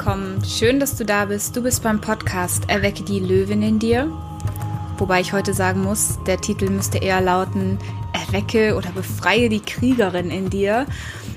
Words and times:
willkommen. 0.00 0.42
Schön, 0.46 0.80
dass 0.80 0.96
du 0.96 1.04
da 1.04 1.26
bist. 1.26 1.54
Du 1.54 1.62
bist 1.62 1.82
beim 1.82 2.00
Podcast 2.00 2.70
Erwecke 2.70 3.02
die 3.02 3.20
Löwin 3.20 3.60
in 3.60 3.78
dir. 3.78 4.10
Wobei 4.96 5.20
ich 5.20 5.34
heute 5.34 5.52
sagen 5.52 5.82
muss, 5.82 6.18
der 6.26 6.40
Titel 6.40 6.70
müsste 6.70 6.96
eher 6.96 7.20
lauten 7.20 7.76
Erwecke 8.14 8.76
oder 8.76 8.92
befreie 8.92 9.50
die 9.50 9.60
Kriegerin 9.60 10.30
in 10.30 10.48
dir. 10.48 10.86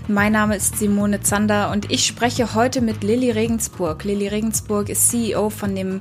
Mein 0.08 0.32
Name 0.32 0.56
ist 0.56 0.78
Simone 0.78 1.20
Zander 1.20 1.72
und 1.72 1.92
ich 1.92 2.06
spreche 2.06 2.56
heute 2.56 2.80
mit 2.80 3.04
Lilly 3.04 3.32
Regensburg. 3.32 4.06
Lilly 4.06 4.30
Regensburg 4.30 4.88
ist 4.88 5.10
CEO 5.10 5.50
von 5.50 5.76
dem 5.76 6.00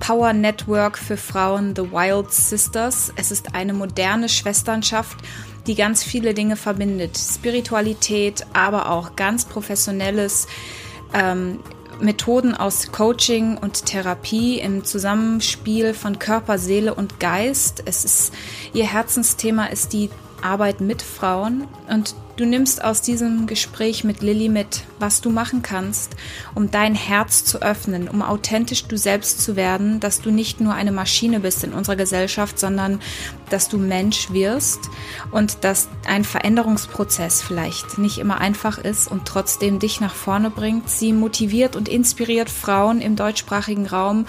Power 0.00 0.32
Network 0.32 0.98
für 0.98 1.16
Frauen 1.16 1.76
The 1.76 1.92
Wild 1.92 2.32
Sisters. 2.32 3.12
Es 3.14 3.30
ist 3.30 3.54
eine 3.54 3.72
moderne 3.72 4.28
Schwesternschaft, 4.28 5.16
die 5.68 5.76
ganz 5.76 6.02
viele 6.02 6.34
Dinge 6.34 6.56
verbindet. 6.56 7.16
Spiritualität, 7.16 8.44
aber 8.52 8.90
auch 8.90 9.14
ganz 9.14 9.44
professionelles 9.44 10.48
ähm, 11.14 11.60
Methoden 12.02 12.54
aus 12.54 12.92
Coaching 12.92 13.56
und 13.56 13.86
Therapie 13.86 14.58
im 14.58 14.84
Zusammenspiel 14.84 15.94
von 15.94 16.18
Körper, 16.18 16.58
Seele 16.58 16.94
und 16.94 17.20
Geist. 17.20 17.82
Es 17.86 18.04
ist 18.04 18.34
ihr 18.72 18.86
Herzensthema 18.86 19.66
ist 19.66 19.92
die 19.92 20.10
Arbeit 20.42 20.80
mit 20.80 21.02
Frauen 21.02 21.66
und 21.88 22.14
du 22.36 22.46
nimmst 22.46 22.82
aus 22.82 23.02
diesem 23.02 23.46
Gespräch 23.46 24.02
mit 24.02 24.22
Lilly 24.22 24.48
mit, 24.48 24.84
was 24.98 25.20
du 25.20 25.28
machen 25.28 25.60
kannst, 25.62 26.16
um 26.54 26.70
dein 26.70 26.94
Herz 26.94 27.44
zu 27.44 27.60
öffnen, 27.60 28.08
um 28.08 28.22
authentisch 28.22 28.84
du 28.86 28.96
selbst 28.96 29.42
zu 29.42 29.56
werden, 29.56 30.00
dass 30.00 30.22
du 30.22 30.30
nicht 30.30 30.60
nur 30.60 30.72
eine 30.72 30.92
Maschine 30.92 31.40
bist 31.40 31.64
in 31.64 31.74
unserer 31.74 31.96
Gesellschaft, 31.96 32.58
sondern 32.58 33.00
dass 33.50 33.68
du 33.68 33.76
Mensch 33.76 34.30
wirst 34.32 34.88
und 35.32 35.64
dass 35.64 35.88
ein 36.06 36.24
Veränderungsprozess 36.24 37.42
vielleicht 37.42 37.98
nicht 37.98 38.18
immer 38.18 38.40
einfach 38.40 38.78
ist 38.78 39.10
und 39.10 39.26
trotzdem 39.26 39.78
dich 39.78 40.00
nach 40.00 40.14
vorne 40.14 40.50
bringt. 40.50 40.88
Sie 40.88 41.12
motiviert 41.12 41.76
und 41.76 41.88
inspiriert 41.88 42.48
Frauen 42.48 43.02
im 43.02 43.16
deutschsprachigen 43.16 43.86
Raum, 43.86 44.26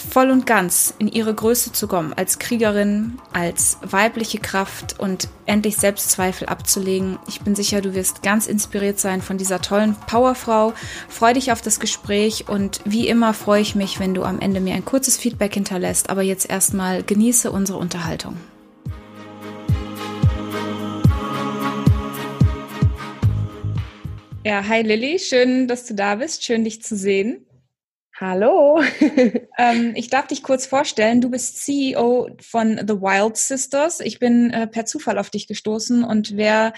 voll 0.00 0.30
und 0.30 0.46
ganz 0.46 0.94
in 0.98 1.08
ihre 1.08 1.34
Größe 1.34 1.72
zu 1.72 1.86
kommen, 1.86 2.12
als 2.12 2.38
Kriegerin, 2.38 3.18
als 3.32 3.78
weibliche 3.82 4.38
Kraft 4.38 4.98
und 4.98 5.28
endlich 5.46 5.76
Selbstzweifel 5.76 6.48
abzulegen. 6.48 7.18
Ich 7.28 7.40
bin 7.42 7.54
sicher, 7.54 7.80
du 7.80 7.94
wirst 7.94 8.22
ganz 8.22 8.46
inspiriert 8.46 8.98
sein 8.98 9.22
von 9.22 9.38
dieser 9.38 9.60
tollen 9.60 9.94
Powerfrau. 10.06 10.72
Freu 11.08 11.34
dich 11.34 11.52
auf 11.52 11.62
das 11.62 11.80
Gespräch 11.80 12.48
und 12.48 12.80
wie 12.84 13.08
immer 13.08 13.34
freue 13.34 13.62
ich 13.62 13.74
mich, 13.74 14.00
wenn 14.00 14.14
du 14.14 14.24
am 14.24 14.40
Ende 14.40 14.60
mir 14.60 14.74
ein 14.74 14.84
kurzes 14.84 15.16
Feedback 15.16 15.54
hinterlässt. 15.54 16.10
Aber 16.10 16.22
jetzt 16.22 16.48
erstmal 16.48 17.02
genieße 17.02 17.50
unsere 17.50 17.78
Unterhaltung. 17.78 18.36
Ja, 24.42 24.66
hi 24.66 24.80
Lilly, 24.80 25.18
schön, 25.18 25.68
dass 25.68 25.84
du 25.84 25.94
da 25.94 26.14
bist, 26.14 26.44
schön 26.44 26.64
dich 26.64 26.82
zu 26.82 26.96
sehen. 26.96 27.44
Hallo. 28.20 28.82
ähm, 29.58 29.94
ich 29.94 30.10
darf 30.10 30.26
dich 30.26 30.42
kurz 30.42 30.66
vorstellen. 30.66 31.22
Du 31.22 31.30
bist 31.30 31.56
CEO 31.64 32.28
von 32.38 32.76
The 32.76 33.00
Wild 33.00 33.38
Sisters. 33.38 34.00
Ich 34.00 34.18
bin 34.18 34.50
äh, 34.50 34.66
per 34.66 34.84
Zufall 34.84 35.18
auf 35.18 35.30
dich 35.30 35.46
gestoßen 35.46 36.04
und 36.04 36.36
wer 36.36 36.74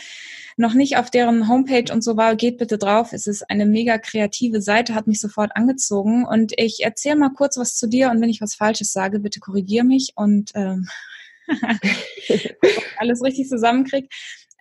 noch 0.56 0.72
nicht 0.74 0.98
auf 0.98 1.10
deren 1.10 1.48
Homepage 1.48 1.92
und 1.92 2.04
so 2.04 2.16
war, 2.16 2.36
geht 2.36 2.58
bitte 2.58 2.78
drauf. 2.78 3.12
Es 3.12 3.26
ist 3.26 3.50
eine 3.50 3.66
mega 3.66 3.98
kreative 3.98 4.62
Seite, 4.62 4.94
hat 4.94 5.08
mich 5.08 5.20
sofort 5.20 5.56
angezogen 5.56 6.24
und 6.24 6.52
ich 6.58 6.84
erzähle 6.84 7.16
mal 7.16 7.32
kurz 7.32 7.56
was 7.56 7.74
zu 7.74 7.88
dir 7.88 8.10
und 8.10 8.20
wenn 8.20 8.30
ich 8.30 8.40
was 8.40 8.54
Falsches 8.54 8.92
sage, 8.92 9.18
bitte 9.18 9.40
korrigier 9.40 9.82
mich 9.82 10.12
und 10.14 10.52
ähm, 10.54 10.86
alles 12.98 13.20
richtig 13.20 13.48
zusammenkrieg. 13.48 14.08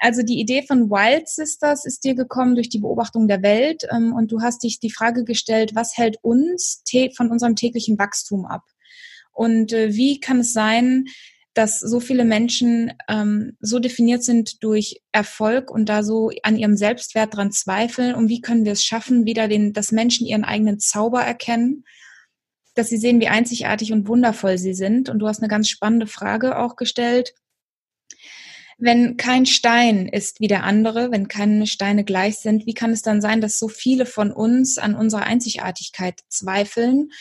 Also 0.01 0.23
die 0.23 0.39
Idee 0.39 0.63
von 0.63 0.89
Wild 0.89 1.29
Sisters 1.29 1.85
ist 1.85 2.03
dir 2.03 2.15
gekommen 2.15 2.55
durch 2.55 2.69
die 2.69 2.79
Beobachtung 2.79 3.27
der 3.27 3.43
Welt 3.43 3.83
ähm, 3.91 4.13
und 4.13 4.31
du 4.31 4.41
hast 4.41 4.63
dich 4.63 4.79
die 4.79 4.89
Frage 4.89 5.23
gestellt, 5.23 5.75
was 5.75 5.95
hält 5.95 6.17
uns 6.23 6.83
von 7.15 7.29
unserem 7.29 7.55
täglichen 7.55 7.99
Wachstum 7.99 8.47
ab? 8.47 8.63
Und 9.31 9.73
äh, 9.73 9.93
wie 9.93 10.19
kann 10.19 10.39
es 10.39 10.53
sein, 10.53 11.05
dass 11.53 11.79
so 11.79 11.99
viele 11.99 12.25
Menschen 12.25 12.93
ähm, 13.07 13.55
so 13.59 13.77
definiert 13.77 14.23
sind 14.23 14.63
durch 14.63 15.03
Erfolg 15.11 15.69
und 15.69 15.87
da 15.87 16.01
so 16.01 16.31
an 16.41 16.57
ihrem 16.57 16.77
Selbstwert 16.77 17.35
dran 17.35 17.51
zweifeln? 17.51 18.15
Und 18.15 18.27
wie 18.27 18.41
können 18.41 18.65
wir 18.65 18.71
es 18.71 18.83
schaffen, 18.83 19.25
wieder 19.25 19.47
den, 19.47 19.71
dass 19.71 19.91
Menschen 19.91 20.25
ihren 20.25 20.43
eigenen 20.43 20.79
Zauber 20.79 21.21
erkennen? 21.21 21.85
dass 22.73 22.87
sie 22.87 22.95
sehen, 22.95 23.19
wie 23.19 23.27
einzigartig 23.27 23.91
und 23.91 24.07
wundervoll 24.07 24.57
sie 24.57 24.73
sind. 24.73 25.09
Und 25.09 25.19
du 25.19 25.27
hast 25.27 25.39
eine 25.39 25.49
ganz 25.49 25.67
spannende 25.67 26.07
Frage 26.07 26.57
auch 26.57 26.77
gestellt 26.77 27.33
wenn 28.77 29.17
kein 29.17 29.45
Stein 29.45 30.07
ist 30.07 30.39
wie 30.39 30.47
der 30.47 30.63
andere, 30.63 31.11
wenn 31.11 31.27
keine 31.27 31.67
Steine 31.67 32.03
gleich 32.03 32.37
sind, 32.37 32.65
wie 32.65 32.73
kann 32.73 32.91
es 32.91 33.01
dann 33.01 33.21
sein, 33.21 33.41
dass 33.41 33.59
so 33.59 33.67
viele 33.67 34.05
von 34.05 34.31
uns 34.31 34.77
an 34.77 34.95
unserer 34.95 35.23
Einzigartigkeit 35.23 36.19
zweifeln? 36.29 37.11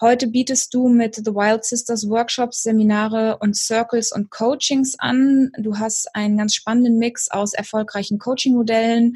Heute 0.00 0.26
bietest 0.26 0.74
du 0.74 0.88
mit 0.88 1.14
The 1.14 1.32
Wild 1.32 1.64
Sisters 1.64 2.08
Workshops, 2.08 2.64
Seminare 2.64 3.38
und 3.38 3.56
Circles 3.56 4.10
und 4.10 4.30
Coachings 4.30 4.98
an. 4.98 5.52
Du 5.58 5.78
hast 5.78 6.14
einen 6.16 6.38
ganz 6.38 6.56
spannenden 6.56 6.98
Mix 6.98 7.30
aus 7.30 7.54
erfolgreichen 7.54 8.18
Coaching-Modellen, 8.18 9.14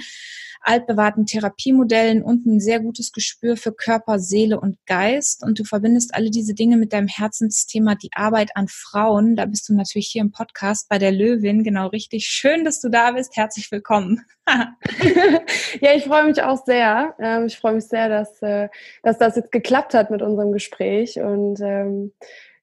altbewahrten 0.67 1.27
Therapiemodellen 1.27 2.23
und 2.23 2.45
ein 2.45 2.59
sehr 2.59 2.81
gutes 2.81 3.13
Gespür 3.13 3.57
für 3.57 3.73
Körper, 3.73 4.19
Seele 4.19 4.59
und 4.61 4.79
Geist. 4.87 5.45
Und 5.45 5.61
du 5.61 5.65
verbindest 5.65 6.15
alle 6.15 6.31
diese 6.31 6.55
Dinge 6.55 6.77
mit 6.77 6.93
deinem 6.93 7.07
Herzensthema, 7.07 7.95
die 7.95 8.11
Arbeit 8.15 8.51
an 8.57 8.67
Frauen. 8.69 9.37
Da 9.37 9.47
bist 9.47 9.69
du 9.69 9.75
natürlich 9.75 10.09
hier 10.09 10.23
im 10.23 10.33
Podcast 10.33 10.89
bei 10.89 10.99
der 10.99 11.13
Löwin 11.13 11.63
genau 11.63 11.87
richtig. 11.87 12.27
Schön, 12.27 12.65
dass 12.65 12.81
du 12.81 12.89
da 12.89 13.13
bist. 13.13 13.37
Herzlich 13.37 13.71
willkommen. 13.71 14.23
ja, 15.81 15.95
ich 15.95 16.05
freue 16.05 16.25
mich 16.25 16.43
auch 16.43 16.65
sehr. 16.65 17.15
Ähm, 17.21 17.47
ich 17.47 17.59
freue 17.59 17.75
mich 17.75 17.87
sehr, 17.87 18.09
dass, 18.09 18.43
äh, 18.43 18.69
dass 19.05 19.19
das 19.19 19.37
jetzt 19.37 19.53
geklappt 19.53 19.95
hat 19.95 20.11
mit 20.11 20.21
unserem 20.21 20.51
Gespräch. 20.51 21.21
Und 21.21 21.61
ähm, 21.61 22.13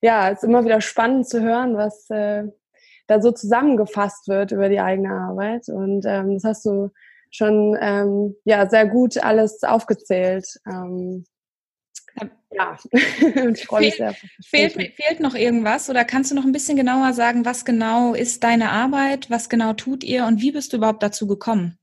ja, 0.01 0.29
es 0.29 0.39
ist 0.39 0.43
immer 0.43 0.65
wieder 0.65 0.81
spannend 0.81 1.29
zu 1.29 1.41
hören, 1.41 1.77
was 1.77 2.09
äh, 2.09 2.43
da 3.07 3.21
so 3.21 3.31
zusammengefasst 3.31 4.27
wird 4.27 4.51
über 4.51 4.67
die 4.67 4.81
eigene 4.81 5.11
Arbeit. 5.11 5.69
Und 5.69 6.05
ähm, 6.05 6.33
das 6.33 6.43
hast 6.43 6.65
du 6.65 6.89
schon 7.33 7.77
ähm, 7.81 8.35
ja 8.45 8.69
sehr 8.69 8.85
gut 8.85 9.17
alles 9.17 9.63
aufgezählt. 9.63 10.45
Ähm, 10.67 11.25
ja, 12.51 12.77
ich 12.91 13.65
freue 13.65 13.81
mich 13.81 13.95
sehr. 13.95 14.15
Fehlt, 14.45 14.73
fehlt 14.73 15.19
noch 15.19 15.33
irgendwas 15.33 15.89
oder 15.89 16.05
kannst 16.05 16.31
du 16.31 16.35
noch 16.35 16.45
ein 16.45 16.51
bisschen 16.51 16.77
genauer 16.77 17.13
sagen, 17.13 17.45
was 17.45 17.65
genau 17.65 18.13
ist 18.13 18.43
deine 18.43 18.69
Arbeit, 18.69 19.29
was 19.29 19.49
genau 19.49 19.73
tut 19.73 20.03
ihr 20.03 20.25
und 20.25 20.41
wie 20.41 20.51
bist 20.51 20.71
du 20.71 20.77
überhaupt 20.77 21.01
dazu 21.01 21.27
gekommen? 21.27 21.79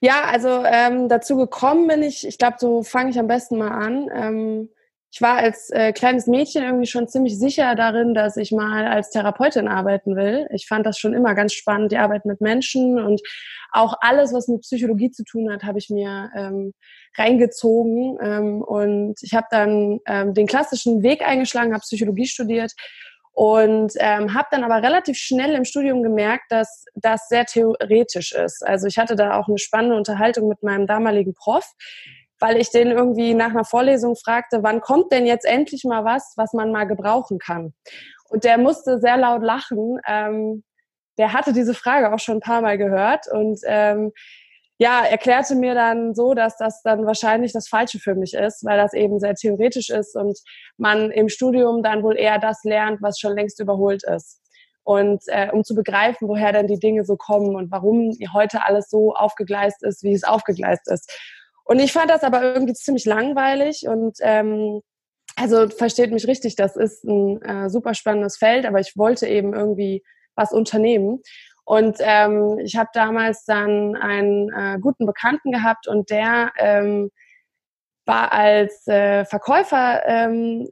Ja, 0.00 0.24
also 0.24 0.62
ähm, 0.64 1.08
dazu 1.08 1.36
gekommen 1.36 1.88
bin 1.88 2.02
ich, 2.02 2.26
ich 2.26 2.38
glaube, 2.38 2.56
so 2.60 2.82
fange 2.82 3.10
ich 3.10 3.18
am 3.18 3.26
besten 3.26 3.58
mal 3.58 3.70
an. 3.70 4.08
Ähm, 4.14 4.68
ich 5.10 5.22
war 5.22 5.38
als 5.38 5.70
äh, 5.70 5.92
kleines 5.92 6.26
Mädchen 6.26 6.62
irgendwie 6.62 6.86
schon 6.86 7.08
ziemlich 7.08 7.38
sicher 7.38 7.74
darin, 7.74 8.12
dass 8.12 8.36
ich 8.36 8.52
mal 8.52 8.86
als 8.86 9.10
Therapeutin 9.10 9.66
arbeiten 9.66 10.16
will. 10.16 10.46
Ich 10.52 10.66
fand 10.66 10.84
das 10.84 10.98
schon 10.98 11.14
immer 11.14 11.34
ganz 11.34 11.54
spannend, 11.54 11.92
die 11.92 11.98
Arbeit 11.98 12.26
mit 12.26 12.40
Menschen 12.40 12.98
und 13.02 13.22
auch 13.72 13.94
alles, 14.00 14.32
was 14.32 14.48
mit 14.48 14.62
Psychologie 14.62 15.10
zu 15.10 15.24
tun 15.24 15.50
hat, 15.50 15.62
habe 15.62 15.78
ich 15.78 15.88
mir 15.88 16.30
ähm, 16.36 16.74
reingezogen. 17.16 18.18
Ähm, 18.20 18.62
und 18.62 19.14
ich 19.22 19.34
habe 19.34 19.46
dann 19.50 20.00
ähm, 20.06 20.34
den 20.34 20.46
klassischen 20.46 21.02
Weg 21.02 21.26
eingeschlagen, 21.26 21.72
habe 21.72 21.82
Psychologie 21.82 22.26
studiert 22.26 22.72
und 23.32 23.92
ähm, 23.98 24.34
habe 24.34 24.48
dann 24.50 24.64
aber 24.64 24.82
relativ 24.82 25.16
schnell 25.16 25.54
im 25.54 25.64
Studium 25.64 26.02
gemerkt, 26.02 26.46
dass 26.50 26.84
das 26.96 27.28
sehr 27.28 27.44
theoretisch 27.44 28.32
ist. 28.32 28.66
Also 28.66 28.88
ich 28.88 28.98
hatte 28.98 29.14
da 29.14 29.38
auch 29.38 29.46
eine 29.46 29.58
spannende 29.58 29.96
Unterhaltung 29.96 30.48
mit 30.48 30.62
meinem 30.62 30.86
damaligen 30.86 31.34
Prof, 31.34 31.64
weil 32.40 32.56
ich 32.56 32.70
den 32.70 32.90
irgendwie 32.90 33.34
nach 33.34 33.50
einer 33.50 33.64
Vorlesung 33.64 34.16
fragte, 34.16 34.62
wann 34.62 34.80
kommt 34.80 35.12
denn 35.12 35.26
jetzt 35.26 35.44
endlich 35.44 35.84
mal 35.84 36.04
was, 36.04 36.34
was 36.36 36.52
man 36.52 36.72
mal 36.72 36.84
gebrauchen 36.84 37.38
kann? 37.38 37.74
Und 38.28 38.44
der 38.44 38.58
musste 38.58 38.98
sehr 38.98 39.16
laut 39.16 39.42
lachen. 39.42 39.98
Ähm, 40.06 40.62
der 41.18 41.32
hatte 41.32 41.52
diese 41.52 41.74
Frage 41.74 42.12
auch 42.12 42.18
schon 42.18 42.36
ein 42.36 42.40
paar 42.40 42.60
Mal 42.60 42.78
gehört 42.78 43.26
und 43.30 43.58
ähm, 43.64 44.12
ja, 44.80 45.04
erklärte 45.04 45.56
mir 45.56 45.74
dann 45.74 46.14
so, 46.14 46.34
dass 46.34 46.56
das 46.56 46.82
dann 46.82 47.04
wahrscheinlich 47.04 47.52
das 47.52 47.68
Falsche 47.68 47.98
für 47.98 48.14
mich 48.14 48.34
ist, 48.34 48.64
weil 48.64 48.78
das 48.78 48.94
eben 48.94 49.18
sehr 49.18 49.34
theoretisch 49.34 49.90
ist 49.90 50.14
und 50.14 50.38
man 50.76 51.10
im 51.10 51.28
Studium 51.28 51.82
dann 51.82 52.04
wohl 52.04 52.16
eher 52.16 52.38
das 52.38 52.62
lernt, 52.62 53.02
was 53.02 53.18
schon 53.18 53.34
längst 53.34 53.58
überholt 53.58 54.04
ist. 54.04 54.40
Und 54.84 55.20
äh, 55.26 55.50
um 55.52 55.64
zu 55.64 55.74
begreifen, 55.74 56.28
woher 56.28 56.52
denn 56.52 56.68
die 56.68 56.78
Dinge 56.78 57.04
so 57.04 57.16
kommen 57.16 57.56
und 57.56 57.72
warum 57.72 58.16
heute 58.32 58.64
alles 58.64 58.88
so 58.88 59.14
aufgegleist 59.14 59.82
ist, 59.82 60.04
wie 60.04 60.14
es 60.14 60.22
aufgegleist 60.24 60.88
ist. 60.90 61.12
Und 61.68 61.80
ich 61.80 61.92
fand 61.92 62.10
das 62.10 62.22
aber 62.22 62.42
irgendwie 62.42 62.72
ziemlich 62.72 63.04
langweilig 63.04 63.86
und 63.86 64.16
ähm, 64.22 64.80
also 65.36 65.68
versteht 65.68 66.10
mich 66.10 66.26
richtig, 66.26 66.56
das 66.56 66.76
ist 66.76 67.04
ein 67.04 67.42
äh, 67.42 67.68
super 67.68 67.92
spannendes 67.92 68.38
Feld, 68.38 68.64
aber 68.64 68.80
ich 68.80 68.96
wollte 68.96 69.26
eben 69.26 69.52
irgendwie 69.52 70.02
was 70.34 70.52
unternehmen. 70.52 71.20
Und 71.66 71.98
ähm, 72.00 72.58
ich 72.64 72.76
habe 72.76 72.88
damals 72.94 73.44
dann 73.44 73.96
einen 73.96 74.50
äh, 74.50 74.78
guten 74.80 75.04
Bekannten 75.04 75.52
gehabt 75.52 75.86
und 75.86 76.08
der 76.08 76.52
ähm, 76.56 77.10
war 78.08 78.32
als 78.32 78.88
äh, 78.88 79.24
Verkäufer 79.26 80.02
ähm, 80.06 80.68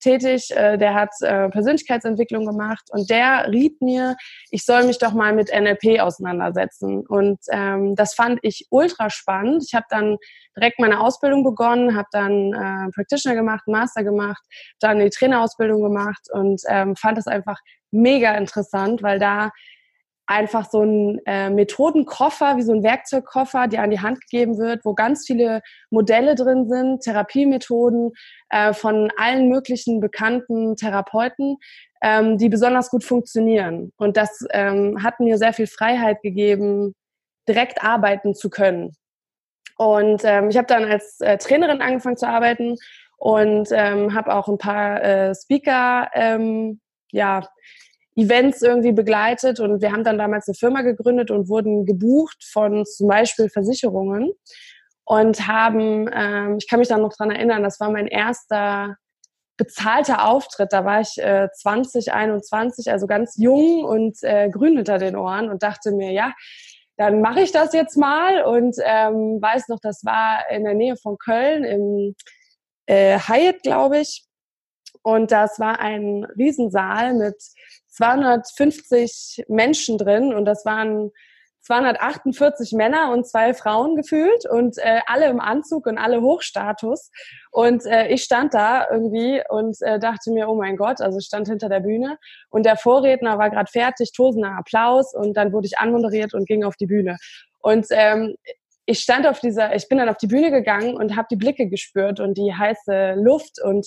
tätig, 0.00 0.50
äh, 0.56 0.78
der 0.78 0.94
hat 0.94 1.10
äh, 1.20 1.48
Persönlichkeitsentwicklung 1.50 2.46
gemacht 2.46 2.88
und 2.90 3.10
der 3.10 3.48
riet 3.52 3.80
mir, 3.82 4.16
ich 4.50 4.64
soll 4.64 4.84
mich 4.84 4.98
doch 4.98 5.12
mal 5.12 5.34
mit 5.34 5.50
NLP 5.52 6.00
auseinandersetzen. 6.00 7.06
Und 7.06 7.38
ähm, 7.50 7.94
das 7.94 8.14
fand 8.14 8.40
ich 8.42 8.66
ultra 8.70 9.10
spannend. 9.10 9.64
Ich 9.66 9.74
habe 9.74 9.86
dann 9.90 10.16
direkt 10.56 10.80
meine 10.80 11.00
Ausbildung 11.00 11.44
begonnen, 11.44 11.94
habe 11.94 12.08
dann 12.10 12.52
äh, 12.52 12.90
Practitioner 12.92 13.36
gemacht, 13.36 13.68
Master 13.68 14.02
gemacht, 14.02 14.42
dann 14.80 14.98
die 14.98 15.10
Trainerausbildung 15.10 15.82
gemacht 15.82 16.28
und 16.32 16.62
ähm, 16.68 16.96
fand 16.96 17.18
das 17.18 17.26
einfach 17.26 17.58
mega 17.90 18.34
interessant, 18.34 19.02
weil 19.02 19.18
da 19.18 19.50
einfach 20.32 20.68
so 20.70 20.82
ein 20.82 21.20
äh, 21.26 21.50
Methodenkoffer, 21.50 22.56
wie 22.56 22.62
so 22.62 22.72
ein 22.72 22.82
Werkzeugkoffer, 22.82 23.68
der 23.68 23.82
an 23.82 23.90
die 23.90 24.00
Hand 24.00 24.20
gegeben 24.22 24.58
wird, 24.58 24.84
wo 24.84 24.94
ganz 24.94 25.26
viele 25.26 25.60
Modelle 25.90 26.34
drin 26.34 26.68
sind, 26.68 27.02
Therapiemethoden 27.02 28.12
äh, 28.48 28.72
von 28.72 29.12
allen 29.16 29.48
möglichen 29.48 30.00
bekannten 30.00 30.74
Therapeuten, 30.76 31.58
ähm, 32.02 32.38
die 32.38 32.48
besonders 32.48 32.88
gut 32.88 33.04
funktionieren. 33.04 33.92
Und 33.96 34.16
das 34.16 34.44
ähm, 34.50 35.02
hat 35.02 35.20
mir 35.20 35.36
sehr 35.36 35.52
viel 35.52 35.66
Freiheit 35.66 36.22
gegeben, 36.22 36.94
direkt 37.46 37.84
arbeiten 37.84 38.34
zu 38.34 38.48
können. 38.48 38.96
Und 39.76 40.22
ähm, 40.24 40.48
ich 40.48 40.56
habe 40.56 40.66
dann 40.66 40.84
als 40.84 41.20
äh, 41.20 41.36
Trainerin 41.38 41.82
angefangen 41.82 42.16
zu 42.16 42.28
arbeiten 42.28 42.76
und 43.18 43.68
ähm, 43.72 44.14
habe 44.14 44.34
auch 44.34 44.48
ein 44.48 44.58
paar 44.58 45.02
äh, 45.02 45.34
Speaker 45.34 46.10
ähm, 46.14 46.80
ja, 47.12 47.46
Events 48.14 48.62
irgendwie 48.62 48.92
begleitet 48.92 49.58
und 49.60 49.80
wir 49.80 49.92
haben 49.92 50.04
dann 50.04 50.18
damals 50.18 50.46
eine 50.48 50.54
Firma 50.54 50.82
gegründet 50.82 51.30
und 51.30 51.48
wurden 51.48 51.86
gebucht 51.86 52.44
von 52.44 52.84
zum 52.84 53.08
Beispiel 53.08 53.48
Versicherungen 53.48 54.32
und 55.04 55.46
haben, 55.46 56.08
ähm, 56.12 56.56
ich 56.58 56.68
kann 56.68 56.78
mich 56.78 56.88
da 56.88 56.98
noch 56.98 57.14
dran 57.14 57.30
erinnern, 57.30 57.62
das 57.62 57.80
war 57.80 57.90
mein 57.90 58.06
erster 58.06 58.96
bezahlter 59.56 60.26
Auftritt. 60.26 60.72
Da 60.72 60.84
war 60.84 61.00
ich 61.00 61.18
äh, 61.18 61.48
20, 61.52 62.12
21, 62.12 62.90
also 62.90 63.06
ganz 63.06 63.36
jung 63.36 63.84
und 63.84 64.16
äh, 64.22 64.48
grün 64.50 64.76
hinter 64.76 64.98
den 64.98 65.16
Ohren 65.16 65.50
und 65.50 65.62
dachte 65.62 65.92
mir, 65.92 66.12
ja, 66.12 66.32
dann 66.96 67.20
mache 67.20 67.40
ich 67.40 67.52
das 67.52 67.72
jetzt 67.72 67.96
mal 67.96 68.42
und 68.42 68.76
ähm, 68.84 69.38
weiß 69.40 69.68
noch, 69.68 69.80
das 69.80 70.04
war 70.04 70.50
in 70.50 70.64
der 70.64 70.74
Nähe 70.74 70.96
von 70.96 71.16
Köln 71.18 71.64
im 71.64 72.14
äh, 72.86 73.18
Hyatt, 73.18 73.62
glaube 73.62 73.98
ich. 73.98 74.24
Und 75.02 75.32
das 75.32 75.58
war 75.58 75.80
ein 75.80 76.24
Riesensaal 76.36 77.14
mit 77.14 77.36
250 77.92 79.44
Menschen 79.48 79.98
drin 79.98 80.34
und 80.34 80.44
das 80.44 80.64
waren 80.64 81.10
248 81.62 82.72
Männer 82.72 83.12
und 83.12 83.26
zwei 83.26 83.54
Frauen 83.54 83.94
gefühlt 83.94 84.48
und 84.50 84.78
äh, 84.78 85.00
alle 85.06 85.26
im 85.26 85.40
Anzug 85.40 85.86
und 85.86 85.96
alle 85.96 86.20
Hochstatus. 86.20 87.10
Und 87.52 87.86
äh, 87.86 88.08
ich 88.08 88.24
stand 88.24 88.52
da 88.52 88.88
irgendwie 88.90 89.40
und 89.48 89.76
äh, 89.80 90.00
dachte 90.00 90.32
mir, 90.32 90.48
oh 90.48 90.56
mein 90.56 90.76
Gott, 90.76 91.00
also 91.00 91.20
stand 91.20 91.48
hinter 91.48 91.68
der 91.68 91.80
Bühne 91.80 92.18
und 92.50 92.66
der 92.66 92.76
Vorredner 92.76 93.38
war 93.38 93.50
gerade 93.50 93.70
fertig, 93.70 94.12
tosender 94.12 94.56
Applaus 94.58 95.14
und 95.14 95.36
dann 95.36 95.52
wurde 95.52 95.66
ich 95.66 95.78
anmoderiert 95.78 96.34
und 96.34 96.46
ging 96.46 96.64
auf 96.64 96.76
die 96.76 96.86
Bühne. 96.86 97.16
Und 97.60 97.86
ähm, 97.90 98.34
ich 98.84 98.98
stand 98.98 99.28
auf 99.28 99.38
dieser, 99.38 99.76
ich 99.76 99.88
bin 99.88 99.98
dann 99.98 100.08
auf 100.08 100.16
die 100.16 100.26
Bühne 100.26 100.50
gegangen 100.50 100.96
und 100.96 101.14
habe 101.14 101.28
die 101.30 101.36
Blicke 101.36 101.68
gespürt 101.68 102.18
und 102.18 102.36
die 102.36 102.52
heiße 102.52 103.14
Luft 103.14 103.62
und 103.62 103.86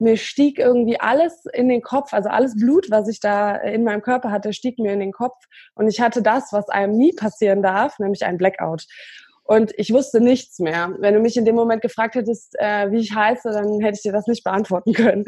mir 0.00 0.16
stieg 0.16 0.58
irgendwie 0.58 0.98
alles 0.98 1.44
in 1.52 1.68
den 1.68 1.82
Kopf, 1.82 2.12
also 2.12 2.28
alles 2.28 2.56
Blut, 2.56 2.90
was 2.90 3.08
ich 3.08 3.20
da 3.20 3.54
in 3.56 3.84
meinem 3.84 4.02
Körper 4.02 4.30
hatte, 4.30 4.52
stieg 4.52 4.78
mir 4.78 4.92
in 4.92 5.00
den 5.00 5.12
Kopf. 5.12 5.36
Und 5.74 5.88
ich 5.88 6.00
hatte 6.00 6.22
das, 6.22 6.52
was 6.52 6.68
einem 6.68 6.96
nie 6.96 7.12
passieren 7.12 7.62
darf, 7.62 7.98
nämlich 7.98 8.24
ein 8.24 8.38
Blackout. 8.38 8.86
Und 9.44 9.72
ich 9.76 9.92
wusste 9.92 10.20
nichts 10.20 10.58
mehr. 10.60 10.94
Wenn 11.00 11.14
du 11.14 11.20
mich 11.20 11.36
in 11.36 11.44
dem 11.44 11.56
Moment 11.56 11.82
gefragt 11.82 12.14
hättest, 12.14 12.54
äh, 12.58 12.90
wie 12.92 13.00
ich 13.00 13.14
heiße, 13.14 13.50
dann 13.50 13.80
hätte 13.80 13.96
ich 13.96 14.02
dir 14.02 14.12
das 14.12 14.26
nicht 14.26 14.44
beantworten 14.44 14.92
können. 14.92 15.24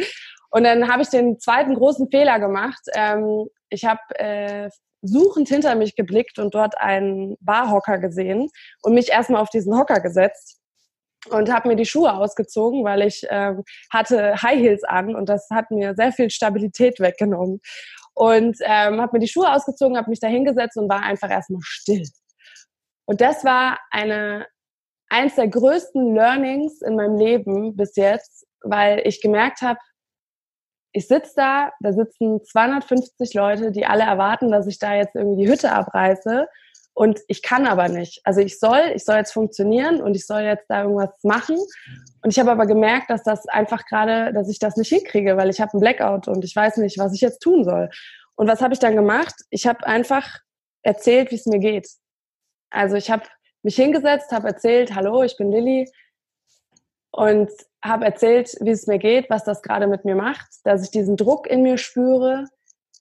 Und 0.51 0.65
dann 0.65 0.89
habe 0.89 1.03
ich 1.03 1.09
den 1.09 1.41
zweiten 1.41 1.75
großen 1.75 2.09
Fehler 2.11 2.39
gemacht. 2.39 2.83
Ähm, 2.95 3.49
ich 3.69 3.85
habe 3.85 4.01
äh, 4.15 4.71
suchend 5.03 5.49
hinter 5.49 5.75
mich 5.75 5.97
geblickt 5.97 6.39
und 6.39 6.55
dort 6.55 6.79
einen 6.79 7.37
Barhocker 7.41 7.99
gesehen 7.99 8.49
und 8.83 8.95
mich 8.95 9.11
erstmal 9.11 9.43
auf 9.43 9.51
diesen 9.51 9.77
Hocker 9.77 10.01
gesetzt 10.01 10.62
und 11.31 11.53
habe 11.53 11.69
mir 11.69 11.77
die 11.77 11.87
Schuhe 11.87 12.13
ausgezogen, 12.13 12.85
weil 12.85 13.03
ich 13.03 13.27
ähm, 13.31 13.63
hatte 13.91 14.43
High 14.43 14.59
Heels 14.59 14.85
an 14.85 15.15
und 15.15 15.29
das 15.29 15.49
hat 15.51 15.71
mir 15.71 15.95
sehr 15.95 16.13
viel 16.13 16.31
Stabilität 16.31 17.01
weggenommen. 17.01 17.61
Und 18.15 18.59
ähm, 18.61 19.01
habe 19.01 19.13
mir 19.15 19.21
die 19.21 19.29
Schuhe 19.29 19.51
ausgezogen, 19.51 19.97
habe 19.97 20.11
mich 20.11 20.21
da 20.21 20.29
hingesetzt 20.29 20.77
und 20.77 20.91
war 20.91 21.03
einfach 21.03 21.31
erstmal 21.31 21.63
still. 21.63 22.05
Und 23.07 23.21
das 23.21 23.45
war 23.45 23.79
eine 23.91 24.47
eins 25.09 25.35
der 25.35 25.49
größten 25.49 26.15
Learnings 26.15 26.83
in 26.83 26.97
meinem 26.97 27.17
Leben 27.17 27.77
bis 27.77 27.97
jetzt, 27.97 28.47
weil 28.63 29.03
ich 29.07 29.21
gemerkt 29.21 29.63
habe, 29.63 29.79
ich 30.93 31.09
sitze 31.09 31.33
da, 31.37 31.71
da 31.81 31.93
sitzen 31.93 32.45
250 32.45 33.33
Leute, 33.35 33.73
die 33.73 33.87
alle 33.87 34.03
erwarten, 34.03 34.51
dass 34.51 34.67
ich 34.67 34.79
da 34.79 34.95
jetzt 34.95 35.15
irgendwie 35.15 35.45
die 35.45 35.51
Hütte 35.51 35.73
abreiße 35.73 36.47
und 36.95 37.21
ich 37.27 37.43
kann 37.43 37.67
aber 37.67 37.89
nicht. 37.89 38.21
Also 38.25 38.41
ich 38.41 38.59
soll, 38.59 38.93
ich 38.95 39.05
soll 39.05 39.17
jetzt 39.17 39.33
funktionieren 39.33 40.03
und 40.03 40.15
ich 40.15 40.27
soll 40.27 40.43
jetzt 40.43 40.67
da 40.69 40.83
irgendwas 40.83 41.11
machen. 41.23 41.57
Und 42.23 42.31
ich 42.31 42.39
habe 42.39 42.51
aber 42.51 42.67
gemerkt, 42.67 43.09
dass 43.09 43.23
das 43.23 43.47
einfach 43.49 43.87
gerade, 43.87 44.33
dass 44.35 44.49
ich 44.49 44.59
das 44.59 44.77
nicht 44.77 44.91
hinkriege, 44.91 45.37
weil 45.37 45.49
ich 45.49 45.61
habe 45.61 45.73
einen 45.73 45.81
Blackout 45.81 46.29
und 46.29 46.45
ich 46.45 46.55
weiß 46.55 46.77
nicht, 46.79 46.99
was 46.99 47.15
ich 47.15 47.23
jetzt 47.23 47.41
tun 47.41 47.65
soll. 47.65 47.89
Und 48.35 48.47
was 48.47 48.61
habe 48.61 48.75
ich 48.75 48.79
dann 48.79 48.95
gemacht? 48.95 49.35
Ich 49.51 49.67
habe 49.67 49.87
einfach 49.87 50.41
erzählt, 50.83 51.31
wie 51.31 51.37
es 51.37 51.47
mir 51.47 51.61
geht. 51.61 51.89
Also 52.71 52.97
ich 52.97 53.11
habe 53.11 53.25
mich 53.63 53.77
hingesetzt, 53.77 54.31
habe 54.33 54.49
erzählt, 54.49 54.95
hallo, 54.95 55.23
ich 55.23 55.37
bin 55.37 55.51
Lilly 55.51 55.91
und 57.11 57.51
habe 57.83 58.05
erzählt, 58.05 58.55
wie 58.61 58.71
es 58.71 58.87
mir 58.87 58.99
geht, 58.99 59.31
was 59.31 59.45
das 59.45 59.63
gerade 59.63 59.87
mit 59.87 60.05
mir 60.05 60.15
macht, 60.15 60.49
dass 60.65 60.83
ich 60.83 60.91
diesen 60.91 61.17
Druck 61.17 61.47
in 61.47 61.63
mir 61.63 61.79
spüre, 61.79 62.47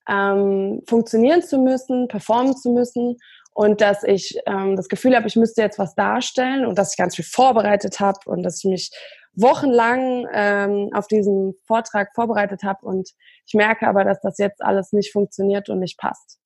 ähm, 0.08 0.82
funktionieren 0.88 1.42
zu 1.42 1.58
müssen, 1.58 2.08
performen 2.08 2.56
zu 2.56 2.72
müssen 2.72 3.18
und 3.53 3.81
dass 3.81 4.03
ich 4.03 4.38
ähm, 4.45 4.75
das 4.75 4.88
Gefühl 4.88 5.15
habe, 5.15 5.27
ich 5.27 5.36
müsste 5.36 5.62
jetzt 5.62 5.80
was 5.80 5.95
darstellen 5.95 6.65
und 6.65 6.77
dass 6.77 6.94
ich 6.94 6.98
ganz 6.98 7.15
viel 7.15 7.25
vorbereitet 7.25 8.00
habe 8.00 8.19
und 8.25 8.44
dass 8.44 8.63
ich 8.63 8.69
mich 8.69 8.92
wochenlang 9.33 10.27
ähm, 10.33 10.89
auf 10.94 11.07
diesen 11.07 11.56
Vortrag 11.65 12.13
vorbereitet 12.13 12.63
habe 12.63 12.86
und 12.86 13.09
ich 13.45 13.53
merke 13.53 13.88
aber, 13.88 14.03
dass 14.03 14.19
das 14.21 14.38
jetzt 14.38 14.62
alles 14.62 14.92
nicht 14.94 15.12
funktioniert 15.12 15.69
und 15.69 15.80
nicht 15.80 15.98
passt. 15.98 16.39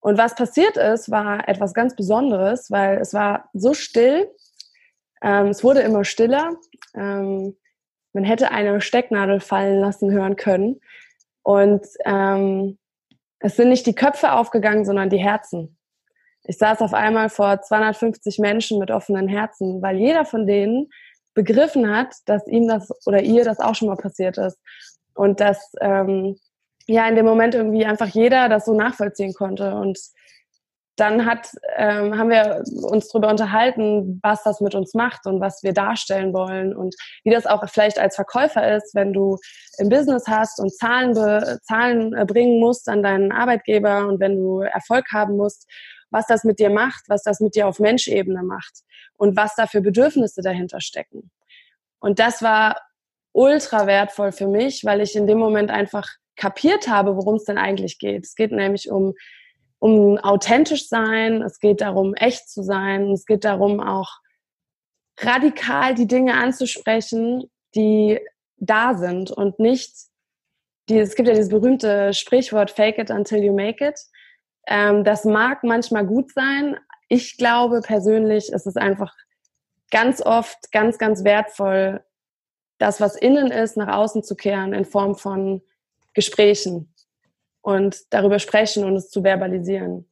Und 0.00 0.18
was 0.18 0.34
passiert 0.34 0.76
ist, 0.76 1.10
war 1.10 1.48
etwas 1.48 1.74
ganz 1.74 1.96
Besonderes, 1.96 2.70
weil 2.70 2.98
es 2.98 3.12
war 3.12 3.48
so 3.54 3.74
still, 3.74 4.30
ähm, 5.22 5.48
es 5.48 5.64
wurde 5.64 5.80
immer 5.80 6.04
stiller. 6.04 6.52
Ähm, 6.94 7.56
man 8.12 8.24
hätte 8.24 8.50
eine 8.50 8.80
Stecknadel 8.80 9.40
fallen 9.40 9.80
lassen 9.80 10.12
hören 10.12 10.36
können. 10.36 10.80
Und 11.42 11.86
ähm, 12.04 12.78
es 13.40 13.56
sind 13.56 13.68
nicht 13.68 13.86
die 13.86 13.94
Köpfe 13.94 14.32
aufgegangen, 14.32 14.84
sondern 14.84 15.10
die 15.10 15.18
Herzen. 15.18 15.78
Ich 16.44 16.58
saß 16.58 16.80
auf 16.80 16.94
einmal 16.94 17.28
vor 17.28 17.60
250 17.60 18.38
Menschen 18.38 18.78
mit 18.78 18.90
offenen 18.90 19.28
Herzen, 19.28 19.82
weil 19.82 19.96
jeder 19.96 20.24
von 20.24 20.46
denen 20.46 20.88
begriffen 21.34 21.94
hat, 21.94 22.14
dass 22.26 22.46
ihm 22.46 22.68
das 22.68 22.90
oder 23.06 23.22
ihr 23.22 23.44
das 23.44 23.58
auch 23.58 23.74
schon 23.74 23.88
mal 23.88 23.96
passiert 23.96 24.38
ist. 24.38 24.58
Und 25.14 25.40
dass 25.40 25.72
ähm, 25.80 26.36
ja 26.86 27.08
in 27.08 27.16
dem 27.16 27.26
Moment 27.26 27.54
irgendwie 27.54 27.84
einfach 27.84 28.08
jeder 28.08 28.48
das 28.48 28.64
so 28.64 28.74
nachvollziehen 28.74 29.34
konnte. 29.34 29.74
Und 29.74 29.98
dann 30.96 31.26
hat, 31.26 31.50
ähm, 31.76 32.18
haben 32.18 32.30
wir 32.30 32.64
uns 32.90 33.08
darüber 33.08 33.28
unterhalten, 33.28 34.18
was 34.22 34.42
das 34.42 34.60
mit 34.60 34.74
uns 34.74 34.94
macht 34.94 35.26
und 35.26 35.40
was 35.40 35.62
wir 35.62 35.72
darstellen 35.72 36.32
wollen 36.32 36.74
und 36.74 36.94
wie 37.22 37.30
das 37.30 37.46
auch 37.46 37.62
vielleicht 37.68 37.98
als 37.98 38.16
Verkäufer 38.16 38.76
ist, 38.76 38.94
wenn 38.94 39.12
du 39.12 39.38
im 39.78 39.90
Business 39.90 40.24
hast 40.26 40.58
und 40.58 40.74
Zahlen, 40.74 41.12
be, 41.12 41.58
Zahlen 41.64 42.14
äh, 42.14 42.24
bringen 42.24 42.60
musst 42.60 42.88
an 42.88 43.02
deinen 43.02 43.30
Arbeitgeber 43.30 44.06
und 44.06 44.20
wenn 44.20 44.36
du 44.36 44.60
Erfolg 44.60 45.06
haben 45.12 45.36
musst, 45.36 45.68
was 46.10 46.26
das 46.26 46.44
mit 46.44 46.58
dir 46.58 46.70
macht, 46.70 47.04
was 47.08 47.22
das 47.22 47.40
mit 47.40 47.54
dir 47.54 47.68
auf 47.68 47.78
Menschebene 47.78 48.42
macht 48.42 48.80
und 49.16 49.36
was 49.36 49.54
da 49.54 49.66
für 49.66 49.82
Bedürfnisse 49.82 50.40
dahinter 50.40 50.80
stecken. 50.80 51.30
Und 52.00 52.18
das 52.18 52.42
war 52.42 52.80
ultra 53.32 53.86
wertvoll 53.86 54.32
für 54.32 54.48
mich, 54.48 54.84
weil 54.84 55.02
ich 55.02 55.14
in 55.14 55.26
dem 55.26 55.38
Moment 55.38 55.70
einfach 55.70 56.08
kapiert 56.36 56.88
habe, 56.88 57.16
worum 57.16 57.36
es 57.36 57.44
denn 57.44 57.58
eigentlich 57.58 57.98
geht. 57.98 58.24
Es 58.24 58.34
geht 58.34 58.52
nämlich 58.52 58.90
um 58.90 59.14
um 59.78 60.18
authentisch 60.18 60.88
sein, 60.88 61.42
es 61.42 61.58
geht 61.58 61.80
darum, 61.80 62.14
echt 62.14 62.48
zu 62.48 62.62
sein, 62.62 63.10
es 63.12 63.26
geht 63.26 63.44
darum, 63.44 63.80
auch 63.80 64.10
radikal 65.18 65.94
die 65.94 66.06
Dinge 66.06 66.34
anzusprechen, 66.34 67.50
die 67.74 68.20
da 68.56 68.94
sind 68.94 69.30
und 69.30 69.58
nicht, 69.58 69.92
die, 70.88 70.98
es 70.98 71.14
gibt 71.14 71.28
ja 71.28 71.34
dieses 71.34 71.50
berühmte 71.50 72.14
Sprichwort, 72.14 72.70
fake 72.70 72.98
it 72.98 73.10
until 73.10 73.42
you 73.42 73.54
make 73.54 73.84
it. 73.84 73.98
Ähm, 74.66 75.04
das 75.04 75.24
mag 75.24 75.62
manchmal 75.64 76.06
gut 76.06 76.32
sein. 76.32 76.78
Ich 77.08 77.36
glaube 77.36 77.80
persönlich, 77.80 78.52
es 78.52 78.66
ist 78.66 78.76
einfach 78.76 79.14
ganz 79.90 80.22
oft 80.22 80.72
ganz, 80.72 80.98
ganz 80.98 81.24
wertvoll, 81.24 82.04
das, 82.78 83.00
was 83.00 83.16
innen 83.16 83.50
ist, 83.50 83.76
nach 83.76 83.96
außen 83.96 84.22
zu 84.22 84.36
kehren 84.36 84.74
in 84.74 84.84
Form 84.84 85.14
von 85.14 85.62
Gesprächen 86.14 86.92
und 87.66 87.96
darüber 88.10 88.38
sprechen 88.38 88.84
und 88.84 88.94
es 88.94 89.10
zu 89.10 89.24
verbalisieren. 89.24 90.06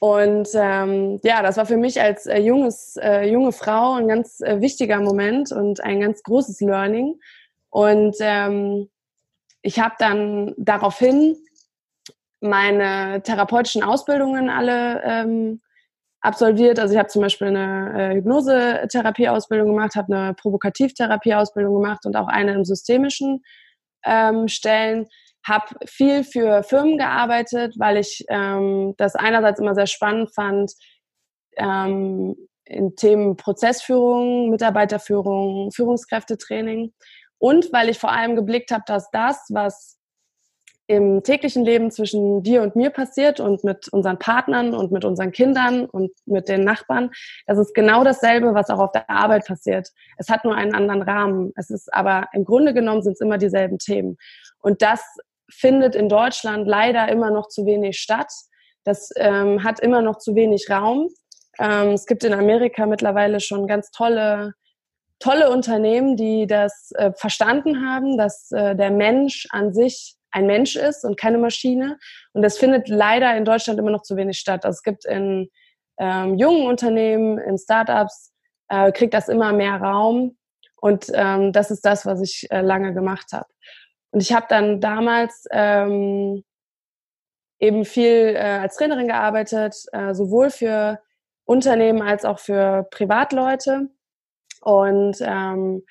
Und 0.00 0.48
ähm, 0.54 1.20
ja, 1.22 1.42
das 1.42 1.56
war 1.56 1.64
für 1.64 1.76
mich 1.76 2.00
als 2.00 2.26
äh, 2.26 2.40
junges, 2.40 2.96
äh, 3.00 3.30
junge 3.30 3.52
Frau 3.52 3.92
ein 3.92 4.08
ganz 4.08 4.40
äh, 4.40 4.60
wichtiger 4.60 4.98
Moment 4.98 5.52
und 5.52 5.80
ein 5.80 6.00
ganz 6.00 6.24
großes 6.24 6.60
Learning. 6.60 7.20
Und 7.70 8.16
ähm, 8.18 8.88
ich 9.62 9.78
habe 9.78 9.94
dann 10.00 10.54
daraufhin 10.58 11.36
meine 12.40 13.22
therapeutischen 13.22 13.84
Ausbildungen 13.84 14.50
alle 14.50 15.00
ähm, 15.04 15.60
absolviert. 16.20 16.80
Also 16.80 16.94
ich 16.94 16.98
habe 16.98 17.10
zum 17.10 17.22
Beispiel 17.22 17.48
eine 17.48 18.10
äh, 18.10 18.14
Hypnosetherapieausbildung 18.16 19.68
gemacht, 19.68 19.94
habe 19.94 20.12
eine 20.12 20.34
Provokativtherapieausbildung 20.34 21.74
gemacht 21.80 22.06
und 22.06 22.16
auch 22.16 22.26
eine 22.26 22.54
im 22.54 22.64
systemischen 22.64 23.44
ähm, 24.04 24.48
Stellen 24.48 25.06
habe 25.48 25.66
viel 25.86 26.24
für 26.24 26.62
Firmen 26.62 26.98
gearbeitet, 26.98 27.74
weil 27.78 27.96
ich 27.96 28.24
ähm, 28.28 28.94
das 28.96 29.14
einerseits 29.14 29.60
immer 29.60 29.74
sehr 29.74 29.86
spannend 29.86 30.34
fand, 30.34 30.72
ähm, 31.56 32.36
in 32.64 32.96
Themen 32.96 33.36
Prozessführung, 33.36 34.50
Mitarbeiterführung, 34.50 35.72
Führungskräftetraining 35.72 36.92
und 37.38 37.72
weil 37.72 37.88
ich 37.88 37.98
vor 37.98 38.12
allem 38.12 38.36
geblickt 38.36 38.70
habe, 38.70 38.84
dass 38.86 39.10
das, 39.10 39.46
was 39.50 39.98
im 40.88 41.22
täglichen 41.22 41.64
Leben 41.66 41.90
zwischen 41.90 42.42
dir 42.42 42.62
und 42.62 42.74
mir 42.74 42.88
passiert 42.88 43.40
und 43.40 43.62
mit 43.62 43.88
unseren 43.92 44.18
Partnern 44.18 44.74
und 44.74 44.90
mit 44.90 45.04
unseren 45.04 45.32
Kindern 45.32 45.84
und 45.84 46.10
mit 46.24 46.48
den 46.48 46.64
Nachbarn, 46.64 47.10
das 47.46 47.58
ist 47.58 47.74
genau 47.74 48.04
dasselbe, 48.04 48.54
was 48.54 48.70
auch 48.70 48.78
auf 48.78 48.92
der 48.92 49.08
Arbeit 49.10 49.46
passiert. 49.46 49.90
Es 50.16 50.30
hat 50.30 50.44
nur 50.44 50.54
einen 50.54 50.74
anderen 50.74 51.02
Rahmen. 51.02 51.52
Es 51.56 51.68
ist 51.68 51.92
aber 51.92 52.28
im 52.32 52.46
Grunde 52.46 52.72
genommen 52.72 53.02
sind 53.02 53.12
es 53.12 53.20
immer 53.20 53.36
dieselben 53.36 53.78
Themen. 53.78 54.16
Und 54.60 54.80
das 54.80 55.18
findet 55.50 55.94
in 55.94 56.08
Deutschland 56.08 56.66
leider 56.66 57.08
immer 57.08 57.30
noch 57.30 57.48
zu 57.48 57.66
wenig 57.66 57.98
statt. 57.98 58.32
Das 58.84 59.10
ähm, 59.16 59.64
hat 59.64 59.80
immer 59.80 60.02
noch 60.02 60.18
zu 60.18 60.34
wenig 60.34 60.68
Raum. 60.70 61.08
Ähm, 61.58 61.90
es 61.90 62.06
gibt 62.06 62.24
in 62.24 62.32
Amerika 62.32 62.86
mittlerweile 62.86 63.40
schon 63.40 63.66
ganz 63.66 63.90
tolle, 63.90 64.54
tolle 65.18 65.50
Unternehmen, 65.50 66.16
die 66.16 66.46
das 66.46 66.92
äh, 66.94 67.12
verstanden 67.12 67.86
haben, 67.86 68.16
dass 68.16 68.50
äh, 68.52 68.76
der 68.76 68.90
Mensch 68.90 69.46
an 69.50 69.72
sich 69.72 70.16
ein 70.30 70.46
Mensch 70.46 70.76
ist 70.76 71.04
und 71.04 71.18
keine 71.18 71.38
Maschine. 71.38 71.98
Und 72.32 72.42
das 72.42 72.58
findet 72.58 72.88
leider 72.88 73.36
in 73.36 73.44
Deutschland 73.44 73.78
immer 73.78 73.90
noch 73.90 74.02
zu 74.02 74.16
wenig 74.16 74.38
statt. 74.38 74.64
Also 74.64 74.76
es 74.76 74.82
gibt 74.82 75.04
in 75.04 75.48
ähm, 75.98 76.36
jungen 76.36 76.66
Unternehmen, 76.66 77.38
in 77.38 77.58
Startups, 77.58 78.32
äh, 78.68 78.92
kriegt 78.92 79.14
das 79.14 79.28
immer 79.28 79.52
mehr 79.52 79.76
Raum. 79.76 80.36
Und 80.80 81.06
ähm, 81.12 81.52
das 81.52 81.70
ist 81.70 81.84
das, 81.84 82.06
was 82.06 82.22
ich 82.22 82.46
äh, 82.50 82.60
lange 82.60 82.94
gemacht 82.94 83.32
habe. 83.32 83.46
Und 84.10 84.20
ich 84.20 84.32
habe 84.32 84.46
dann 84.48 84.80
damals 84.80 85.46
ähm, 85.50 86.44
eben 87.58 87.84
viel 87.84 88.34
äh, 88.34 88.58
als 88.62 88.76
Trainerin 88.76 89.08
gearbeitet, 89.08 89.74
äh, 89.92 90.14
sowohl 90.14 90.50
für 90.50 91.00
Unternehmen 91.44 92.02
als 92.02 92.24
auch 92.24 92.38
für 92.38 92.86
Privatleute. 92.90 93.88
Und 94.60 95.18
ähm, 95.20 95.82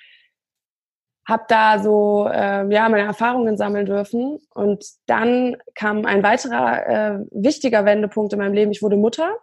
habe 1.28 1.44
da 1.50 1.80
so 1.80 2.28
äh, 2.32 2.72
ja 2.74 2.88
meine 2.88 3.04
Erfahrungen 3.06 3.58
sammeln 3.58 3.86
dürfen 3.86 4.40
und 4.54 4.86
dann 5.08 5.58
kam 5.76 6.06
ein 6.06 6.24
weiterer 6.24 6.88
äh, 6.88 7.20
wichtiger 7.32 7.84
Wendepunkt 7.84 8.32
in 8.32 8.40
meinem 8.40 8.54
Leben. 8.54 8.72
Ich 8.72 8.82
wurde 8.82 8.96
Mutter 8.96 9.38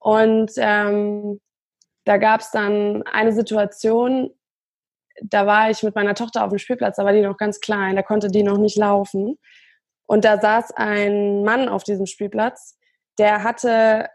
und 0.00 0.50
ähm, 0.56 1.40
da 2.04 2.16
gab 2.16 2.40
es 2.40 2.50
dann 2.50 3.04
eine 3.04 3.32
Situation, 3.32 4.30
da 5.22 5.46
war 5.46 5.70
ich 5.70 5.82
mit 5.82 5.94
meiner 5.94 6.14
Tochter 6.14 6.44
auf 6.44 6.50
dem 6.50 6.58
Spielplatz, 6.58 6.96
da 6.96 7.04
war 7.04 7.12
die 7.12 7.20
noch 7.20 7.36
ganz 7.36 7.60
klein, 7.60 7.96
da 7.96 8.02
konnte 8.02 8.28
die 8.28 8.42
noch 8.42 8.58
nicht 8.58 8.76
laufen. 8.76 9.38
Und 10.06 10.24
da 10.24 10.38
saß 10.38 10.72
ein 10.72 11.44
Mann 11.44 11.68
auf 11.68 11.84
diesem 11.84 12.06
Spielplatz, 12.06 12.76
der 13.18 13.42
hatte 13.42 14.08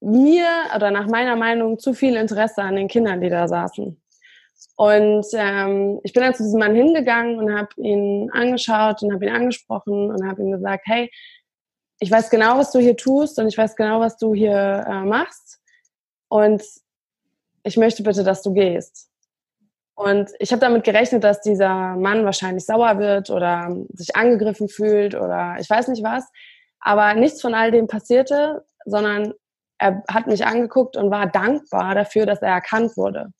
mir 0.00 0.46
oder 0.76 0.90
nach 0.90 1.06
meiner 1.06 1.36
Meinung 1.36 1.78
zu 1.78 1.94
viel 1.94 2.16
Interesse 2.16 2.62
an 2.62 2.76
den 2.76 2.88
Kindern, 2.88 3.20
die 3.20 3.30
da 3.30 3.48
saßen. 3.48 4.00
Und 4.76 5.26
ähm, 5.32 6.00
ich 6.04 6.12
bin 6.12 6.22
dann 6.22 6.34
zu 6.34 6.44
diesem 6.44 6.60
Mann 6.60 6.74
hingegangen 6.74 7.38
und 7.38 7.56
habe 7.56 7.70
ihn 7.78 8.30
angeschaut 8.32 9.02
und 9.02 9.12
habe 9.12 9.26
ihn 9.26 9.32
angesprochen 9.32 10.10
und 10.10 10.28
habe 10.28 10.42
ihm 10.42 10.52
gesagt, 10.52 10.84
hey, 10.86 11.10
ich 12.00 12.10
weiß 12.10 12.30
genau, 12.30 12.58
was 12.58 12.70
du 12.70 12.78
hier 12.78 12.96
tust 12.96 13.38
und 13.40 13.48
ich 13.48 13.58
weiß 13.58 13.74
genau, 13.74 13.98
was 14.00 14.16
du 14.18 14.34
hier 14.34 14.84
äh, 14.88 15.00
machst. 15.04 15.60
Und 16.28 16.62
ich 17.64 17.76
möchte 17.76 18.02
bitte, 18.02 18.22
dass 18.22 18.42
du 18.42 18.52
gehst. 18.52 19.07
Und 19.98 20.30
ich 20.38 20.52
habe 20.52 20.60
damit 20.60 20.84
gerechnet, 20.84 21.24
dass 21.24 21.40
dieser 21.40 21.96
Mann 21.96 22.24
wahrscheinlich 22.24 22.64
sauer 22.64 23.00
wird 23.00 23.30
oder 23.30 23.76
sich 23.94 24.14
angegriffen 24.14 24.68
fühlt 24.68 25.16
oder 25.16 25.56
ich 25.58 25.68
weiß 25.68 25.88
nicht 25.88 26.04
was. 26.04 26.24
Aber 26.78 27.14
nichts 27.14 27.42
von 27.42 27.52
all 27.52 27.72
dem 27.72 27.88
passierte, 27.88 28.64
sondern 28.84 29.34
er 29.76 30.04
hat 30.08 30.28
mich 30.28 30.46
angeguckt 30.46 30.96
und 30.96 31.10
war 31.10 31.26
dankbar 31.26 31.96
dafür, 31.96 32.26
dass 32.26 32.42
er 32.42 32.50
erkannt 32.50 32.96
wurde. 32.96 33.32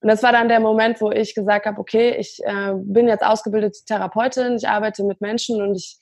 Und 0.00 0.08
das 0.08 0.22
war 0.22 0.30
dann 0.30 0.48
der 0.48 0.60
Moment, 0.60 1.00
wo 1.00 1.10
ich 1.10 1.34
gesagt 1.34 1.66
habe, 1.66 1.80
okay, 1.80 2.14
ich 2.16 2.38
äh, 2.44 2.72
bin 2.76 3.08
jetzt 3.08 3.24
ausgebildete 3.24 3.84
Therapeutin, 3.84 4.54
ich 4.54 4.68
arbeite 4.68 5.02
mit 5.02 5.20
Menschen 5.20 5.60
und 5.60 5.74
ich 5.74 5.98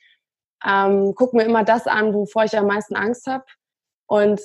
ähm, 0.68 1.14
gucke 1.14 1.34
mir 1.34 1.44
immer 1.44 1.64
das 1.64 1.86
an, 1.86 2.12
wovor 2.12 2.44
ich 2.44 2.58
am 2.58 2.66
meisten 2.66 2.94
Angst 2.94 3.26
habe. 3.26 3.44
Und 4.06 4.38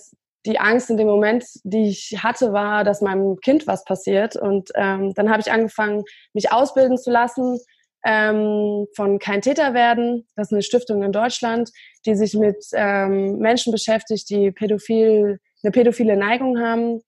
die 0.45 0.59
Angst 0.59 0.89
in 0.89 0.97
dem 0.97 1.07
Moment, 1.07 1.45
die 1.63 1.89
ich 1.89 2.17
hatte, 2.21 2.51
war, 2.53 2.83
dass 2.83 3.01
meinem 3.01 3.39
Kind 3.39 3.65
was 3.67 3.85
passiert. 3.85 4.35
Und 4.35 4.71
ähm, 4.75 5.13
dann 5.13 5.29
habe 5.29 5.41
ich 5.41 5.51
angefangen, 5.51 6.03
mich 6.33 6.51
ausbilden 6.51 6.97
zu 6.97 7.11
lassen 7.11 7.59
ähm, 8.05 8.87
von 8.95 9.19
Kein 9.19 9.41
Täter 9.41 9.73
werden. 9.73 10.27
Das 10.35 10.47
ist 10.47 10.53
eine 10.53 10.61
Stiftung 10.61 11.03
in 11.03 11.11
Deutschland, 11.11 11.71
die 12.05 12.15
sich 12.15 12.33
mit 12.33 12.65
ähm, 12.73 13.37
Menschen 13.37 13.71
beschäftigt, 13.71 14.29
die 14.29 14.51
pädophil, 14.51 15.39
eine 15.63 15.71
pädophile 15.71 16.17
Neigung 16.17 16.59
haben. 16.59 17.01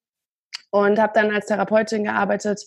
Und 0.72 1.00
habe 1.00 1.14
dann 1.16 1.34
als 1.34 1.46
Therapeutin 1.46 2.04
gearbeitet 2.04 2.66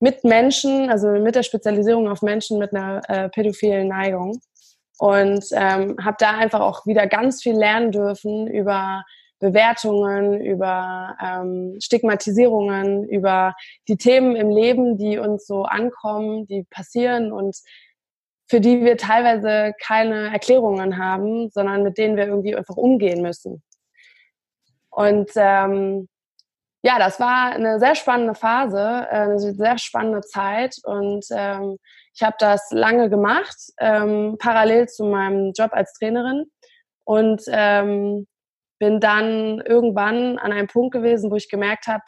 mit 0.00 0.24
Menschen, 0.24 0.90
also 0.90 1.08
mit 1.08 1.34
der 1.34 1.42
Spezialisierung 1.42 2.08
auf 2.08 2.20
Menschen 2.20 2.58
mit 2.58 2.74
einer 2.74 3.00
äh, 3.08 3.28
pädophilen 3.30 3.88
Neigung. 3.88 4.40
Und 4.98 5.44
ähm, 5.52 5.96
habe 6.02 6.16
da 6.18 6.36
einfach 6.38 6.60
auch 6.60 6.86
wieder 6.86 7.06
ganz 7.06 7.42
viel 7.42 7.54
lernen 7.54 7.92
dürfen 7.92 8.46
über 8.46 9.04
Bewertungen, 9.38 10.40
über 10.40 11.16
ähm, 11.22 11.76
Stigmatisierungen, 11.80 13.08
über 13.08 13.54
die 13.88 13.96
Themen 13.96 14.34
im 14.36 14.50
Leben, 14.50 14.96
die 14.98 15.18
uns 15.18 15.46
so 15.46 15.64
ankommen, 15.64 16.46
die 16.46 16.64
passieren 16.70 17.32
und 17.32 17.56
für 18.48 18.60
die 18.60 18.82
wir 18.82 18.96
teilweise 18.96 19.74
keine 19.82 20.32
Erklärungen 20.32 20.98
haben, 20.98 21.50
sondern 21.50 21.82
mit 21.82 21.98
denen 21.98 22.16
wir 22.16 22.26
irgendwie 22.26 22.54
einfach 22.54 22.76
umgehen 22.76 23.20
müssen. 23.20 23.62
Und 24.90 25.30
ähm, 25.34 26.08
ja, 26.82 26.98
das 26.98 27.18
war 27.18 27.52
eine 27.52 27.80
sehr 27.80 27.96
spannende 27.96 28.34
Phase, 28.34 29.06
äh, 29.10 29.16
eine 29.16 29.38
sehr 29.38 29.76
spannende 29.78 30.20
Zeit 30.20 30.76
und 30.84 31.26
ähm, 31.32 31.78
ich 32.14 32.22
habe 32.22 32.36
das 32.38 32.70
lange 32.70 33.10
gemacht, 33.10 33.56
ähm, 33.78 34.36
parallel 34.38 34.88
zu 34.88 35.04
meinem 35.04 35.52
Job 35.52 35.72
als 35.72 35.92
Trainerin 35.94 36.46
und 37.04 37.42
ähm, 37.48 38.26
bin 38.78 39.00
dann 39.00 39.60
irgendwann 39.60 40.38
an 40.38 40.52
einem 40.52 40.66
Punkt 40.66 40.92
gewesen, 40.92 41.30
wo 41.30 41.36
ich 41.36 41.48
gemerkt 41.48 41.86
habe, 41.86 42.04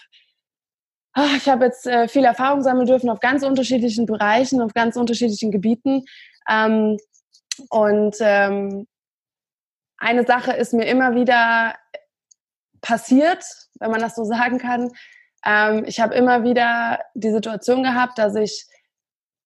ach, 1.12 1.36
ich 1.36 1.48
habe 1.48 1.66
jetzt 1.66 1.86
äh, 1.86 2.08
viel 2.08 2.24
Erfahrung 2.24 2.62
sammeln 2.62 2.86
dürfen 2.86 3.10
auf 3.10 3.20
ganz 3.20 3.42
unterschiedlichen 3.42 4.06
Bereichen, 4.06 4.60
auf 4.60 4.74
ganz 4.74 4.96
unterschiedlichen 4.96 5.50
Gebieten. 5.50 6.04
Ähm, 6.48 6.98
und 7.70 8.16
ähm, 8.20 8.86
eine 9.98 10.24
Sache 10.24 10.52
ist 10.52 10.74
mir 10.74 10.86
immer 10.86 11.14
wieder 11.14 11.74
passiert, 12.80 13.44
wenn 13.80 13.90
man 13.90 14.00
das 14.00 14.14
so 14.14 14.24
sagen 14.24 14.58
kann. 14.58 14.92
Ähm, 15.44 15.84
ich 15.86 16.00
habe 16.00 16.14
immer 16.14 16.44
wieder 16.44 17.00
die 17.14 17.32
Situation 17.32 17.82
gehabt, 17.82 18.18
dass 18.18 18.36
ich 18.36 18.66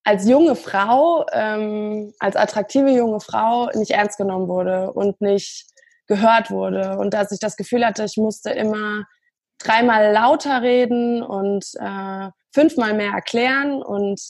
als 0.05 0.29
junge 0.29 0.57
Frau, 0.57 1.21
als 1.21 2.35
attraktive 2.35 2.91
junge 2.91 3.21
Frau 3.21 3.71
nicht 3.75 3.93
ernst 3.93 4.19
genommen 4.19 4.49
wurde 4.49 4.93
und 4.93 5.21
nicht 5.21 5.72
gehört 6.13 6.51
wurde 6.51 6.99
und 6.99 7.15
dass 7.15 7.33
ich 7.33 7.41
das 7.41 7.57
Gefühl 7.57 7.87
hatte, 7.87 8.05
ich 8.05 8.19
musste 8.19 8.51
immer 8.51 9.05
dreimal 9.59 10.13
lauter 10.13 10.61
reden 10.61 11.23
und 11.23 11.65
äh, 11.81 12.29
fünfmal 12.53 12.93
mehr 12.93 13.13
erklären 13.13 13.83
und 13.83 14.21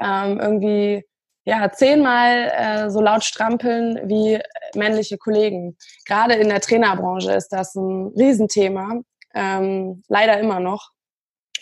ähm, 0.00 0.40
irgendwie 0.40 1.04
ja 1.44 1.70
zehnmal 1.70 2.50
äh, 2.56 2.90
so 2.90 3.00
laut 3.02 3.24
strampeln 3.24 4.08
wie 4.08 4.40
männliche 4.74 5.18
Kollegen. 5.18 5.76
Gerade 6.06 6.34
in 6.34 6.48
der 6.48 6.60
Trainerbranche 6.60 7.32
ist 7.32 7.48
das 7.48 7.74
ein 7.74 8.12
Riesenthema, 8.16 9.00
ähm, 9.34 10.02
leider 10.08 10.38
immer 10.40 10.60
noch. 10.60 10.90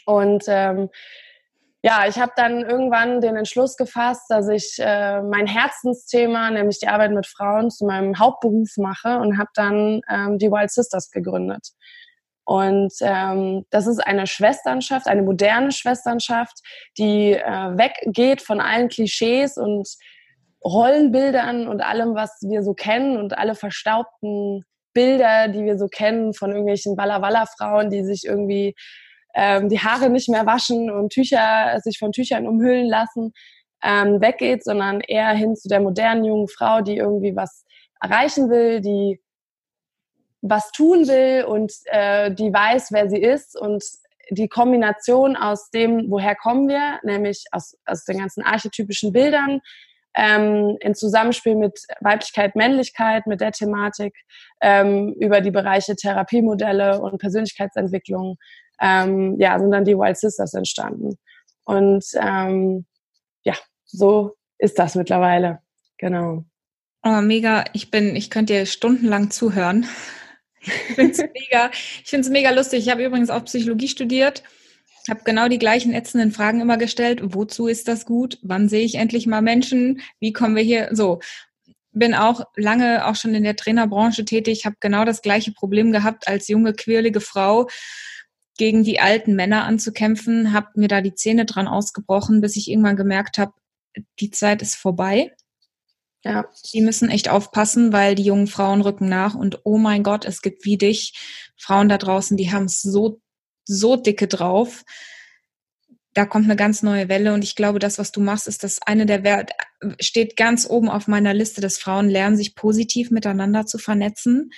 Und 0.04 0.44
ähm, 0.46 0.90
ja, 1.82 2.06
ich 2.08 2.18
habe 2.18 2.32
dann 2.36 2.62
irgendwann 2.62 3.20
den 3.20 3.36
Entschluss 3.36 3.76
gefasst, 3.76 4.24
dass 4.28 4.48
ich 4.48 4.76
äh, 4.78 5.22
mein 5.22 5.46
Herzensthema, 5.46 6.50
nämlich 6.50 6.80
die 6.80 6.88
Arbeit 6.88 7.12
mit 7.12 7.26
Frauen, 7.26 7.70
zu 7.70 7.86
meinem 7.86 8.18
Hauptberuf 8.18 8.76
mache 8.76 9.18
und 9.18 9.38
habe 9.38 9.50
dann 9.54 10.00
ähm, 10.10 10.38
die 10.38 10.50
Wild 10.50 10.70
Sisters 10.70 11.10
gegründet. 11.10 11.68
Und 12.44 12.92
ähm, 13.00 13.66
das 13.70 13.86
ist 13.88 13.98
eine 13.98 14.26
Schwesternschaft, 14.26 15.08
eine 15.08 15.22
moderne 15.22 15.72
Schwesternschaft, 15.72 16.60
die 16.96 17.32
äh, 17.32 17.76
weggeht 17.76 18.40
von 18.40 18.60
allen 18.60 18.88
Klischees 18.88 19.56
und 19.56 19.88
Rollenbildern 20.64 21.68
und 21.68 21.82
allem, 21.82 22.14
was 22.14 22.38
wir 22.42 22.62
so 22.62 22.72
kennen 22.74 23.16
und 23.16 23.36
alle 23.36 23.54
verstaubten 23.54 24.64
Bilder, 24.92 25.48
die 25.48 25.64
wir 25.64 25.76
so 25.76 25.88
kennen 25.88 26.34
von 26.34 26.50
irgendwelchen 26.50 26.96
Walla 26.96 27.20
Walla 27.20 27.46
Frauen, 27.46 27.90
die 27.90 28.04
sich 28.04 28.24
irgendwie 28.24 28.74
ähm, 29.36 29.68
die 29.68 29.78
Haare 29.78 30.08
nicht 30.08 30.28
mehr 30.28 30.46
waschen 30.46 30.90
und 30.90 31.10
Tücher 31.12 31.78
sich 31.84 31.98
von 31.98 32.10
Tüchern 32.10 32.48
umhüllen 32.48 32.88
lassen, 32.88 33.32
ähm, 33.84 34.20
weggeht, 34.20 34.64
sondern 34.64 35.00
eher 35.00 35.28
hin 35.30 35.54
zu 35.54 35.68
der 35.68 35.80
modernen 35.80 36.24
jungen 36.24 36.48
Frau, 36.48 36.80
die 36.80 36.96
irgendwie 36.96 37.36
was 37.36 37.64
erreichen 38.00 38.50
will, 38.50 38.80
die 38.80 39.20
was 40.40 40.70
tun 40.72 41.06
will 41.06 41.44
und 41.44 41.72
äh, 41.86 42.32
die 42.32 42.52
weiß, 42.52 42.92
wer 42.92 43.10
sie 43.10 43.20
ist 43.20 43.58
und 43.58 43.84
die 44.30 44.48
Kombination 44.48 45.36
aus 45.36 45.70
dem, 45.70 46.10
woher 46.10 46.34
kommen 46.34 46.68
wir, 46.68 46.98
nämlich 47.02 47.44
aus, 47.52 47.76
aus 47.84 48.04
den 48.04 48.18
ganzen 48.18 48.42
archetypischen 48.42 49.12
Bildern, 49.12 49.60
ähm, 50.16 50.76
in 50.80 50.94
Zusammenspiel 50.94 51.56
mit 51.56 51.78
Weiblichkeit, 52.00 52.56
Männlichkeit, 52.56 53.26
mit 53.26 53.40
der 53.40 53.52
Thematik, 53.52 54.14
ähm, 54.62 55.14
über 55.20 55.40
die 55.42 55.50
Bereiche 55.50 55.94
Therapiemodelle 55.94 57.00
und 57.00 57.18
Persönlichkeitsentwicklung, 57.18 58.36
ähm, 58.80 59.36
ja, 59.38 59.58
sind 59.58 59.70
dann 59.70 59.84
die 59.84 59.96
Wild 59.96 60.16
Sisters 60.16 60.54
entstanden. 60.54 61.18
Und 61.64 62.04
ähm, 62.14 62.86
ja, 63.42 63.54
so 63.84 64.36
ist 64.58 64.78
das 64.78 64.94
mittlerweile. 64.94 65.60
Genau. 65.98 66.44
Oh, 67.02 67.20
mega. 67.20 67.64
Ich 67.72 67.90
bin, 67.90 68.16
ich 68.16 68.30
könnte 68.30 68.54
dir 68.54 68.66
stundenlang 68.66 69.30
zuhören. 69.30 69.86
Ich 70.60 70.72
finde 70.94 71.12
es 71.12 71.18
mega, 71.34 71.70
ich 71.72 72.10
finde 72.10 72.26
es 72.26 72.30
mega 72.30 72.50
lustig. 72.50 72.80
Ich 72.80 72.90
habe 72.90 73.04
übrigens 73.04 73.30
auch 73.30 73.44
Psychologie 73.44 73.88
studiert, 73.88 74.42
habe 75.08 75.20
genau 75.24 75.48
die 75.48 75.58
gleichen 75.58 75.92
ätzenden 75.92 76.32
Fragen 76.32 76.60
immer 76.60 76.78
gestellt. 76.78 77.20
Wozu 77.22 77.68
ist 77.68 77.88
das 77.88 78.06
gut? 78.06 78.38
Wann 78.42 78.68
sehe 78.68 78.84
ich 78.84 78.96
endlich 78.96 79.26
mal 79.26 79.42
Menschen? 79.42 80.00
Wie 80.20 80.32
kommen 80.32 80.56
wir 80.56 80.62
hier? 80.62 80.88
So. 80.92 81.20
Bin 81.92 82.14
auch 82.14 82.42
lange 82.56 83.06
auch 83.06 83.14
schon 83.14 83.34
in 83.34 83.44
der 83.44 83.56
Trainerbranche 83.56 84.26
tätig, 84.26 84.66
habe 84.66 84.76
genau 84.80 85.06
das 85.06 85.22
gleiche 85.22 85.52
Problem 85.52 85.92
gehabt 85.92 86.28
als 86.28 86.46
junge, 86.48 86.74
quirlige 86.74 87.20
Frau 87.20 87.68
gegen 88.56 88.84
die 88.84 89.00
alten 89.00 89.34
Männer 89.34 89.64
anzukämpfen, 89.64 90.52
habe 90.52 90.68
mir 90.74 90.88
da 90.88 91.00
die 91.00 91.14
Zähne 91.14 91.44
dran 91.44 91.68
ausgebrochen, 91.68 92.40
bis 92.40 92.56
ich 92.56 92.70
irgendwann 92.70 92.96
gemerkt 92.96 93.38
habe, 93.38 93.52
die 94.20 94.30
Zeit 94.30 94.62
ist 94.62 94.76
vorbei. 94.76 95.32
Ja. 96.24 96.46
Die 96.72 96.80
müssen 96.80 97.08
echt 97.08 97.28
aufpassen, 97.28 97.92
weil 97.92 98.14
die 98.14 98.24
jungen 98.24 98.48
Frauen 98.48 98.80
rücken 98.80 99.08
nach 99.08 99.34
und 99.34 99.60
oh 99.64 99.78
mein 99.78 100.02
Gott, 100.02 100.24
es 100.24 100.42
gibt 100.42 100.64
wie 100.64 100.76
dich 100.76 101.14
Frauen 101.56 101.88
da 101.88 101.98
draußen, 101.98 102.36
die 102.36 102.50
haben 102.50 102.64
es 102.64 102.82
so, 102.82 103.20
so 103.64 103.96
dicke 103.96 104.26
drauf. 104.26 104.84
Da 106.14 106.24
kommt 106.24 106.46
eine 106.46 106.56
ganz 106.56 106.82
neue 106.82 107.08
Welle 107.08 107.34
und 107.34 107.44
ich 107.44 107.54
glaube, 107.54 107.78
das, 107.78 107.98
was 107.98 108.10
du 108.10 108.20
machst, 108.20 108.48
ist 108.48 108.64
das 108.64 108.80
eine 108.82 109.06
der 109.06 109.22
Wert, 109.22 109.52
steht 110.00 110.36
ganz 110.36 110.68
oben 110.68 110.88
auf 110.88 111.06
meiner 111.06 111.34
Liste, 111.34 111.60
dass 111.60 111.78
Frauen 111.78 112.08
lernen, 112.08 112.36
sich 112.36 112.54
positiv 112.54 113.10
miteinander 113.10 113.66
zu 113.66 113.78
vernetzen 113.78 114.50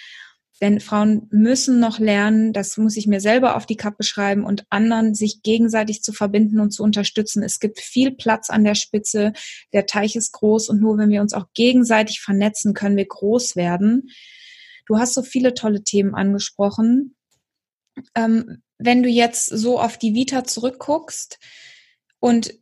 denn 0.61 0.81
Frauen 0.81 1.29
müssen 1.31 1.79
noch 1.79 1.99
lernen, 1.99 2.53
das 2.53 2.77
muss 2.77 2.97
ich 2.97 3.07
mir 3.07 3.21
selber 3.21 3.57
auf 3.57 3.67
die 3.67 3.77
Kappe 3.77 4.03
schreiben 4.03 4.45
und 4.45 4.65
anderen 4.71 5.15
sich 5.15 5.43
gegenseitig 5.43 6.03
zu 6.03 6.13
verbinden 6.13 6.59
und 6.59 6.73
zu 6.73 6.83
unterstützen. 6.83 7.43
Es 7.43 7.61
gibt 7.61 7.81
viel 7.81 8.11
Platz 8.11 8.51
an 8.51 8.65
der 8.65 8.75
Spitze. 8.75 9.33
Der 9.73 9.87
Teich 9.87 10.17
ist 10.17 10.33
groß 10.33 10.69
und 10.69 10.81
nur 10.81 10.99
wenn 10.99 11.11
wir 11.11 11.21
uns 11.21 11.33
auch 11.33 11.47
gegenseitig 11.55 12.21
vernetzen, 12.21 12.75
können 12.75 12.97
wir 12.97 13.07
groß 13.07 13.55
werden. 13.55 14.09
Du 14.87 14.99
hast 14.99 15.15
so 15.15 15.23
viele 15.23 15.55
tolle 15.55 15.85
Themen 15.85 16.15
angesprochen. 16.15 17.15
Ähm, 18.15 18.63
wenn 18.79 19.03
du 19.03 19.09
jetzt 19.09 19.47
so 19.47 19.79
auf 19.79 19.97
die 19.97 20.15
Vita 20.15 20.45
zurückguckst 20.45 21.39
und 22.21 22.55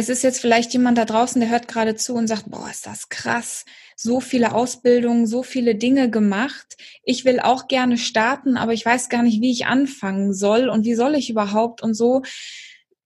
es 0.00 0.08
ist 0.08 0.22
jetzt 0.22 0.40
vielleicht 0.40 0.72
jemand 0.72 0.96
da 0.96 1.04
draußen, 1.04 1.40
der 1.40 1.50
hört 1.50 1.68
gerade 1.68 1.94
zu 1.94 2.14
und 2.14 2.26
sagt, 2.26 2.50
boah, 2.50 2.68
ist 2.70 2.86
das 2.86 3.10
krass. 3.10 3.66
So 3.96 4.20
viele 4.20 4.54
Ausbildungen, 4.54 5.26
so 5.26 5.42
viele 5.42 5.74
Dinge 5.74 6.10
gemacht. 6.10 6.78
Ich 7.02 7.26
will 7.26 7.38
auch 7.38 7.68
gerne 7.68 7.98
starten, 7.98 8.56
aber 8.56 8.72
ich 8.72 8.84
weiß 8.86 9.10
gar 9.10 9.22
nicht, 9.22 9.42
wie 9.42 9.52
ich 9.52 9.66
anfangen 9.66 10.32
soll 10.32 10.70
und 10.70 10.86
wie 10.86 10.94
soll 10.94 11.14
ich 11.14 11.28
überhaupt 11.28 11.82
und 11.82 11.92
so. 11.92 12.22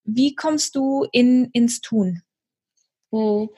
Wie 0.05 0.37
kommst 0.37 0.77
du 0.77 1.05
in, 1.11 1.51
ins 1.53 1.81
Tun? 1.81 2.23
Hm. 3.13 3.49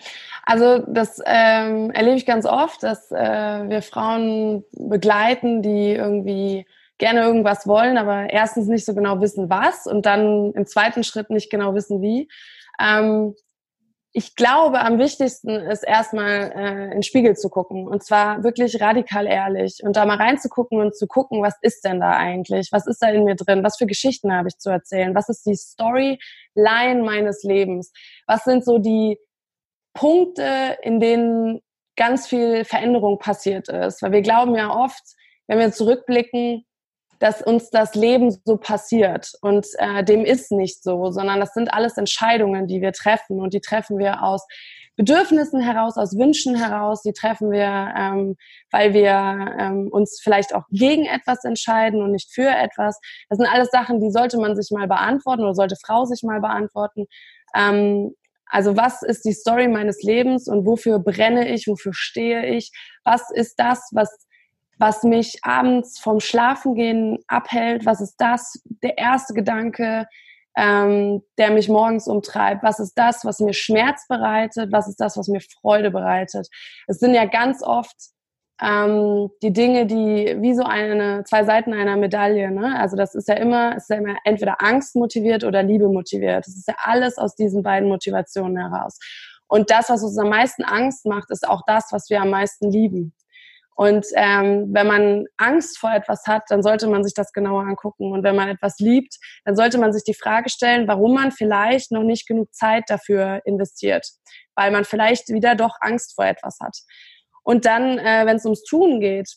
Also 0.45 0.79
das 0.89 1.21
ähm, 1.27 1.91
erlebe 1.91 2.17
ich 2.17 2.25
ganz 2.25 2.47
oft, 2.47 2.83
dass 2.83 3.11
äh, 3.13 3.69
wir 3.69 3.83
Frauen 3.83 4.65
begleiten, 4.73 5.61
die 5.61 5.93
irgendwie 5.93 6.67
gerne 6.97 7.21
irgendwas 7.21 7.67
wollen, 7.67 7.99
aber 7.99 8.31
erstens 8.31 8.67
nicht 8.67 8.87
so 8.87 8.95
genau 8.95 9.21
wissen, 9.21 9.51
was 9.51 9.87
und 9.87 10.07
dann 10.07 10.53
im 10.53 10.67
zweiten 10.67 11.05
Schritt 11.05 11.29
nicht 11.29 11.51
genau 11.51 11.75
wissen, 11.75 12.01
wie. 12.01 12.29
Ähm, 12.81 13.35
ich 14.19 14.35
glaube, 14.35 14.81
am 14.81 14.99
wichtigsten 14.99 15.51
ist 15.51 15.83
erstmal 15.83 16.51
äh, 16.57 16.85
in 16.85 16.91
den 16.93 17.03
Spiegel 17.03 17.37
zu 17.37 17.51
gucken 17.51 17.87
und 17.87 18.03
zwar 18.03 18.43
wirklich 18.45 18.81
radikal 18.81 19.27
ehrlich 19.27 19.81
und 19.83 19.95
da 19.95 20.07
mal 20.07 20.17
reinzugucken 20.17 20.81
und 20.81 20.97
zu 20.97 21.07
gucken, 21.07 21.43
was 21.43 21.55
ist 21.61 21.85
denn 21.85 22.01
da 22.01 22.13
eigentlich? 22.13 22.71
Was 22.73 22.87
ist 22.87 23.03
da 23.03 23.11
in 23.11 23.25
mir 23.25 23.35
drin? 23.35 23.63
Was 23.63 23.77
für 23.77 23.85
Geschichten 23.85 24.33
habe 24.33 24.49
ich 24.49 24.57
zu 24.57 24.71
erzählen? 24.71 25.15
Was 25.15 25.29
ist 25.29 25.45
die 25.45 25.55
Storyline 25.55 27.03
meines 27.05 27.43
Lebens? 27.43 27.93
Was 28.27 28.45
sind 28.45 28.65
so 28.65 28.79
die 28.79 29.19
Punkte, 29.93 30.79
in 30.81 30.99
denen 30.99 31.61
ganz 31.97 32.27
viel 32.27 32.65
Veränderung 32.65 33.19
passiert 33.19 33.69
ist? 33.69 34.01
Weil 34.01 34.13
wir 34.13 34.23
glauben 34.23 34.55
ja 34.55 34.75
oft, 34.75 35.03
wenn 35.47 35.59
wir 35.59 35.73
zurückblicken, 35.73 36.65
dass 37.19 37.43
uns 37.43 37.71
das 37.71 37.95
Leben 37.95 38.37
so 38.45 38.57
passiert. 38.57 39.33
Und 39.41 39.67
äh, 39.79 40.05
dem 40.05 40.25
ist 40.25 40.53
nicht 40.53 40.83
so, 40.83 41.11
sondern 41.11 41.41
das 41.41 41.55
sind 41.55 41.73
alles 41.73 41.97
Entscheidungen, 41.97 42.67
die 42.67 42.81
wir 42.81 42.93
treffen. 42.93 43.41
Und 43.41 43.55
die 43.55 43.61
treffen 43.61 43.99
wir 43.99 44.23
aus 44.23 44.47
Bedürfnissen 44.97 45.61
heraus, 45.61 45.97
aus 45.99 46.17
Wünschen 46.17 46.57
heraus. 46.57 47.03
Die 47.03 47.13
treffen 47.13 47.51
wir, 47.51 47.95
ähm, 47.97 48.37
weil 48.71 48.95
wir 48.95 49.55
ähm, 49.59 49.89
uns 49.91 50.21
vielleicht 50.23 50.55
auch 50.55 50.65
gegen 50.71 51.05
etwas 51.05 51.45
entscheiden 51.45 52.03
und 52.03 52.13
nicht 52.13 52.33
für 52.33 52.49
etwas. 52.49 52.99
Das 53.29 53.39
sind 53.39 53.47
alles 53.47 53.71
Sachen, 53.71 54.01
die 54.01 54.11
sollte 54.11 54.39
man 54.39 54.57
sich 54.57 54.71
mal 54.71 54.89
beantworten 54.89 55.43
oder 55.43 55.55
sollte 55.55 55.77
Frau 55.77 56.07
sich 56.07 56.23
mal 56.23 56.41
beantworten. 56.41 57.07
Ähm, 57.55 58.15
also 58.47 58.77
was 58.77 59.03
ist 59.03 59.25
die 59.25 59.33
Story 59.33 59.69
meines 59.69 60.03
Lebens 60.03 60.49
und 60.49 60.67
wofür 60.67 60.99
brenne 60.99 61.49
ich, 61.49 61.67
wofür 61.67 61.93
stehe 61.93 62.47
ich? 62.47 62.71
Was 63.05 63.31
ist 63.31 63.59
das, 63.59 63.91
was 63.93 64.27
was 64.79 65.03
mich 65.03 65.39
abends 65.43 65.99
vom 65.99 66.21
Schlafengehen 66.21 67.19
abhält, 67.29 67.87
was 67.87 68.01
ist 68.01 68.17
das, 68.19 68.63
der 68.83 68.99
erste 68.99 69.35
Gedanke, 69.35 70.07
ähm, 70.57 71.23
der 71.39 71.51
mich 71.51 71.69
morgens 71.69 72.09
umtreibt, 72.09 72.63
was 72.63 72.81
ist 72.81 72.95
das, 72.95 73.25
was 73.25 73.41
mir 73.41 73.53
Schmerz 73.53 74.07
bereitet, 74.09 74.73
was 74.73 74.89
ist 74.89 75.01
das, 75.01 75.17
was 75.17 75.29
mir 75.29 75.41
Freude 75.41 75.91
bereitet. 75.91 76.49
Es 76.87 76.99
sind 76.99 77.15
ja 77.15 77.27
ganz 77.27 77.63
oft 77.63 77.95
ähm, 78.63 79.29
die 79.43 79.53
Dinge, 79.53 79.87
die 79.87 80.37
wie 80.41 80.55
so 80.55 80.63
eine 80.63 81.25
zwei 81.25 81.45
Seiten 81.45 81.75
einer 81.75 81.97
Medaille. 81.97 82.51
Ne? 82.51 82.79
Also 82.79 82.97
das 82.97 83.15
ist 83.15 83.29
ja 83.29 83.35
immer, 83.35 83.77
ist 83.77 83.91
ja 83.91 83.97
immer 83.97 84.17
entweder 84.25 84.63
Angst 84.63 84.97
motiviert 84.97 85.45
oder 85.45 85.63
Liebe 85.63 85.89
motiviert. 85.89 86.47
Das 86.47 86.57
ist 86.57 86.69
ja 86.69 86.75
alles 86.83 87.19
aus 87.19 87.35
diesen 87.35 87.63
beiden 87.63 87.89
Motivationen 87.89 88.57
heraus. 88.57 88.99
Und 89.49 89.71
das, 89.71 89.91
was 89.91 90.03
uns 90.03 90.19
am 90.19 90.31
meisten 90.31 90.65
Angst 90.65 91.07
macht, 91.07 91.31
ist 91.31 91.47
auch 91.47 91.63
das, 91.67 91.89
was 91.93 92.09
wir 92.09 92.21
am 92.23 92.31
meisten 92.31 92.71
lieben. 92.71 93.13
Und 93.77 94.07
ähm, 94.15 94.69
wenn 94.73 94.87
man 94.87 95.27
Angst 95.37 95.79
vor 95.79 95.93
etwas 95.93 96.23
hat, 96.27 96.45
dann 96.49 96.63
sollte 96.63 96.89
man 96.89 97.05
sich 97.05 97.13
das 97.13 97.33
genauer 97.33 97.61
angucken. 97.61 98.11
Und 98.11 98.25
wenn 98.25 98.35
man 98.35 98.49
etwas 98.49 98.79
liebt, 98.79 99.19
dann 99.45 99.55
sollte 99.55 99.77
man 99.77 99.93
sich 99.93 100.03
die 100.03 100.15
Frage 100.15 100.49
stellen, 100.49 100.89
warum 100.89 101.13
man 101.13 101.31
vielleicht 101.31 101.93
noch 101.93 102.03
nicht 102.03 102.27
genug 102.27 102.53
Zeit 102.55 102.85
dafür 102.89 103.43
investiert, 103.45 104.09
weil 104.55 104.71
man 104.71 104.87
vielleicht 104.87 105.29
wieder 105.29 105.55
doch 105.55 105.77
Angst 105.81 106.15
vor 106.15 106.25
etwas 106.25 106.59
hat. 106.59 106.75
Und 107.43 107.67
dann, 107.67 107.99
äh, 107.99 108.25
wenn 108.25 108.37
es 108.37 108.47
ums 108.47 108.65
Tun 108.65 108.99
geht, 108.99 109.37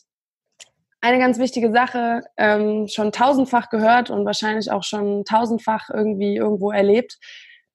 eine 1.02 1.18
ganz 1.18 1.38
wichtige 1.38 1.70
Sache, 1.70 2.22
ähm, 2.38 2.86
schon 2.88 3.12
tausendfach 3.12 3.68
gehört 3.68 4.08
und 4.08 4.24
wahrscheinlich 4.24 4.70
auch 4.70 4.84
schon 4.84 5.24
tausendfach 5.26 5.90
irgendwie 5.92 6.36
irgendwo 6.36 6.70
erlebt. 6.70 7.18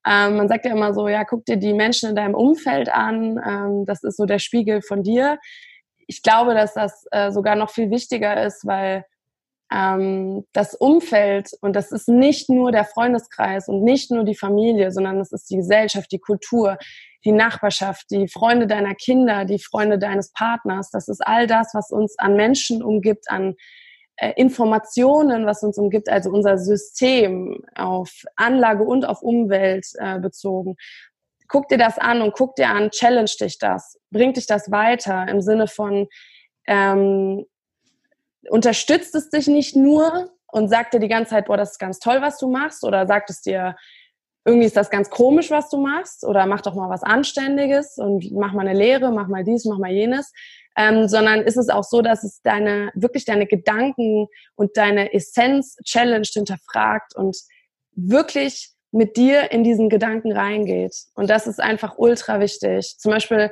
Ähm, 0.06 0.38
man 0.38 0.48
sagt 0.48 0.66
ja 0.66 0.72
immer 0.72 0.96
so, 0.96 1.08
ja, 1.08 1.26
guck 1.26 1.46
dir 1.46 1.58
die 1.58 1.74
Menschen 1.74 2.10
in 2.10 2.16
deinem 2.16 2.36
Umfeld 2.36 2.90
an, 2.90 3.40
ähm, 3.48 3.86
das 3.86 4.04
ist 4.04 4.18
so 4.18 4.26
der 4.26 4.40
Spiegel 4.40 4.82
von 4.82 5.04
dir 5.04 5.38
ich 6.08 6.24
glaube, 6.24 6.54
dass 6.54 6.74
das 6.74 7.06
äh, 7.12 7.32
sogar 7.32 7.56
noch 7.56 7.70
viel 7.70 7.90
wichtiger 7.90 8.44
ist, 8.44 8.66
weil 8.66 9.06
ähm, 9.72 10.46
das 10.54 10.76
Umfeld, 10.76 11.52
und 11.62 11.76
das 11.76 11.92
ist 11.92 12.08
nicht 12.08 12.50
nur 12.50 12.72
der 12.72 12.86
Freundeskreis 12.86 13.68
und 13.68 13.84
nicht 13.84 14.12
nur 14.12 14.24
die 14.24 14.36
Familie, 14.36 14.92
sondern 14.92 15.20
es 15.20 15.32
ist 15.32 15.50
die 15.50 15.58
Gesellschaft, 15.58 16.12
die 16.12 16.20
Kultur, 16.20 16.78
die 17.24 17.32
Nachbarschaft, 17.32 18.06
die 18.12 18.28
Freunde 18.28 18.68
deiner 18.68 18.94
Kinder, 18.94 19.46
die 19.46 19.60
Freunde 19.60 19.98
deines 19.98 20.32
Partners. 20.32 20.92
Das 20.92 21.08
ist 21.08 21.26
all 21.26 21.48
das, 21.48 21.74
was 21.74 21.92
uns 21.92 22.18
an 22.20 22.36
Menschen 22.36 22.84
umgibt, 22.84 23.30
an 23.30 23.56
äh, 24.18 24.34
Informationen, 24.36 25.48
was 25.48 25.64
uns 25.64 25.78
umgibt, 25.80 26.10
also 26.10 26.30
unser 26.30 26.60
System 26.60 27.64
auf 27.76 28.24
Anlage 28.36 28.84
und 28.84 29.06
auf 29.06 29.24
Umwelt 29.24 29.88
äh, 29.98 30.20
bezogen 30.20 30.76
guck 31.48 31.68
dir 31.68 31.78
das 31.78 31.98
an 31.98 32.22
und 32.22 32.34
guck 32.34 32.56
dir 32.56 32.70
an, 32.70 32.92
challenge 32.92 33.32
dich 33.40 33.58
das, 33.60 34.00
bringt 34.12 34.38
dich 34.38 34.48
das 34.48 34.72
weiter 34.72 35.28
im 35.28 35.42
Sinne 35.42 35.68
von, 35.68 36.08
ähm, 36.68 37.46
unterstützt 38.50 39.16
es 39.16 39.30
dich 39.30 39.48
nicht 39.48 39.76
nur 39.76 40.32
und 40.48 40.70
sagt 40.70 40.94
dir 40.94 41.00
die 41.00 41.08
ganze 41.08 41.32
Zeit, 41.32 41.46
boah, 41.46 41.58
das 41.58 41.72
ist 41.72 41.80
ganz 41.80 42.00
toll, 42.00 42.22
was 42.22 42.38
du 42.38 42.50
machst, 42.50 42.84
oder 42.84 43.08
sagt 43.08 43.30
es 43.30 43.42
dir, 43.42 43.76
irgendwie 44.46 44.68
ist 44.68 44.78
das 44.78 44.92
ganz 44.92 45.10
komisch, 45.10 45.50
was 45.50 45.70
du 45.70 45.78
machst, 45.78 46.24
oder 46.24 46.46
mach 46.46 46.62
doch 46.62 46.76
mal 46.76 46.90
was 46.90 47.04
Anständiges 47.04 47.98
und 47.98 48.32
mach 48.32 48.54
mal 48.54 48.68
eine 48.68 48.78
Lehre, 48.78 49.12
mach 49.12 49.28
mal 49.28 49.44
dies, 49.44 49.66
mach 49.66 49.80
mal 49.80 49.92
jenes. 49.92 50.32
Ähm, 50.78 51.08
sondern 51.08 51.42
ist 51.42 51.58
es 51.58 51.70
auch 51.70 51.86
so, 51.86 52.02
dass 52.02 52.24
es 52.24 52.42
deine, 52.42 52.92
wirklich 52.96 53.24
deine 53.24 53.48
Gedanken 53.48 54.28
und 54.56 54.76
deine 54.76 55.14
Essenz 55.14 55.78
Challenge 55.86 56.28
hinterfragt 56.32 57.16
und 57.16 57.38
wirklich 57.94 58.75
mit 58.96 59.18
dir 59.18 59.52
in 59.52 59.66
diesen 59.66 59.90
Gedanken 59.90 60.32
reingeht. 60.32 60.96
Und 61.16 61.30
das 61.30 61.48
ist 61.48 61.60
einfach 61.60 61.98
ultra 61.98 62.40
wichtig. 62.40 62.96
Zum 62.98 63.12
Beispiel, 63.12 63.52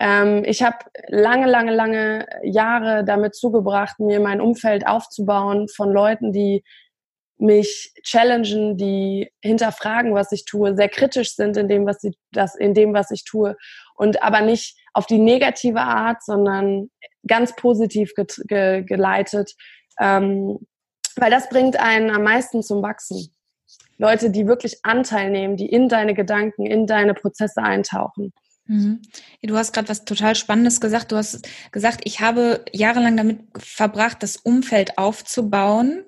ähm, 0.00 0.42
ich 0.44 0.64
habe 0.64 0.78
lange, 1.06 1.46
lange, 1.46 1.72
lange 1.72 2.26
Jahre 2.42 3.04
damit 3.04 3.36
zugebracht, 3.36 4.00
mir 4.00 4.18
mein 4.18 4.40
Umfeld 4.40 4.84
aufzubauen 4.84 5.68
von 5.68 5.92
Leuten, 5.92 6.32
die 6.32 6.64
mich 7.36 7.92
challengen, 8.02 8.76
die 8.76 9.30
hinterfragen, 9.42 10.12
was 10.12 10.32
ich 10.32 10.44
tue, 10.44 10.74
sehr 10.74 10.88
kritisch 10.88 11.36
sind 11.36 11.56
in 11.56 11.68
dem, 11.68 11.86
was 11.86 12.00
sie, 12.00 12.16
das, 12.32 12.56
in 12.56 12.74
dem, 12.74 12.94
was 12.94 13.12
ich 13.12 13.22
tue 13.22 13.56
und 13.94 14.24
aber 14.24 14.40
nicht 14.40 14.76
auf 14.92 15.06
die 15.06 15.18
negative 15.18 15.82
Art, 15.82 16.24
sondern 16.24 16.90
ganz 17.28 17.54
positiv 17.54 18.12
ge 18.14 18.26
ge 18.48 18.82
geleitet, 18.82 19.52
ähm, 20.00 20.58
weil 21.14 21.30
das 21.30 21.48
bringt 21.48 21.78
einen 21.78 22.10
am 22.10 22.24
meisten 22.24 22.60
zum 22.62 22.82
Wachsen. 22.82 23.34
Leute, 23.98 24.30
die 24.30 24.46
wirklich 24.46 24.78
Anteil 24.82 25.30
nehmen, 25.30 25.56
die 25.56 25.66
in 25.66 25.88
deine 25.88 26.14
Gedanken, 26.14 26.66
in 26.66 26.86
deine 26.86 27.14
Prozesse 27.14 27.62
eintauchen. 27.62 28.32
Mhm. 28.66 29.02
Du 29.42 29.56
hast 29.56 29.72
gerade 29.72 29.88
was 29.88 30.04
total 30.04 30.34
Spannendes 30.34 30.80
gesagt. 30.80 31.12
Du 31.12 31.16
hast 31.16 31.46
gesagt, 31.70 32.00
ich 32.04 32.20
habe 32.20 32.64
jahrelang 32.72 33.16
damit 33.16 33.40
verbracht, 33.56 34.22
das 34.22 34.36
Umfeld 34.36 34.98
aufzubauen, 34.98 36.04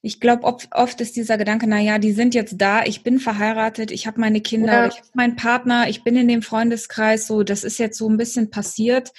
ich 0.00 0.20
glaube, 0.20 0.44
oft, 0.44 0.68
oft 0.74 1.00
ist 1.00 1.16
dieser 1.16 1.38
Gedanke, 1.38 1.66
na 1.66 1.80
ja, 1.80 1.98
die 1.98 2.12
sind 2.12 2.34
jetzt 2.34 2.54
da, 2.58 2.84
ich 2.84 3.02
bin 3.02 3.18
verheiratet, 3.18 3.90
ich 3.90 4.06
habe 4.06 4.20
meine 4.20 4.40
Kinder, 4.40 4.72
ja. 4.72 4.86
ich 4.86 4.96
habe 4.98 5.08
meinen 5.14 5.36
Partner, 5.36 5.88
ich 5.88 6.04
bin 6.04 6.16
in 6.16 6.28
dem 6.28 6.42
Freundeskreis, 6.42 7.26
so, 7.26 7.42
das 7.42 7.64
ist 7.64 7.78
jetzt 7.78 7.98
so 7.98 8.08
ein 8.08 8.16
bisschen 8.16 8.50
passiert. 8.50 9.10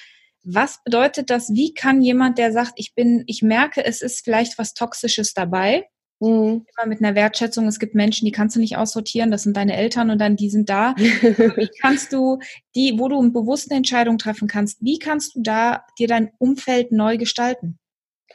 Was 0.43 0.81
bedeutet 0.83 1.29
das? 1.29 1.49
Wie 1.49 1.73
kann 1.73 2.01
jemand, 2.01 2.37
der 2.37 2.53
sagt, 2.53 2.73
ich 2.77 2.95
bin, 2.95 3.23
ich 3.27 3.41
merke, 3.41 3.83
es 3.83 4.01
ist 4.01 4.23
vielleicht 4.23 4.57
was 4.57 4.73
Toxisches 4.73 5.33
dabei, 5.33 5.85
mhm. 6.19 6.65
immer 6.77 6.87
mit 6.87 7.03
einer 7.03 7.15
Wertschätzung, 7.15 7.67
es 7.67 7.79
gibt 7.79 7.95
Menschen, 7.95 8.25
die 8.25 8.31
kannst 8.31 8.55
du 8.55 8.59
nicht 8.59 8.77
aussortieren, 8.77 9.31
das 9.31 9.43
sind 9.43 9.55
deine 9.57 9.75
Eltern 9.75 10.09
und 10.09 10.19
dann 10.19 10.35
die 10.35 10.49
sind 10.49 10.69
da. 10.69 10.95
wie 10.97 11.69
kannst 11.81 12.13
du 12.13 12.39
die, 12.75 12.95
wo 12.97 13.07
du 13.07 13.19
eine 13.19 13.31
bewusste 13.31 13.75
Entscheidung 13.75 14.17
treffen 14.17 14.47
kannst, 14.47 14.77
wie 14.81 14.99
kannst 14.99 15.35
du 15.35 15.41
da 15.41 15.85
dir 15.97 16.07
dein 16.07 16.31
Umfeld 16.37 16.91
neu 16.91 17.17
gestalten? 17.17 17.79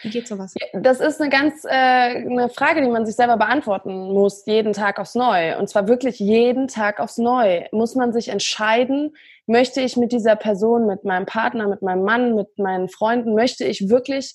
Wie 0.03 0.11
geht 0.11 0.27
sowas? 0.27 0.55
Das 0.73 1.01
ist 1.01 1.20
eine 1.20 1.31
ganz 1.31 1.64
äh, 1.64 1.68
eine 1.68 2.49
Frage, 2.49 2.83
die 2.83 2.88
man 2.88 3.07
sich 3.07 3.14
selber 3.14 3.37
beantworten 3.37 4.12
muss, 4.12 4.44
jeden 4.44 4.73
Tag 4.73 4.99
aufs 4.99 5.14
Neue. 5.14 5.59
Und 5.59 5.68
zwar 5.68 5.88
wirklich 5.88 6.18
jeden 6.18 6.68
Tag 6.68 7.01
aufs 7.01 7.16
Neue. 7.16 7.68
Muss 7.70 7.94
man 7.94 8.12
sich 8.12 8.29
entscheiden, 8.29 9.16
möchte 9.47 9.81
ich 9.81 9.97
mit 9.97 10.12
dieser 10.12 10.37
Person, 10.37 10.87
mit 10.87 11.05
meinem 11.05 11.27
Partner, 11.27 11.68
mit 11.68 11.83
meinem 11.83 12.03
Mann, 12.03 12.35
mit 12.35 12.59
meinen 12.59 12.88
Freunden, 12.88 13.35
möchte 13.35 13.64
ich 13.64 13.88
wirklich 13.88 14.35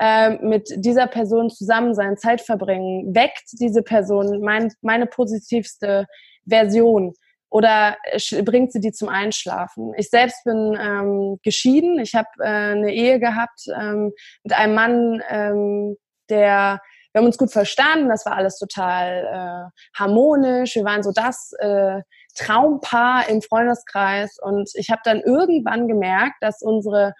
äh, 0.00 0.30
mit 0.44 0.68
dieser 0.76 1.06
Person 1.06 1.50
zusammen 1.50 1.94
sein, 1.94 2.16
Zeit 2.16 2.40
verbringen? 2.40 3.14
Weckt 3.14 3.44
diese 3.52 3.82
Person 3.82 4.40
mein, 4.40 4.72
meine 4.82 5.06
positivste 5.06 6.06
Version? 6.46 7.14
oder 7.50 7.96
bringt 8.44 8.72
sie 8.72 8.80
die 8.80 8.92
zum 8.92 9.08
Einschlafen? 9.08 9.94
Ich 9.96 10.10
selbst 10.10 10.44
bin 10.44 10.76
ähm, 10.78 11.38
geschieden. 11.42 11.98
Ich 11.98 12.14
habe 12.14 12.28
äh, 12.40 12.46
eine 12.46 12.92
Ehe 12.92 13.18
gehabt 13.18 13.62
ähm, 13.74 14.12
mit 14.44 14.52
einem 14.52 14.74
Mann, 14.74 15.22
ähm, 15.30 15.96
der 16.28 16.80
wir 17.12 17.20
haben 17.20 17.26
uns 17.26 17.38
gut 17.38 17.50
verstanden, 17.50 18.10
das 18.10 18.26
war 18.26 18.36
alles 18.36 18.58
total 18.58 19.24
äh, 19.24 19.98
harmonisch. 19.98 20.74
Wir 20.74 20.84
waren 20.84 21.02
so 21.02 21.10
das 21.10 21.52
äh, 21.58 22.02
Traumpaar 22.36 23.28
im 23.30 23.40
Freundeskreis 23.40 24.36
und 24.40 24.70
ich 24.74 24.90
habe 24.90 25.00
dann 25.04 25.20
irgendwann 25.22 25.88
gemerkt, 25.88 26.36
dass 26.40 26.60
unsere 26.60 27.14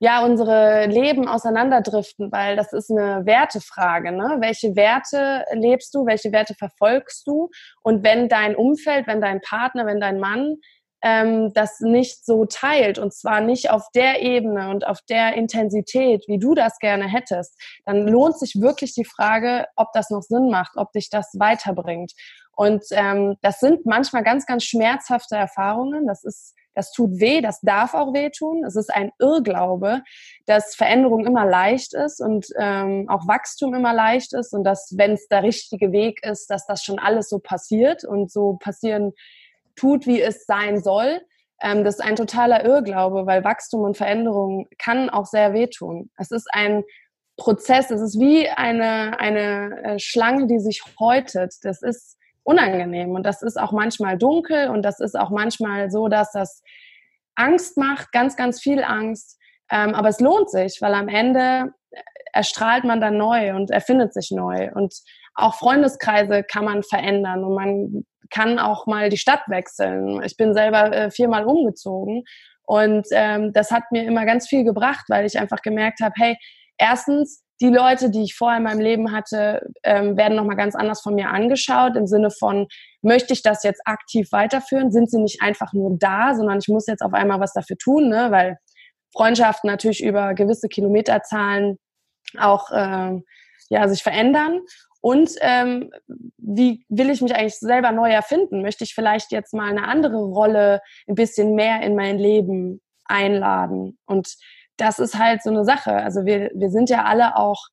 ja, 0.00 0.24
unsere 0.24 0.86
Leben 0.86 1.26
auseinanderdriften, 1.26 2.30
weil 2.30 2.56
das 2.56 2.72
ist 2.72 2.90
eine 2.90 3.26
Wertefrage. 3.26 4.12
Ne? 4.12 4.36
Welche 4.38 4.76
Werte 4.76 5.44
lebst 5.52 5.92
du? 5.94 6.06
Welche 6.06 6.30
Werte 6.30 6.54
verfolgst 6.54 7.26
du? 7.26 7.50
Und 7.82 8.04
wenn 8.04 8.28
dein 8.28 8.54
Umfeld, 8.54 9.06
wenn 9.08 9.20
dein 9.20 9.40
Partner, 9.40 9.86
wenn 9.86 10.00
dein 10.00 10.20
Mann 10.20 10.56
ähm, 11.02 11.52
das 11.52 11.80
nicht 11.80 12.24
so 12.24 12.44
teilt 12.44 12.98
und 12.98 13.12
zwar 13.12 13.40
nicht 13.40 13.70
auf 13.70 13.86
der 13.94 14.22
Ebene 14.22 14.70
und 14.70 14.86
auf 14.86 15.00
der 15.08 15.34
Intensität, 15.34 16.24
wie 16.28 16.38
du 16.38 16.54
das 16.54 16.78
gerne 16.78 17.08
hättest, 17.08 17.56
dann 17.84 18.06
lohnt 18.06 18.38
sich 18.38 18.60
wirklich 18.60 18.94
die 18.94 19.04
Frage, 19.04 19.66
ob 19.76 19.92
das 19.92 20.10
noch 20.10 20.22
Sinn 20.22 20.48
macht, 20.48 20.72
ob 20.76 20.92
dich 20.92 21.10
das 21.10 21.32
weiterbringt. 21.38 22.12
Und 22.56 22.84
ähm, 22.90 23.36
das 23.42 23.60
sind 23.60 23.86
manchmal 23.86 24.24
ganz, 24.24 24.46
ganz 24.46 24.64
schmerzhafte 24.64 25.36
Erfahrungen. 25.36 26.06
Das 26.06 26.24
ist 26.24 26.54
das 26.78 26.92
tut 26.92 27.18
weh, 27.18 27.40
das 27.40 27.60
darf 27.62 27.92
auch 27.92 28.14
wehtun. 28.14 28.64
Es 28.64 28.76
ist 28.76 28.94
ein 28.94 29.10
Irrglaube, 29.18 30.02
dass 30.46 30.76
Veränderung 30.76 31.26
immer 31.26 31.44
leicht 31.44 31.92
ist 31.92 32.20
und 32.20 32.46
ähm, 32.56 33.08
auch 33.08 33.26
Wachstum 33.26 33.74
immer 33.74 33.92
leicht 33.92 34.32
ist 34.32 34.54
und 34.54 34.62
dass, 34.62 34.94
wenn 34.96 35.10
es 35.10 35.26
der 35.26 35.42
richtige 35.42 35.90
Weg 35.90 36.24
ist, 36.24 36.46
dass 36.46 36.66
das 36.66 36.84
schon 36.84 37.00
alles 37.00 37.30
so 37.30 37.40
passiert 37.40 38.04
und 38.04 38.30
so 38.30 38.58
passieren 38.60 39.12
tut, 39.74 40.06
wie 40.06 40.22
es 40.22 40.46
sein 40.46 40.80
soll. 40.80 41.20
Ähm, 41.60 41.82
das 41.82 41.96
ist 41.96 42.04
ein 42.04 42.14
totaler 42.14 42.64
Irrglaube, 42.64 43.26
weil 43.26 43.42
Wachstum 43.42 43.80
und 43.80 43.96
Veränderung 43.96 44.68
kann 44.78 45.10
auch 45.10 45.26
sehr 45.26 45.54
wehtun. 45.54 46.12
Es 46.16 46.30
ist 46.30 46.46
ein 46.52 46.84
Prozess, 47.36 47.90
es 47.90 48.00
ist 48.00 48.20
wie 48.20 48.48
eine, 48.48 49.18
eine 49.18 49.82
äh, 49.82 49.98
Schlange, 49.98 50.46
die 50.46 50.60
sich 50.60 50.84
häutet. 51.00 51.54
Das 51.62 51.82
ist 51.82 52.18
unangenehm. 52.42 53.10
Und 53.10 53.24
das 53.24 53.42
ist 53.42 53.58
auch 53.58 53.72
manchmal 53.72 54.18
dunkel 54.18 54.68
und 54.68 54.82
das 54.82 55.00
ist 55.00 55.18
auch 55.18 55.30
manchmal 55.30 55.90
so, 55.90 56.08
dass 56.08 56.32
das 56.32 56.62
Angst 57.34 57.76
macht, 57.76 58.12
ganz, 58.12 58.36
ganz 58.36 58.60
viel 58.60 58.82
Angst. 58.82 59.38
Ähm, 59.70 59.94
aber 59.94 60.08
es 60.08 60.20
lohnt 60.20 60.50
sich, 60.50 60.78
weil 60.80 60.94
am 60.94 61.08
Ende 61.08 61.72
erstrahlt 62.32 62.84
man 62.84 63.00
dann 63.00 63.16
neu 63.16 63.54
und 63.54 63.70
erfindet 63.70 64.12
sich 64.14 64.30
neu. 64.30 64.70
Und 64.74 64.94
auch 65.34 65.54
Freundeskreise 65.54 66.42
kann 66.42 66.64
man 66.64 66.82
verändern 66.82 67.44
und 67.44 67.54
man 67.54 68.04
kann 68.30 68.58
auch 68.58 68.86
mal 68.86 69.08
die 69.08 69.16
Stadt 69.16 69.42
wechseln. 69.48 70.22
Ich 70.24 70.36
bin 70.36 70.52
selber 70.52 70.92
äh, 70.92 71.10
viermal 71.10 71.44
umgezogen 71.44 72.24
und 72.64 73.06
ähm, 73.12 73.52
das 73.52 73.70
hat 73.70 73.84
mir 73.90 74.04
immer 74.04 74.26
ganz 74.26 74.48
viel 74.48 74.64
gebracht, 74.64 75.06
weil 75.08 75.24
ich 75.24 75.38
einfach 75.38 75.62
gemerkt 75.62 76.00
habe, 76.00 76.14
hey, 76.16 76.36
erstens 76.76 77.42
die 77.60 77.70
Leute, 77.70 78.10
die 78.10 78.22
ich 78.22 78.34
vorher 78.36 78.58
in 78.58 78.64
meinem 78.64 78.80
Leben 78.80 79.12
hatte, 79.12 79.68
ähm, 79.82 80.16
werden 80.16 80.36
nochmal 80.36 80.56
ganz 80.56 80.74
anders 80.74 81.00
von 81.00 81.14
mir 81.14 81.30
angeschaut, 81.30 81.96
im 81.96 82.06
Sinne 82.06 82.30
von, 82.30 82.68
möchte 83.02 83.32
ich 83.32 83.42
das 83.42 83.64
jetzt 83.64 83.82
aktiv 83.84 84.28
weiterführen? 84.30 84.92
Sind 84.92 85.10
sie 85.10 85.20
nicht 85.20 85.42
einfach 85.42 85.72
nur 85.72 85.96
da, 85.98 86.34
sondern 86.34 86.58
ich 86.58 86.68
muss 86.68 86.86
jetzt 86.86 87.02
auf 87.02 87.14
einmal 87.14 87.40
was 87.40 87.52
dafür 87.52 87.76
tun, 87.76 88.08
ne? 88.08 88.30
weil 88.30 88.58
Freundschaften 89.12 89.68
natürlich 89.68 90.02
über 90.02 90.34
gewisse 90.34 90.68
Kilometerzahlen 90.68 91.78
auch 92.38 92.68
ähm, 92.72 93.24
ja, 93.70 93.88
sich 93.88 94.02
verändern. 94.02 94.60
Und 95.00 95.30
ähm, 95.40 95.90
wie 96.36 96.84
will 96.88 97.10
ich 97.10 97.22
mich 97.22 97.34
eigentlich 97.34 97.58
selber 97.58 97.92
neu 97.92 98.10
erfinden? 98.10 98.62
Möchte 98.62 98.84
ich 98.84 98.94
vielleicht 98.94 99.32
jetzt 99.32 99.54
mal 99.54 99.70
eine 99.70 99.86
andere 99.86 100.18
Rolle 100.18 100.80
ein 101.06 101.14
bisschen 101.14 101.54
mehr 101.54 101.82
in 101.82 101.94
mein 101.94 102.18
Leben 102.18 102.80
einladen? 103.04 103.98
Und 104.06 104.36
das 104.78 104.98
ist 104.98 105.18
halt 105.18 105.42
so 105.42 105.50
eine 105.50 105.64
Sache. 105.64 105.92
Also 105.92 106.24
wir, 106.24 106.50
wir 106.54 106.70
sind 106.70 106.88
ja 106.88 107.04
alle 107.04 107.36
auch 107.36 107.66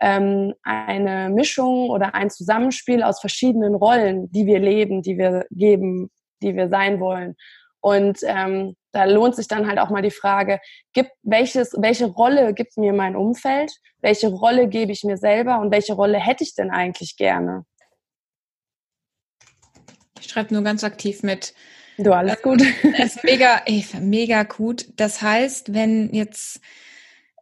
ähm, 0.00 0.54
eine 0.62 1.30
Mischung 1.30 1.90
oder 1.90 2.14
ein 2.14 2.30
Zusammenspiel 2.30 3.02
aus 3.02 3.20
verschiedenen 3.20 3.74
Rollen, 3.74 4.30
die 4.30 4.46
wir 4.46 4.58
leben, 4.58 5.02
die 5.02 5.16
wir 5.16 5.46
geben, 5.50 6.10
die 6.42 6.54
wir 6.54 6.68
sein 6.68 7.00
wollen. 7.00 7.36
Und 7.80 8.18
ähm, 8.24 8.76
da 8.92 9.04
lohnt 9.04 9.36
sich 9.36 9.48
dann 9.48 9.68
halt 9.68 9.78
auch 9.78 9.90
mal 9.90 10.02
die 10.02 10.10
Frage, 10.10 10.60
gibt, 10.92 11.12
welches, 11.22 11.72
welche 11.78 12.06
Rolle 12.06 12.54
gibt 12.54 12.76
mir 12.76 12.92
mein 12.92 13.16
Umfeld? 13.16 13.72
Welche 14.00 14.28
Rolle 14.28 14.68
gebe 14.68 14.92
ich 14.92 15.04
mir 15.04 15.16
selber 15.16 15.60
und 15.60 15.70
welche 15.70 15.94
Rolle 15.94 16.18
hätte 16.18 16.44
ich 16.44 16.54
denn 16.54 16.70
eigentlich 16.70 17.16
gerne? 17.16 17.64
Ich 20.20 20.28
schreibe 20.28 20.54
nur 20.54 20.62
ganz 20.62 20.82
aktiv 20.84 21.22
mit. 21.22 21.54
Du, 21.98 22.12
alles 22.12 22.40
gut. 22.42 22.62
Das 22.96 23.16
ist 23.16 23.24
mega, 23.24 23.60
ey, 23.66 23.84
mega 24.00 24.44
gut. 24.44 24.86
Das 24.96 25.20
heißt, 25.20 25.74
wenn 25.74 26.14
jetzt 26.14 26.60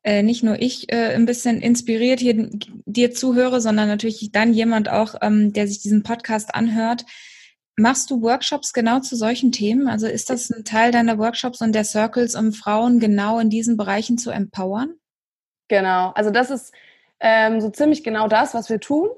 äh, 0.02 0.22
nicht 0.22 0.42
nur 0.42 0.60
ich 0.60 0.90
äh, 0.90 1.14
ein 1.14 1.26
bisschen 1.26 1.60
inspiriert 1.60 2.20
hier 2.20 2.48
dir 2.86 3.12
zuhöre, 3.12 3.60
sondern 3.60 3.88
natürlich 3.88 4.30
dann 4.32 4.54
jemand 4.54 4.88
auch, 4.88 5.16
ähm, 5.20 5.52
der 5.52 5.68
sich 5.68 5.82
diesen 5.82 6.02
Podcast 6.02 6.54
anhört, 6.54 7.04
machst 7.76 8.10
du 8.10 8.22
Workshops 8.22 8.72
genau 8.72 9.00
zu 9.00 9.14
solchen 9.14 9.52
Themen? 9.52 9.88
Also 9.88 10.06
ist 10.06 10.30
das 10.30 10.48
ein 10.50 10.64
Teil 10.64 10.90
deiner 10.90 11.18
Workshops 11.18 11.60
und 11.60 11.74
der 11.74 11.84
Circles, 11.84 12.34
um 12.34 12.52
Frauen 12.52 12.98
genau 12.98 13.38
in 13.38 13.50
diesen 13.50 13.76
Bereichen 13.76 14.16
zu 14.16 14.30
empowern? 14.30 14.94
Genau. 15.68 16.12
Also 16.14 16.30
das 16.30 16.50
ist 16.50 16.72
ähm, 17.20 17.60
so 17.60 17.70
ziemlich 17.70 18.04
genau 18.04 18.28
das, 18.28 18.54
was 18.54 18.68
wir 18.68 18.80
tun. 18.80 19.08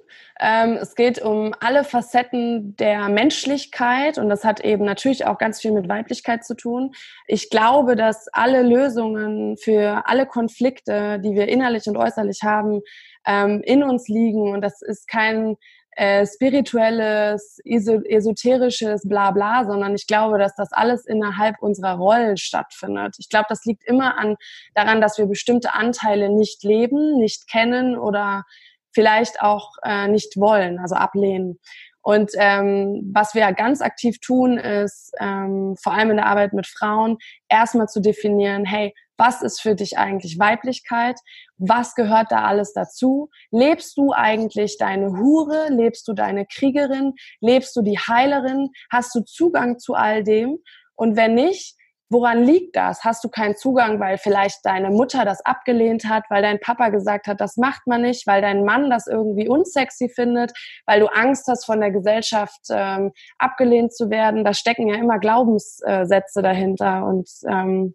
Ähm, 0.41 0.79
es 0.81 0.95
geht 0.95 1.21
um 1.21 1.53
alle 1.59 1.83
Facetten 1.83 2.77
der 2.77 3.09
Menschlichkeit 3.09 4.19
und 4.19 4.29
das 4.29 4.45
hat 4.45 4.61
eben 4.61 4.85
natürlich 4.85 5.27
auch 5.27 5.39
ganz 5.39 5.61
viel 5.61 5.73
mit 5.73 5.89
Weiblichkeit 5.89 6.45
zu 6.45 6.55
tun. 6.55 6.93
Ich 7.27 7.51
glaube, 7.51 7.97
dass 7.97 8.29
alle 8.29 8.63
Lösungen 8.63 9.57
für 9.57 10.07
alle 10.07 10.27
Konflikte, 10.27 11.19
die 11.19 11.35
wir 11.35 11.49
innerlich 11.49 11.87
und 11.89 11.97
äußerlich 11.97 12.43
haben, 12.45 12.83
ähm, 13.27 13.63
in 13.65 13.83
uns 13.83 14.09
liegen 14.09 14.53
und 14.53 14.61
das 14.61 14.81
ist 14.81 15.09
kein 15.09 15.57
äh, 15.99 16.25
spirituelles, 16.25 17.59
esoterisches 17.65 19.03
Blabla, 19.03 19.65
sondern 19.65 19.97
ich 19.97 20.07
glaube, 20.07 20.39
dass 20.39 20.55
das 20.55 20.73
alles 20.73 21.05
innerhalb 21.05 21.61
unserer 21.61 21.97
Rollen 21.97 22.37
stattfindet. 22.37 23.17
Ich 23.19 23.29
glaube, 23.29 23.47
das 23.49 23.65
liegt 23.65 23.83
immer 23.85 24.17
an 24.17 24.37
daran, 24.77 25.01
dass 25.01 25.19
wir 25.19 25.27
bestimmte 25.27 25.75
Anteile 25.75 26.29
nicht 26.29 26.63
leben, 26.63 27.19
nicht 27.19 27.51
kennen 27.51 27.99
oder 27.99 28.45
vielleicht 28.93 29.43
auch 29.43 29.73
äh, 29.83 30.07
nicht 30.07 30.37
wollen, 30.37 30.79
also 30.79 30.95
ablehnen. 30.95 31.59
Und 32.01 32.31
ähm, 32.37 33.11
was 33.13 33.35
wir 33.35 33.51
ganz 33.53 33.81
aktiv 33.81 34.21
tun, 34.21 34.57
ist 34.57 35.13
ähm, 35.19 35.75
vor 35.83 35.95
allem 35.95 36.11
in 36.11 36.19
der 36.19 36.27
Arbeit 36.27 36.53
mit 36.53 36.69
Frauen 36.69 37.19
erstmal 37.49 37.89
zu 37.89 38.01
definieren, 38.01 38.65
hey, 38.65 38.95
was 39.19 39.43
ist 39.43 39.61
für 39.61 39.75
dich 39.75 39.99
eigentlich 39.99 40.39
Weiblichkeit? 40.39 41.19
Was 41.59 41.95
gehört 41.95 42.31
da 42.31 42.45
alles 42.45 42.73
dazu? 42.73 43.29
Lebst 43.51 43.99
du 43.99 44.13
eigentlich 44.13 44.79
deine 44.79 45.11
Hure? 45.11 45.69
Lebst 45.71 46.09
du 46.09 46.15
deine 46.15 46.47
Kriegerin? 46.47 47.15
Lebst 47.41 47.77
du 47.77 47.83
die 47.83 47.99
Heilerin? 47.99 48.71
Hast 48.91 49.15
du 49.15 49.21
Zugang 49.21 49.79
zu 49.79 49.95
all 49.95 50.25
dem? 50.25 50.59
Und 50.95 51.17
wenn 51.17 51.35
nicht, 51.35 51.75
Woran 52.11 52.43
liegt 52.43 52.75
das? 52.75 53.05
Hast 53.05 53.23
du 53.23 53.29
keinen 53.29 53.55
Zugang, 53.55 54.01
weil 54.01 54.17
vielleicht 54.17 54.65
deine 54.65 54.89
Mutter 54.89 55.27
das 55.27 55.45
abgelehnt 55.45 56.07
hat, 56.07 56.25
weil 56.31 56.41
dein 56.41 56.59
Papa 56.59 56.89
gesagt 56.89 57.27
hat, 57.27 57.39
das 57.39 57.59
macht 57.59 57.87
man 57.87 58.01
nicht, 58.01 58.27
weil 58.27 58.41
dein 58.41 58.65
Mann 58.65 58.89
das 58.89 59.07
irgendwie 59.07 59.47
unsexy 59.47 60.09
findet, 60.09 60.53
weil 60.87 61.01
du 61.01 61.07
Angst 61.09 61.47
hast, 61.49 61.67
von 61.67 61.81
der 61.81 61.91
Gesellschaft 61.91 62.61
ähm, 62.71 63.13
abgelehnt 63.39 63.93
zu 63.93 64.09
werden? 64.09 64.43
Da 64.43 64.55
stecken 64.55 64.89
ja 64.89 64.95
immer 64.95 65.19
Glaubenssätze 65.19 66.41
dahinter. 66.41 67.05
Und 67.05 67.29
ähm, 67.47 67.95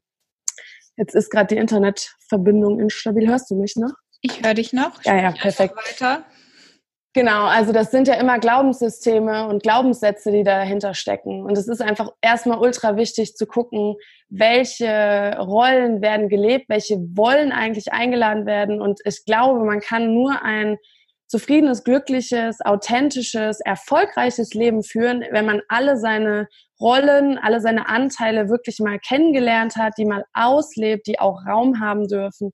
jetzt 0.97 1.15
ist 1.15 1.29
gerade 1.29 1.47
die 1.47 1.57
Internetverbindung 1.57 2.79
instabil. 2.79 3.27
Hörst 3.27 3.49
du 3.51 3.55
mich 3.55 3.75
noch? 3.75 3.93
Ich 4.21 4.43
höre 4.43 4.53
dich 4.53 4.73
noch. 4.73 5.03
Ja, 5.03 5.17
ja, 5.17 5.31
perfekt. 5.31 5.75
Weiter. 5.75 6.25
Genau, 7.15 7.45
also 7.45 7.71
das 7.73 7.91
sind 7.91 8.07
ja 8.07 8.15
immer 8.15 8.39
Glaubenssysteme 8.39 9.47
und 9.47 9.61
Glaubenssätze, 9.61 10.31
die 10.31 10.43
dahinter 10.43 10.95
stecken. 10.95 11.43
Und 11.43 11.55
es 11.59 11.67
ist 11.67 11.79
einfach 11.79 12.09
erstmal 12.21 12.57
ultra 12.57 12.95
wichtig 12.95 13.35
zu 13.35 13.45
gucken, 13.45 13.95
welche 14.29 15.37
Rollen 15.37 16.01
werden 16.01 16.27
gelebt, 16.27 16.69
welche 16.69 16.95
wollen 17.15 17.51
eigentlich 17.51 17.93
eingeladen 17.93 18.47
werden. 18.47 18.81
Und 18.81 18.99
ich 19.05 19.25
glaube, 19.25 19.63
man 19.63 19.79
kann 19.79 20.15
nur 20.15 20.41
ein 20.41 20.79
zufriedenes, 21.33 21.83
glückliches, 21.83 22.63
authentisches, 22.63 23.59
erfolgreiches 23.59 24.53
Leben 24.53 24.83
führen, 24.83 25.23
wenn 25.31 25.47
man 25.47 25.61
alle 25.67 25.97
seine 25.97 26.47
Rollen, 26.79 27.39
alle 27.39 27.59
seine 27.59 27.89
Anteile 27.89 28.49
wirklich 28.49 28.77
mal 28.77 28.99
kennengelernt 28.99 29.75
hat, 29.75 29.93
die 29.97 30.05
mal 30.05 30.25
auslebt, 30.33 31.07
die 31.07 31.19
auch 31.19 31.39
Raum 31.47 31.79
haben 31.79 32.07
dürfen. 32.07 32.51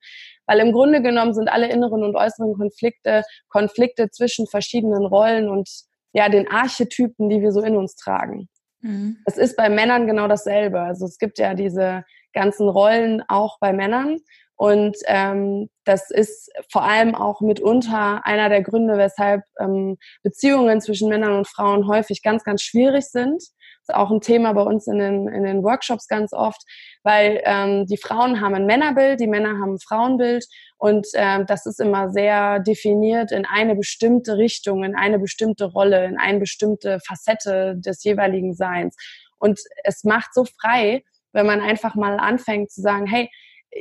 Weil 0.47 0.59
im 0.59 0.71
Grunde 0.71 1.01
genommen 1.01 1.33
sind 1.33 1.49
alle 1.49 1.69
inneren 1.69 2.05
und 2.05 2.15
äußeren 2.15 2.53
Konflikte 2.53 3.23
Konflikte 3.49 4.11
zwischen 4.11 4.47
verschiedenen 4.47 5.05
Rollen 5.05 5.49
und 5.49 5.69
ja, 6.13 6.29
den 6.29 6.49
Archetypen, 6.49 7.27
die 7.27 7.41
wir 7.41 7.51
so 7.51 7.61
in 7.61 7.75
uns 7.75 7.95
tragen. 7.95 8.47
Mhm. 8.79 9.17
Es 9.25 9.37
ist 9.37 9.57
bei 9.57 9.69
Männern 9.69 10.07
genau 10.07 10.29
dasselbe. 10.29 10.79
Also 10.79 11.05
es 11.05 11.17
gibt 11.17 11.37
ja 11.37 11.53
diese 11.53 12.05
ganzen 12.31 12.69
Rollen 12.69 13.23
auch 13.27 13.57
bei 13.59 13.73
Männern. 13.73 14.19
Und 14.59 14.97
ähm, 15.05 15.69
das 15.85 16.11
ist 16.11 16.51
vor 16.69 16.83
allem 16.83 17.15
auch 17.15 17.39
mitunter 17.39 18.25
einer 18.25 18.49
der 18.49 18.61
Gründe, 18.61 18.97
weshalb 18.97 19.43
ähm, 19.57 19.97
Beziehungen 20.21 20.81
zwischen 20.81 21.07
Männern 21.07 21.33
und 21.33 21.47
Frauen 21.47 21.87
häufig 21.87 22.21
ganz, 22.21 22.43
ganz 22.43 22.61
schwierig 22.61 23.05
sind 23.05 23.41
ist 23.89 23.95
auch 23.95 24.11
ein 24.11 24.21
Thema 24.21 24.53
bei 24.53 24.61
uns 24.61 24.87
in 24.87 24.99
den, 24.99 25.27
in 25.27 25.43
den 25.43 25.63
Workshops 25.63 26.07
ganz 26.07 26.33
oft, 26.33 26.61
weil 27.03 27.41
ähm, 27.45 27.85
die 27.87 27.97
Frauen 27.97 28.39
haben 28.41 28.55
ein 28.55 28.65
Männerbild, 28.65 29.19
die 29.19 29.27
Männer 29.27 29.59
haben 29.59 29.73
ein 29.73 29.79
Frauenbild 29.79 30.45
und 30.77 31.07
ähm, 31.13 31.45
das 31.47 31.65
ist 31.65 31.79
immer 31.79 32.09
sehr 32.11 32.59
definiert 32.59 33.31
in 33.31 33.45
eine 33.45 33.75
bestimmte 33.75 34.37
Richtung, 34.37 34.83
in 34.83 34.95
eine 34.95 35.19
bestimmte 35.19 35.65
Rolle, 35.65 36.05
in 36.05 36.17
eine 36.17 36.39
bestimmte 36.39 36.99
Facette 37.05 37.75
des 37.77 38.03
jeweiligen 38.03 38.53
Seins. 38.53 38.95
Und 39.39 39.59
es 39.83 40.03
macht 40.03 40.33
so 40.33 40.45
frei, 40.45 41.03
wenn 41.31 41.45
man 41.45 41.61
einfach 41.61 41.95
mal 41.95 42.19
anfängt 42.19 42.71
zu 42.71 42.81
sagen, 42.81 43.05
hey, 43.05 43.29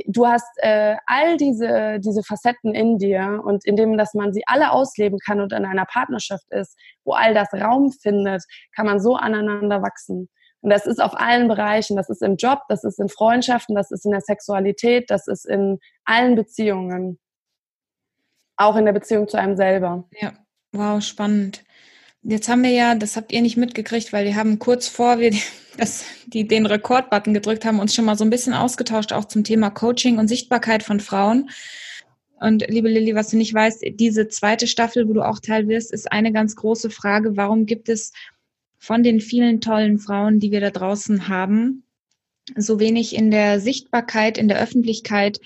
du 0.06 0.26
hast 0.26 0.48
äh, 0.58 0.96
all 1.06 1.36
diese, 1.36 1.98
diese 2.00 2.22
Facetten 2.22 2.74
in 2.74 2.98
dir 2.98 3.42
und 3.44 3.64
indem, 3.64 3.96
dass 3.96 4.14
man 4.14 4.32
sie 4.32 4.42
alle 4.46 4.72
ausleben 4.72 5.18
kann 5.18 5.40
und 5.40 5.52
in 5.52 5.64
einer 5.64 5.86
Partnerschaft 5.86 6.46
ist, 6.50 6.76
wo 7.04 7.12
all 7.12 7.34
das 7.34 7.52
Raum 7.52 7.92
findet, 7.92 8.44
kann 8.74 8.86
man 8.86 9.00
so 9.00 9.16
aneinander 9.16 9.82
wachsen. 9.82 10.28
Und 10.60 10.70
das 10.70 10.86
ist 10.86 11.00
auf 11.00 11.18
allen 11.18 11.48
Bereichen. 11.48 11.96
Das 11.96 12.08
ist 12.08 12.22
im 12.22 12.36
Job, 12.36 12.60
das 12.68 12.84
ist 12.84 12.98
in 12.98 13.08
Freundschaften, 13.08 13.74
das 13.74 13.90
ist 13.90 14.04
in 14.04 14.10
der 14.10 14.20
Sexualität, 14.20 15.10
das 15.10 15.28
ist 15.28 15.46
in 15.46 15.78
allen 16.04 16.34
Beziehungen. 16.34 17.18
Auch 18.56 18.76
in 18.76 18.84
der 18.84 18.92
Beziehung 18.92 19.28
zu 19.28 19.38
einem 19.38 19.56
selber. 19.56 20.08
Ja, 20.20 20.32
wow, 20.72 21.00
spannend. 21.00 21.62
Jetzt 22.22 22.48
haben 22.48 22.62
wir 22.62 22.70
ja, 22.70 22.94
das 22.94 23.16
habt 23.16 23.32
ihr 23.32 23.40
nicht 23.42 23.56
mitgekriegt, 23.56 24.12
weil 24.12 24.24
wir 24.24 24.36
haben 24.36 24.58
kurz 24.58 24.88
vor 24.88 25.18
wir 25.18 25.34
das, 25.76 26.04
die 26.26 26.46
den 26.46 26.66
Rekordbutton 26.66 27.34
gedrückt 27.34 27.64
haben, 27.64 27.78
uns 27.78 27.94
schon 27.94 28.04
mal 28.04 28.16
so 28.16 28.24
ein 28.24 28.30
bisschen 28.30 28.54
ausgetauscht, 28.54 29.12
auch 29.12 29.26
zum 29.26 29.44
Thema 29.44 29.70
Coaching 29.70 30.18
und 30.18 30.28
Sichtbarkeit 30.28 30.82
von 30.82 31.00
Frauen. 31.00 31.50
Und 32.40 32.64
liebe 32.68 32.88
Lilly, 32.88 33.14
was 33.14 33.30
du 33.30 33.36
nicht 33.36 33.52
weißt, 33.52 33.82
diese 33.94 34.28
zweite 34.28 34.66
Staffel, 34.66 35.08
wo 35.08 35.12
du 35.12 35.22
auch 35.22 35.40
Teil 35.40 35.68
wirst, 35.68 35.92
ist 35.92 36.10
eine 36.12 36.32
ganz 36.32 36.54
große 36.54 36.90
Frage. 36.90 37.36
Warum 37.36 37.66
gibt 37.66 37.88
es 37.88 38.12
von 38.78 39.02
den 39.02 39.20
vielen 39.20 39.60
tollen 39.60 39.98
Frauen, 39.98 40.38
die 40.38 40.52
wir 40.52 40.60
da 40.60 40.70
draußen 40.70 41.28
haben, 41.28 41.82
so 42.56 42.78
wenig 42.78 43.14
in 43.14 43.30
der 43.30 43.60
Sichtbarkeit, 43.60 44.38
in 44.38 44.48
der 44.48 44.60
Öffentlichkeit, 44.60 45.40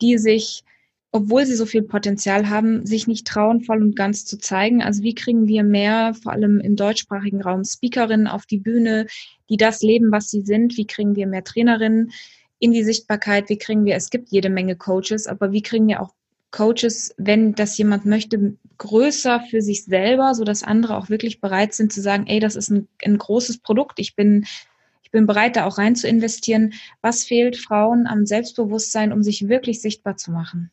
die 0.00 0.16
sich 0.16 0.64
obwohl 1.10 1.46
sie 1.46 1.54
so 1.54 1.64
viel 1.64 1.82
Potenzial 1.82 2.50
haben, 2.50 2.84
sich 2.84 3.06
nicht 3.06 3.26
trauen, 3.26 3.62
voll 3.62 3.82
und 3.82 3.96
ganz 3.96 4.26
zu 4.26 4.38
zeigen. 4.38 4.82
Also 4.82 5.02
wie 5.02 5.14
kriegen 5.14 5.46
wir 5.46 5.62
mehr, 5.62 6.14
vor 6.14 6.32
allem 6.32 6.60
im 6.60 6.76
deutschsprachigen 6.76 7.40
Raum, 7.40 7.64
Speakerinnen 7.64 8.26
auf 8.26 8.44
die 8.44 8.58
Bühne, 8.58 9.06
die 9.48 9.56
das 9.56 9.80
leben, 9.80 10.12
was 10.12 10.30
sie 10.30 10.42
sind? 10.42 10.76
Wie 10.76 10.86
kriegen 10.86 11.16
wir 11.16 11.26
mehr 11.26 11.44
Trainerinnen 11.44 12.12
in 12.58 12.72
die 12.72 12.84
Sichtbarkeit? 12.84 13.48
Wie 13.48 13.56
kriegen 13.56 13.84
wir, 13.86 13.96
es 13.96 14.10
gibt 14.10 14.28
jede 14.30 14.50
Menge 14.50 14.76
Coaches, 14.76 15.26
aber 15.26 15.52
wie 15.52 15.62
kriegen 15.62 15.88
wir 15.88 16.02
auch 16.02 16.12
Coaches, 16.50 17.14
wenn 17.18 17.54
das 17.54 17.76
jemand 17.76 18.06
möchte, 18.06 18.56
größer 18.78 19.40
für 19.50 19.60
sich 19.60 19.84
selber, 19.84 20.34
so 20.34 20.44
dass 20.44 20.62
andere 20.62 20.96
auch 20.96 21.08
wirklich 21.10 21.40
bereit 21.40 21.74
sind 21.74 21.92
zu 21.92 22.00
sagen, 22.00 22.26
ey, 22.26 22.40
das 22.40 22.56
ist 22.56 22.70
ein, 22.70 22.88
ein 23.04 23.18
großes 23.18 23.58
Produkt. 23.58 23.98
Ich 23.98 24.14
bin 24.14 24.46
ich 25.02 25.10
bin 25.10 25.26
bereit, 25.26 25.56
da 25.56 25.64
auch 25.64 25.78
rein 25.78 25.96
zu 25.96 26.06
investieren. 26.06 26.74
Was 27.00 27.24
fehlt 27.24 27.56
Frauen 27.56 28.06
am 28.06 28.26
Selbstbewusstsein, 28.26 29.10
um 29.10 29.22
sich 29.22 29.48
wirklich 29.48 29.80
sichtbar 29.80 30.18
zu 30.18 30.30
machen? 30.30 30.70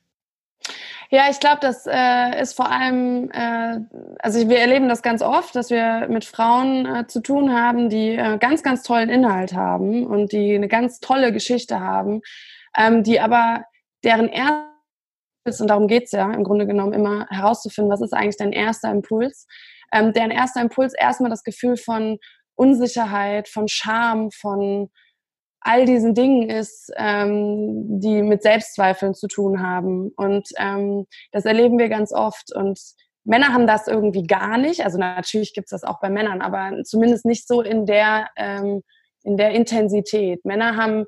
Ja, 1.11 1.29
ich 1.29 1.39
glaube, 1.39 1.59
das 1.61 1.85
äh, 1.87 2.41
ist 2.41 2.53
vor 2.53 2.69
allem, 2.71 3.29
äh, 3.31 3.79
also 4.19 4.49
wir 4.49 4.59
erleben 4.59 4.89
das 4.89 5.01
ganz 5.01 5.21
oft, 5.21 5.55
dass 5.55 5.69
wir 5.69 6.07
mit 6.09 6.25
Frauen 6.25 6.85
äh, 6.85 7.07
zu 7.07 7.21
tun 7.21 7.53
haben, 7.53 7.89
die 7.89 8.15
äh, 8.15 8.37
ganz, 8.39 8.63
ganz 8.63 8.83
tollen 8.83 9.09
Inhalt 9.09 9.53
haben 9.53 10.05
und 10.05 10.31
die 10.31 10.55
eine 10.55 10.67
ganz 10.67 10.99
tolle 10.99 11.31
Geschichte 11.31 11.79
haben, 11.79 12.21
ähm, 12.75 13.03
die 13.03 13.19
aber 13.19 13.65
deren 14.03 14.29
erstes, 14.29 15.61
und 15.61 15.67
darum 15.67 15.87
geht's 15.87 16.11
ja 16.11 16.31
im 16.31 16.43
Grunde 16.43 16.65
genommen 16.65 16.93
immer 16.93 17.27
herauszufinden, 17.29 17.91
was 17.91 18.01
ist 18.01 18.13
eigentlich 18.13 18.37
dein 18.37 18.51
erster 18.51 18.89
Impuls, 18.91 19.47
ähm, 19.93 20.11
deren 20.11 20.31
erster 20.31 20.61
Impuls 20.61 20.93
erstmal 20.93 21.29
das 21.29 21.43
Gefühl 21.43 21.77
von 21.77 22.17
Unsicherheit, 22.55 23.47
von 23.47 23.67
Scham, 23.67 24.31
von 24.31 24.89
all 25.65 25.85
diesen 25.85 26.13
Dingen 26.13 26.47
ist, 26.47 26.91
ähm, 26.95 27.99
die 27.99 28.21
mit 28.21 28.43
Selbstzweifeln 28.43 29.15
zu 29.15 29.27
tun 29.27 29.63
haben. 29.63 30.11
Und 30.15 30.47
ähm, 30.57 31.07
das 31.31 31.45
erleben 31.45 31.79
wir 31.79 31.89
ganz 31.89 32.13
oft. 32.13 32.55
Und 32.55 32.79
Männer 33.23 33.51
haben 33.51 33.65
das 33.65 33.87
irgendwie 33.87 34.27
gar 34.27 34.59
nicht. 34.59 34.85
Also 34.85 34.99
natürlich 34.99 35.55
gibt 35.55 35.65
es 35.65 35.71
das 35.71 35.83
auch 35.83 35.99
bei 35.99 36.11
Männern, 36.11 36.41
aber 36.41 36.83
zumindest 36.83 37.25
nicht 37.25 37.47
so 37.47 37.63
in 37.63 37.87
der, 37.87 38.29
ähm, 38.37 38.83
in 39.23 39.37
der 39.37 39.51
Intensität. 39.51 40.45
Männer 40.45 40.77
haben 40.77 41.05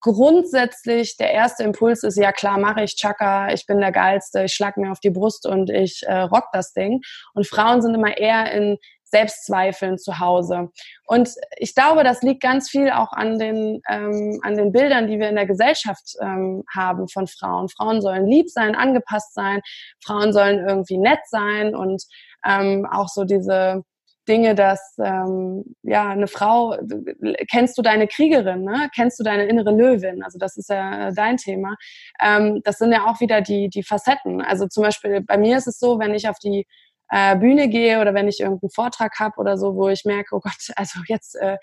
grundsätzlich, 0.00 1.16
der 1.16 1.32
erste 1.32 1.64
Impuls 1.64 2.04
ist, 2.04 2.16
ja 2.16 2.30
klar, 2.30 2.58
mache 2.58 2.84
ich 2.84 2.94
Chaka, 2.94 3.52
ich 3.52 3.66
bin 3.66 3.80
der 3.80 3.92
Geilste, 3.92 4.44
ich 4.44 4.54
schlag 4.54 4.76
mir 4.76 4.92
auf 4.92 5.00
die 5.00 5.10
Brust 5.10 5.44
und 5.44 5.70
ich 5.70 6.02
äh, 6.06 6.20
rock 6.20 6.46
das 6.52 6.72
Ding. 6.72 7.00
Und 7.34 7.48
Frauen 7.48 7.82
sind 7.82 7.96
immer 7.96 8.16
eher 8.16 8.52
in 8.52 8.78
Selbstzweifeln 9.12 9.98
zu 9.98 10.18
Hause. 10.18 10.70
Und 11.06 11.30
ich 11.56 11.74
glaube, 11.74 12.02
das 12.02 12.22
liegt 12.22 12.42
ganz 12.42 12.68
viel 12.68 12.90
auch 12.90 13.12
an 13.12 13.38
den, 13.38 13.80
ähm, 13.88 14.40
an 14.42 14.56
den 14.56 14.72
Bildern, 14.72 15.06
die 15.06 15.18
wir 15.18 15.28
in 15.28 15.36
der 15.36 15.46
Gesellschaft 15.46 16.16
ähm, 16.20 16.64
haben 16.74 17.06
von 17.08 17.26
Frauen. 17.26 17.68
Frauen 17.68 18.00
sollen 18.00 18.26
lieb 18.26 18.48
sein, 18.48 18.74
angepasst 18.74 19.34
sein, 19.34 19.60
Frauen 20.04 20.32
sollen 20.32 20.66
irgendwie 20.66 20.98
nett 20.98 21.20
sein 21.26 21.76
und 21.76 22.02
ähm, 22.44 22.86
auch 22.90 23.08
so 23.08 23.24
diese 23.24 23.84
Dinge, 24.28 24.54
dass 24.54 24.94
ähm, 24.98 25.64
ja 25.82 26.08
eine 26.08 26.28
Frau, 26.28 26.76
kennst 27.50 27.76
du 27.76 27.82
deine 27.82 28.06
Kriegerin, 28.06 28.62
ne? 28.62 28.88
kennst 28.94 29.18
du 29.18 29.24
deine 29.24 29.46
innere 29.46 29.72
Löwin, 29.72 30.22
also 30.22 30.38
das 30.38 30.56
ist 30.56 30.70
ja 30.70 31.10
dein 31.10 31.36
Thema. 31.36 31.74
Ähm, 32.20 32.60
das 32.64 32.78
sind 32.78 32.92
ja 32.92 33.06
auch 33.06 33.20
wieder 33.20 33.40
die 33.40 33.68
die 33.68 33.82
Facetten. 33.82 34.40
Also 34.40 34.68
zum 34.68 34.84
Beispiel 34.84 35.20
bei 35.22 35.36
mir 35.36 35.56
ist 35.56 35.66
es 35.66 35.78
so, 35.78 35.98
wenn 35.98 36.14
ich 36.14 36.28
auf 36.28 36.38
die 36.38 36.66
äh, 37.12 37.36
Bühne 37.36 37.68
gehe 37.68 38.00
oder 38.00 38.14
wenn 38.14 38.26
ich 38.26 38.40
irgendeinen 38.40 38.70
Vortrag 38.70 39.20
habe 39.20 39.36
oder 39.36 39.58
so, 39.58 39.76
wo 39.76 39.88
ich 39.88 40.04
merke, 40.04 40.34
oh 40.34 40.40
Gott, 40.40 40.56
also 40.76 41.00
jetzt 41.06 41.36
äh, 41.36 41.58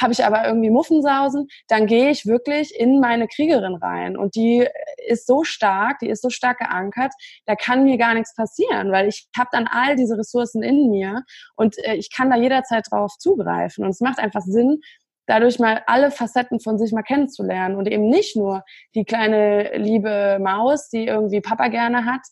habe 0.00 0.12
ich 0.12 0.24
aber 0.24 0.46
irgendwie 0.46 0.70
Muffensausen, 0.70 1.48
dann 1.68 1.86
gehe 1.86 2.08
ich 2.10 2.24
wirklich 2.24 2.74
in 2.78 3.00
meine 3.00 3.26
Kriegerin 3.26 3.74
rein. 3.74 4.16
Und 4.16 4.36
die 4.36 4.66
ist 5.06 5.26
so 5.26 5.44
stark, 5.44 5.98
die 5.98 6.08
ist 6.08 6.22
so 6.22 6.30
stark 6.30 6.60
geankert, 6.60 7.12
da 7.44 7.56
kann 7.56 7.84
mir 7.84 7.98
gar 7.98 8.14
nichts 8.14 8.34
passieren, 8.34 8.92
weil 8.92 9.08
ich 9.08 9.28
habe 9.36 9.50
dann 9.52 9.66
all 9.66 9.96
diese 9.96 10.16
Ressourcen 10.16 10.62
in 10.62 10.88
mir 10.88 11.24
und 11.56 11.76
äh, 11.84 11.96
ich 11.96 12.10
kann 12.14 12.30
da 12.30 12.36
jederzeit 12.36 12.86
drauf 12.90 13.18
zugreifen. 13.18 13.84
Und 13.84 13.90
es 13.90 14.00
macht 14.00 14.20
einfach 14.20 14.42
Sinn, 14.42 14.80
dadurch 15.26 15.58
mal 15.58 15.82
alle 15.86 16.10
Facetten 16.10 16.60
von 16.60 16.78
sich 16.78 16.92
mal 16.92 17.02
kennenzulernen 17.02 17.76
und 17.76 17.88
eben 17.88 18.08
nicht 18.08 18.36
nur 18.36 18.64
die 18.94 19.04
kleine 19.04 19.76
liebe 19.76 20.38
Maus, 20.40 20.88
die 20.88 21.06
irgendwie 21.06 21.40
Papa 21.40 21.68
gerne 21.68 22.04
hat, 22.04 22.22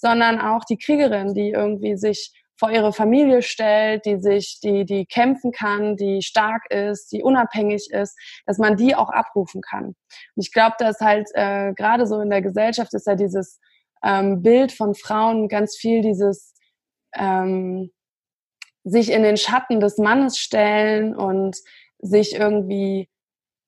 sondern 0.00 0.40
auch 0.40 0.64
die 0.64 0.78
Kriegerin, 0.78 1.34
die 1.34 1.50
irgendwie 1.50 1.96
sich 1.96 2.32
vor 2.58 2.70
ihre 2.70 2.92
Familie 2.92 3.40
stellt, 3.40 4.04
die 4.04 4.20
sich, 4.20 4.60
die, 4.62 4.84
die 4.84 5.06
kämpfen 5.06 5.50
kann, 5.50 5.96
die 5.96 6.20
stark 6.20 6.70
ist, 6.70 7.10
die 7.10 7.22
unabhängig 7.22 7.88
ist, 7.90 8.18
dass 8.44 8.58
man 8.58 8.76
die 8.76 8.94
auch 8.94 9.08
abrufen 9.08 9.62
kann. 9.62 9.86
Und 9.86 9.96
ich 10.36 10.52
glaube, 10.52 10.76
dass 10.78 11.00
halt 11.00 11.28
äh, 11.34 11.72
gerade 11.72 12.06
so 12.06 12.20
in 12.20 12.28
der 12.28 12.42
Gesellschaft 12.42 12.92
ist 12.92 13.06
ja 13.06 13.14
dieses 13.14 13.58
ähm, 14.04 14.42
Bild 14.42 14.72
von 14.72 14.94
Frauen 14.94 15.48
ganz 15.48 15.76
viel 15.76 16.02
dieses 16.02 16.54
ähm, 17.16 17.90
sich 18.84 19.10
in 19.10 19.22
den 19.22 19.36
Schatten 19.36 19.80
des 19.80 19.96
Mannes 19.98 20.38
stellen 20.38 21.14
und 21.14 21.56
sich 21.98 22.34
irgendwie 22.34 23.08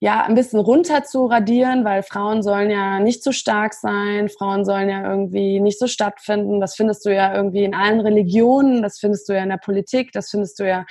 ja, 0.03 0.25
ein 0.25 0.35
bisschen 0.35 0.59
runter 0.59 1.05
zu 1.05 1.27
radieren, 1.27 1.85
weil 1.85 2.03
Frauen 2.03 2.43
sollen 2.43 2.71
ja 2.71 2.99
nicht 2.99 3.23
so 3.23 3.31
stark 3.31 3.73
sein, 3.73 4.29
Frauen 4.29 4.65
sollen 4.65 4.89
ja 4.89 5.09
irgendwie 5.09 5.61
nicht 5.61 5.79
so 5.79 5.87
stattfinden. 5.87 6.61
Das 6.61 6.75
findest 6.75 7.07
du 7.07 7.15
ja 7.15 7.33
irgendwie 7.33 7.63
in 7.63 7.73
allen 7.73 8.01
Religionen, 8.01 8.83
das 8.83 8.99
findest 8.99 9.29
du 9.29 9.33
ja 9.33 9.45
in 9.45 9.51
der 9.51 9.59
Politik, 9.59 10.11
das 10.11 10.29
findest 10.29 10.59
du 10.59 10.67
ja, 10.67 10.87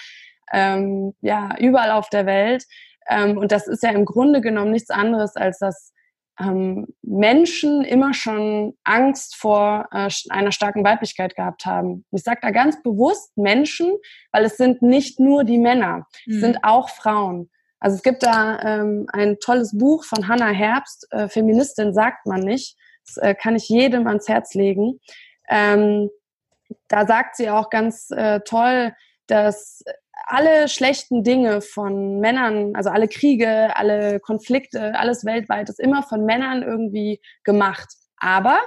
ähm, 0.53 1.13
ja 1.19 1.57
überall 1.59 1.91
auf 1.91 2.07
der 2.07 2.25
Welt. 2.25 2.63
Ähm, 3.09 3.37
und 3.37 3.51
das 3.51 3.67
ist 3.67 3.83
ja 3.83 3.89
im 3.89 4.05
Grunde 4.05 4.39
genommen 4.39 4.71
nichts 4.71 4.89
anderes, 4.89 5.35
als 5.35 5.59
dass 5.59 5.91
ähm, 6.39 6.87
Menschen 7.01 7.83
immer 7.83 8.13
schon 8.13 8.77
Angst 8.85 9.35
vor 9.35 9.89
äh, 9.91 10.07
einer 10.29 10.53
starken 10.53 10.85
Weiblichkeit 10.85 11.35
gehabt 11.35 11.65
haben. 11.65 12.05
Ich 12.11 12.23
sage 12.23 12.39
da 12.41 12.51
ganz 12.51 12.81
bewusst 12.81 13.35
Menschen, 13.35 13.91
weil 14.31 14.45
es 14.45 14.55
sind 14.55 14.81
nicht 14.81 15.19
nur 15.19 15.43
die 15.43 15.57
Männer, 15.57 16.07
mhm. 16.25 16.33
es 16.33 16.39
sind 16.39 16.59
auch 16.63 16.87
Frauen. 16.87 17.49
Also 17.81 17.97
es 17.97 18.03
gibt 18.03 18.23
da 18.23 18.59
ähm, 18.61 19.07
ein 19.11 19.39
tolles 19.39 19.77
Buch 19.77 20.05
von 20.05 20.27
Hannah 20.27 20.51
Herbst, 20.51 21.07
äh, 21.11 21.27
Feministin 21.27 21.93
sagt 21.93 22.27
man 22.27 22.41
nicht. 22.41 22.77
Das 23.05 23.17
äh, 23.17 23.35
kann 23.35 23.55
ich 23.55 23.67
jedem 23.67 24.07
ans 24.07 24.29
Herz 24.29 24.53
legen. 24.53 24.99
Ähm, 25.49 26.09
da 26.87 27.05
sagt 27.05 27.35
sie 27.35 27.49
auch 27.49 27.69
ganz 27.69 28.11
äh, 28.11 28.39
toll, 28.41 28.93
dass 29.27 29.83
alle 30.27 30.67
schlechten 30.67 31.23
Dinge 31.23 31.61
von 31.61 32.19
Männern, 32.19 32.75
also 32.75 32.91
alle 32.91 33.07
Kriege, 33.07 33.75
alle 33.75 34.19
Konflikte, 34.19 34.97
alles 34.97 35.25
weltweit 35.25 35.67
ist 35.67 35.79
immer 35.79 36.03
von 36.03 36.23
Männern 36.23 36.61
irgendwie 36.61 37.19
gemacht. 37.43 37.89
Aber 38.17 38.59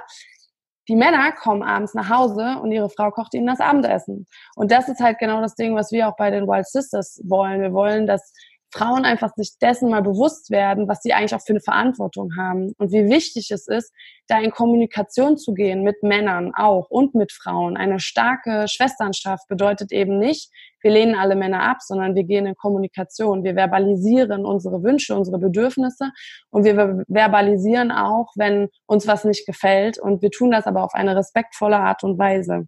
die 0.87 0.95
Männer 0.95 1.31
kommen 1.31 1.63
abends 1.63 1.93
nach 1.93 2.09
Hause 2.09 2.59
und 2.61 2.71
ihre 2.71 2.89
Frau 2.89 3.09
kocht 3.09 3.33
ihnen 3.33 3.47
das 3.47 3.59
Abendessen. 3.59 4.27
Und 4.55 4.71
das 4.71 4.89
ist 4.89 4.99
halt 4.99 5.17
genau 5.17 5.41
das 5.41 5.55
Ding, 5.55 5.75
was 5.75 5.91
wir 5.91 6.07
auch 6.07 6.15
bei 6.17 6.29
den 6.29 6.45
Wild 6.47 6.67
Sisters 6.67 7.21
wollen. 7.23 7.61
Wir 7.61 7.73
wollen, 7.73 8.05
dass 8.05 8.33
Frauen 8.71 9.05
einfach 9.05 9.33
sich 9.35 9.57
dessen 9.61 9.89
mal 9.89 10.01
bewusst 10.01 10.51
werden, 10.51 10.87
was 10.87 11.01
sie 11.01 11.13
eigentlich 11.13 11.33
auch 11.33 11.41
für 11.41 11.53
eine 11.53 11.61
Verantwortung 11.61 12.35
haben 12.37 12.73
und 12.77 12.91
wie 12.91 13.09
wichtig 13.09 13.51
es 13.51 13.67
ist, 13.67 13.93
da 14.27 14.39
in 14.39 14.51
Kommunikation 14.51 15.37
zu 15.37 15.53
gehen 15.53 15.83
mit 15.83 16.03
Männern 16.03 16.53
auch 16.55 16.89
und 16.89 17.15
mit 17.15 17.31
Frauen. 17.31 17.77
Eine 17.77 17.99
starke 17.99 18.67
Schwesternschaft 18.67 19.47
bedeutet 19.47 19.91
eben 19.91 20.19
nicht, 20.19 20.51
wir 20.81 20.91
lehnen 20.91 21.15
alle 21.15 21.35
Männer 21.35 21.63
ab, 21.63 21.77
sondern 21.81 22.15
wir 22.15 22.25
gehen 22.25 22.45
in 22.45 22.55
Kommunikation. 22.55 23.43
Wir 23.43 23.55
verbalisieren 23.55 24.45
unsere 24.45 24.83
Wünsche, 24.83 25.15
unsere 25.15 25.39
Bedürfnisse 25.39 26.11
und 26.51 26.63
wir 26.63 27.05
verbalisieren 27.07 27.91
auch, 27.91 28.31
wenn 28.35 28.69
uns 28.85 29.07
was 29.07 29.23
nicht 29.23 29.47
gefällt 29.47 29.97
und 29.99 30.21
wir 30.21 30.31
tun 30.31 30.51
das 30.51 30.67
aber 30.67 30.83
auf 30.83 30.93
eine 30.93 31.15
respektvolle 31.15 31.77
Art 31.77 32.03
und 32.03 32.19
Weise. 32.19 32.67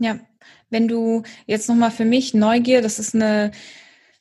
Ja, 0.00 0.18
wenn 0.70 0.88
du 0.88 1.22
jetzt 1.46 1.68
nochmal 1.68 1.90
für 1.90 2.04
mich 2.04 2.34
Neugier, 2.34 2.82
das 2.82 2.98
ist 2.98 3.14
eine 3.14 3.50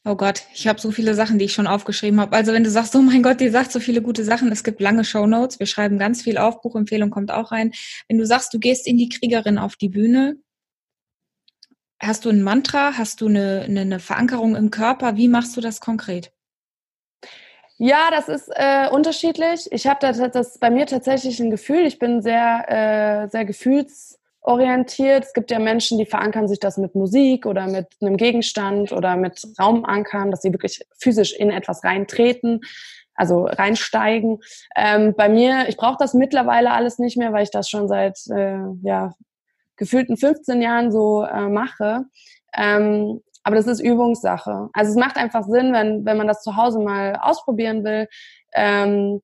Oh 0.10 0.16
Gott, 0.16 0.44
ich 0.54 0.70
habe 0.70 0.80
so 0.80 0.92
viele 0.92 1.14
Sachen, 1.16 1.38
die 1.38 1.46
ich 1.46 1.54
schon 1.54 1.68
aufgeschrieben 1.68 2.22
habe. 2.22 2.34
Also 2.34 2.54
wenn 2.54 2.64
du 2.64 2.70
sagst, 2.70 2.96
oh 2.96 3.02
mein 3.02 3.22
Gott, 3.22 3.42
die 3.42 3.50
sagt 3.50 3.74
so 3.74 3.82
viele 3.82 4.02
gute 4.02 4.24
Sachen, 4.24 4.50
es 4.54 4.64
gibt 4.64 4.80
lange 4.80 5.04
Show 5.04 5.28
Notes, 5.28 5.60
wir 5.60 5.66
schreiben 5.66 6.00
ganz 6.00 6.22
viel 6.22 6.38
auf, 6.38 6.62
Buchempfehlung 6.62 7.10
kommt 7.10 7.30
auch 7.30 7.52
rein. 7.52 7.74
Wenn 8.08 8.18
du 8.18 8.26
sagst, 8.26 8.54
du 8.54 8.60
gehst 8.60 8.88
in 8.88 8.98
die 8.98 9.10
Kriegerin 9.10 9.58
auf 9.58 9.76
die 9.76 9.90
Bühne, 9.90 10.38
hast 12.00 12.24
du 12.24 12.30
ein 12.30 12.42
Mantra, 12.42 12.94
hast 12.98 13.20
du 13.20 13.28
eine, 13.28 13.64
eine, 13.66 13.82
eine 13.82 14.00
Verankerung 14.00 14.56
im 14.56 14.72
Körper? 14.72 15.18
Wie 15.18 15.28
machst 15.28 15.58
du 15.58 15.62
das 15.62 15.82
konkret? 15.82 16.32
Ja, 17.78 18.08
das 18.10 18.30
ist 18.30 18.50
äh, 18.56 18.88
unterschiedlich. 18.90 19.68
Ich 19.72 19.88
habe 19.88 20.00
da 20.00 20.30
das 20.30 20.58
bei 20.58 20.70
mir 20.70 20.86
tatsächlich 20.86 21.42
ein 21.42 21.52
Gefühl. 21.52 21.86
Ich 21.86 22.00
bin 22.00 22.22
sehr, 22.22 23.26
äh, 23.26 23.30
sehr 23.30 23.44
gefühls 23.44 24.20
orientiert. 24.48 25.26
Es 25.26 25.34
gibt 25.34 25.52
ja 25.52 25.60
Menschen, 25.60 25.98
die 25.98 26.06
verankern 26.06 26.48
sich 26.48 26.60
das 26.60 26.78
mit 26.78 26.96
Musik 26.96 27.46
oder 27.46 27.68
mit 27.68 27.88
einem 28.02 28.16
Gegenstand 28.16 28.92
oder 28.94 29.18
mit 29.18 29.46
Raumankern, 29.60 30.32
dass 30.32 30.42
sie 30.42 30.54
wirklich 30.54 30.82
physisch 30.98 31.34
in 31.34 31.52
etwas 31.52 31.84
reintreten, 31.84 32.62
also 33.14 33.46
reinsteigen. 33.46 34.40
Ähm, 34.76 35.14
bei 35.16 35.28
mir, 35.28 35.68
ich 35.68 35.76
brauche 35.76 35.98
das 36.00 36.14
mittlerweile 36.14 36.72
alles 36.72 36.98
nicht 36.98 37.18
mehr, 37.18 37.34
weil 37.34 37.44
ich 37.44 37.52
das 37.52 37.70
schon 37.70 37.90
seit 37.90 38.20
äh, 38.30 38.60
ja, 38.84 39.14
gefühlten 39.76 40.16
15 40.16 40.62
Jahren 40.62 40.92
so 40.92 41.24
äh, 41.24 41.50
mache. 41.50 42.06
Ähm, 42.56 43.22
aber 43.44 43.56
das 43.58 43.68
ist 43.68 43.82
Übungssache. 43.82 44.70
Also 44.74 44.92
es 44.92 44.98
macht 44.98 45.18
einfach 45.18 45.44
Sinn, 45.44 45.74
wenn, 45.74 46.06
wenn 46.06 46.18
man 46.18 46.28
das 46.28 46.42
zu 46.42 46.56
Hause 46.56 46.80
mal 46.80 47.18
ausprobieren 47.22 47.84
will, 47.84 48.08
ähm, 48.54 49.22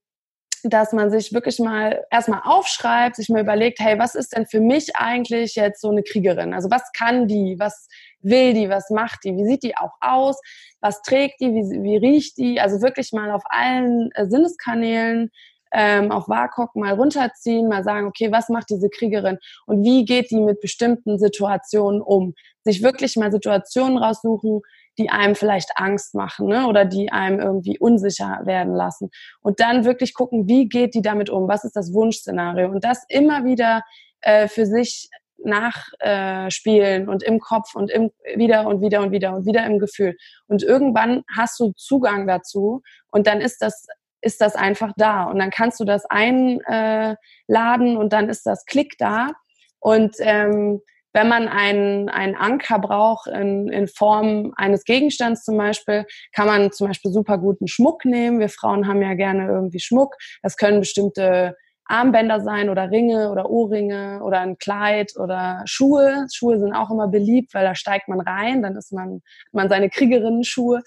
dass 0.68 0.92
man 0.92 1.10
sich 1.10 1.32
wirklich 1.32 1.58
mal 1.58 2.04
erstmal 2.10 2.40
aufschreibt, 2.44 3.16
sich 3.16 3.28
mal 3.28 3.42
überlegt, 3.42 3.80
hey, 3.80 3.98
was 3.98 4.14
ist 4.14 4.36
denn 4.36 4.46
für 4.46 4.60
mich 4.60 4.96
eigentlich 4.96 5.54
jetzt 5.54 5.80
so 5.80 5.90
eine 5.90 6.02
Kriegerin? 6.02 6.54
Also 6.54 6.70
was 6.70 6.90
kann 6.96 7.28
die? 7.28 7.56
Was 7.58 7.88
will 8.20 8.54
die? 8.54 8.68
Was 8.68 8.90
macht 8.90 9.24
die? 9.24 9.36
Wie 9.36 9.44
sieht 9.44 9.62
die 9.62 9.76
auch 9.76 9.92
aus? 10.00 10.40
Was 10.80 11.02
trägt 11.02 11.40
die? 11.40 11.52
Wie, 11.52 11.82
wie 11.82 11.96
riecht 11.96 12.38
die? 12.38 12.60
Also 12.60 12.82
wirklich 12.82 13.12
mal 13.12 13.30
auf 13.30 13.42
allen 13.46 14.10
äh, 14.14 14.26
Sinneskanälen 14.26 15.30
ähm, 15.74 16.12
auf 16.12 16.28
WAKOK 16.28 16.76
mal 16.76 16.94
runterziehen, 16.94 17.68
mal 17.68 17.82
sagen, 17.82 18.06
okay, 18.06 18.30
was 18.30 18.48
macht 18.48 18.70
diese 18.70 18.88
Kriegerin 18.88 19.38
und 19.66 19.82
wie 19.82 20.04
geht 20.04 20.30
die 20.30 20.40
mit 20.40 20.60
bestimmten 20.60 21.18
Situationen 21.18 22.00
um? 22.00 22.34
Sich 22.62 22.82
wirklich 22.82 23.16
mal 23.16 23.32
Situationen 23.32 23.98
raussuchen, 23.98 24.62
die 24.98 25.10
einem 25.10 25.34
vielleicht 25.34 25.70
Angst 25.76 26.14
machen 26.14 26.48
ne? 26.48 26.66
oder 26.66 26.84
die 26.84 27.10
einem 27.10 27.40
irgendwie 27.40 27.78
unsicher 27.78 28.40
werden 28.44 28.74
lassen. 28.74 29.10
Und 29.40 29.60
dann 29.60 29.84
wirklich 29.84 30.14
gucken, 30.14 30.48
wie 30.48 30.68
geht 30.68 30.94
die 30.94 31.02
damit 31.02 31.30
um? 31.30 31.48
Was 31.48 31.64
ist 31.64 31.76
das 31.76 31.92
Wunschszenario? 31.92 32.68
Und 32.68 32.84
das 32.84 33.04
immer 33.08 33.44
wieder 33.44 33.82
äh, 34.20 34.48
für 34.48 34.66
sich 34.66 35.08
nachspielen 35.38 37.06
äh, 37.06 37.10
und 37.10 37.22
im 37.22 37.38
Kopf 37.38 37.74
und 37.74 37.90
im, 37.90 38.10
wieder 38.34 38.66
und 38.66 38.80
wieder 38.80 39.00
und 39.02 39.10
wieder 39.10 39.34
und 39.34 39.46
wieder 39.46 39.66
im 39.66 39.78
Gefühl. 39.78 40.16
Und 40.46 40.62
irgendwann 40.62 41.22
hast 41.36 41.58
du 41.60 41.72
Zugang 41.76 42.26
dazu 42.26 42.82
und 43.10 43.26
dann 43.26 43.40
ist 43.40 43.60
das 43.60 43.86
ist 44.20 44.40
das 44.40 44.54
einfach 44.54 44.92
da 44.96 45.24
und 45.24 45.38
dann 45.38 45.50
kannst 45.50 45.78
du 45.80 45.84
das 45.84 46.06
einladen 46.06 47.16
äh, 47.46 47.96
und 47.96 48.12
dann 48.14 48.30
ist 48.30 48.46
das 48.46 48.64
Klick 48.64 48.96
da 48.98 49.32
und 49.80 50.16
ähm, 50.20 50.80
wenn 51.14 51.28
man 51.28 51.48
einen, 51.48 52.08
einen 52.08 52.34
Anker 52.34 52.80
braucht 52.80 53.28
in, 53.28 53.68
in 53.68 53.86
Form 53.86 54.52
eines 54.56 54.84
Gegenstands 54.84 55.44
zum 55.44 55.56
Beispiel, 55.56 56.04
kann 56.32 56.46
man 56.46 56.72
zum 56.72 56.88
Beispiel 56.88 57.12
super 57.12 57.38
guten 57.38 57.68
Schmuck 57.68 58.04
nehmen. 58.04 58.40
Wir 58.40 58.48
Frauen 58.48 58.86
haben 58.88 59.00
ja 59.00 59.14
gerne 59.14 59.46
irgendwie 59.46 59.80
Schmuck. 59.80 60.16
Das 60.42 60.56
können 60.56 60.80
bestimmte 60.80 61.56
Armbänder 61.86 62.40
sein 62.40 62.68
oder 62.68 62.90
Ringe 62.90 63.30
oder 63.30 63.48
Ohrringe 63.48 64.22
oder 64.24 64.40
ein 64.40 64.58
Kleid 64.58 65.12
oder 65.16 65.62
Schuhe. 65.66 66.26
Schuhe 66.32 66.58
sind 66.58 66.74
auch 66.74 66.90
immer 66.90 67.08
beliebt, 67.08 67.54
weil 67.54 67.64
da 67.64 67.74
steigt 67.74 68.08
man 68.08 68.20
rein, 68.20 68.62
dann 68.62 68.76
ist 68.76 68.92
man, 68.92 69.22
man 69.52 69.68
seine 69.68 69.90
Kriegerinnen-Schuhe. 69.90 70.82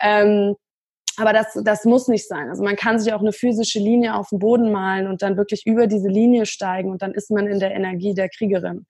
Ähm, 0.00 0.54
aber 1.18 1.32
das, 1.32 1.58
das 1.64 1.84
muss 1.84 2.08
nicht 2.08 2.28
sein. 2.28 2.48
Also 2.48 2.62
man 2.62 2.76
kann 2.76 2.98
sich 2.98 3.12
auch 3.12 3.20
eine 3.20 3.32
physische 3.32 3.78
Linie 3.78 4.14
auf 4.14 4.28
den 4.28 4.38
Boden 4.38 4.70
malen 4.70 5.06
und 5.06 5.22
dann 5.22 5.36
wirklich 5.36 5.66
über 5.66 5.86
diese 5.86 6.08
Linie 6.08 6.46
steigen 6.46 6.90
und 6.90 7.02
dann 7.02 7.12
ist 7.12 7.30
man 7.30 7.46
in 7.46 7.58
der 7.58 7.74
Energie 7.74 8.14
der 8.14 8.28
Kriegerin. 8.28 8.86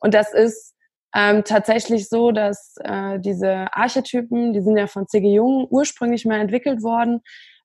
Und 0.00 0.14
das 0.14 0.32
ist 0.32 0.74
ähm, 1.14 1.44
tatsächlich 1.44 2.08
so, 2.08 2.32
dass 2.32 2.74
äh, 2.84 3.18
diese 3.18 3.74
Archetypen, 3.74 4.52
die 4.52 4.60
sind 4.60 4.76
ja 4.76 4.86
von 4.86 5.06
C.G. 5.06 5.34
Jung 5.34 5.66
ursprünglich 5.70 6.24
mal 6.24 6.40
entwickelt 6.40 6.82
worden. 6.82 7.20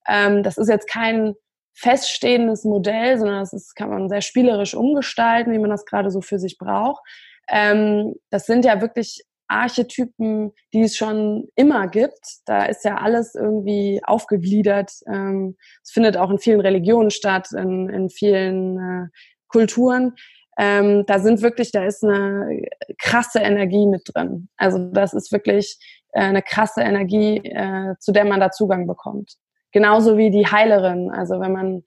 Ähm, 0.07 0.43
das 0.43 0.57
ist 0.57 0.69
jetzt 0.69 0.89
kein 0.89 1.35
feststehendes 1.75 2.63
Modell, 2.63 3.17
sondern 3.17 3.39
das 3.41 3.53
ist, 3.53 3.75
kann 3.75 3.89
man 3.89 4.09
sehr 4.09 4.21
spielerisch 4.21 4.73
umgestalten, 4.73 5.51
wie 5.51 5.59
man 5.59 5.69
das 5.69 5.85
gerade 5.85 6.09
so 6.09 6.21
für 6.21 6.39
sich 6.39 6.57
braucht. 6.57 7.03
Ähm, 7.49 8.15
das 8.29 8.45
sind 8.45 8.65
ja 8.65 8.81
wirklich 8.81 9.23
Archetypen, 9.47 10.53
die 10.73 10.81
es 10.81 10.97
schon 10.97 11.49
immer 11.55 11.87
gibt. 11.87 12.39
Da 12.45 12.65
ist 12.65 12.83
ja 12.83 12.97
alles 12.97 13.35
irgendwie 13.35 14.01
aufgegliedert. 14.03 14.91
Ähm, 15.07 15.55
es 15.83 15.91
findet 15.91 16.17
auch 16.17 16.31
in 16.31 16.39
vielen 16.39 16.61
Religionen 16.61 17.11
statt, 17.11 17.49
in, 17.51 17.89
in 17.89 18.09
vielen 18.09 18.79
äh, 18.79 19.07
Kulturen. 19.47 20.15
Ähm, 20.57 21.05
da 21.05 21.19
sind 21.19 21.41
wirklich, 21.41 21.71
da 21.71 21.85
ist 21.85 22.03
eine 22.03 22.61
krasse 23.01 23.39
Energie 23.39 23.85
mit 23.85 24.03
drin. 24.13 24.47
Also 24.57 24.77
das 24.77 25.13
ist 25.13 25.31
wirklich 25.31 25.77
äh, 26.13 26.21
eine 26.21 26.41
krasse 26.41 26.81
Energie, 26.81 27.37
äh, 27.37 27.95
zu 27.99 28.11
der 28.11 28.25
man 28.25 28.39
da 28.39 28.51
Zugang 28.51 28.87
bekommt. 28.87 29.35
Genauso 29.71 30.17
wie 30.17 30.31
die 30.31 30.47
Heilerin. 30.47 31.11
Also 31.11 31.39
wenn 31.41 31.51
man 31.51 31.83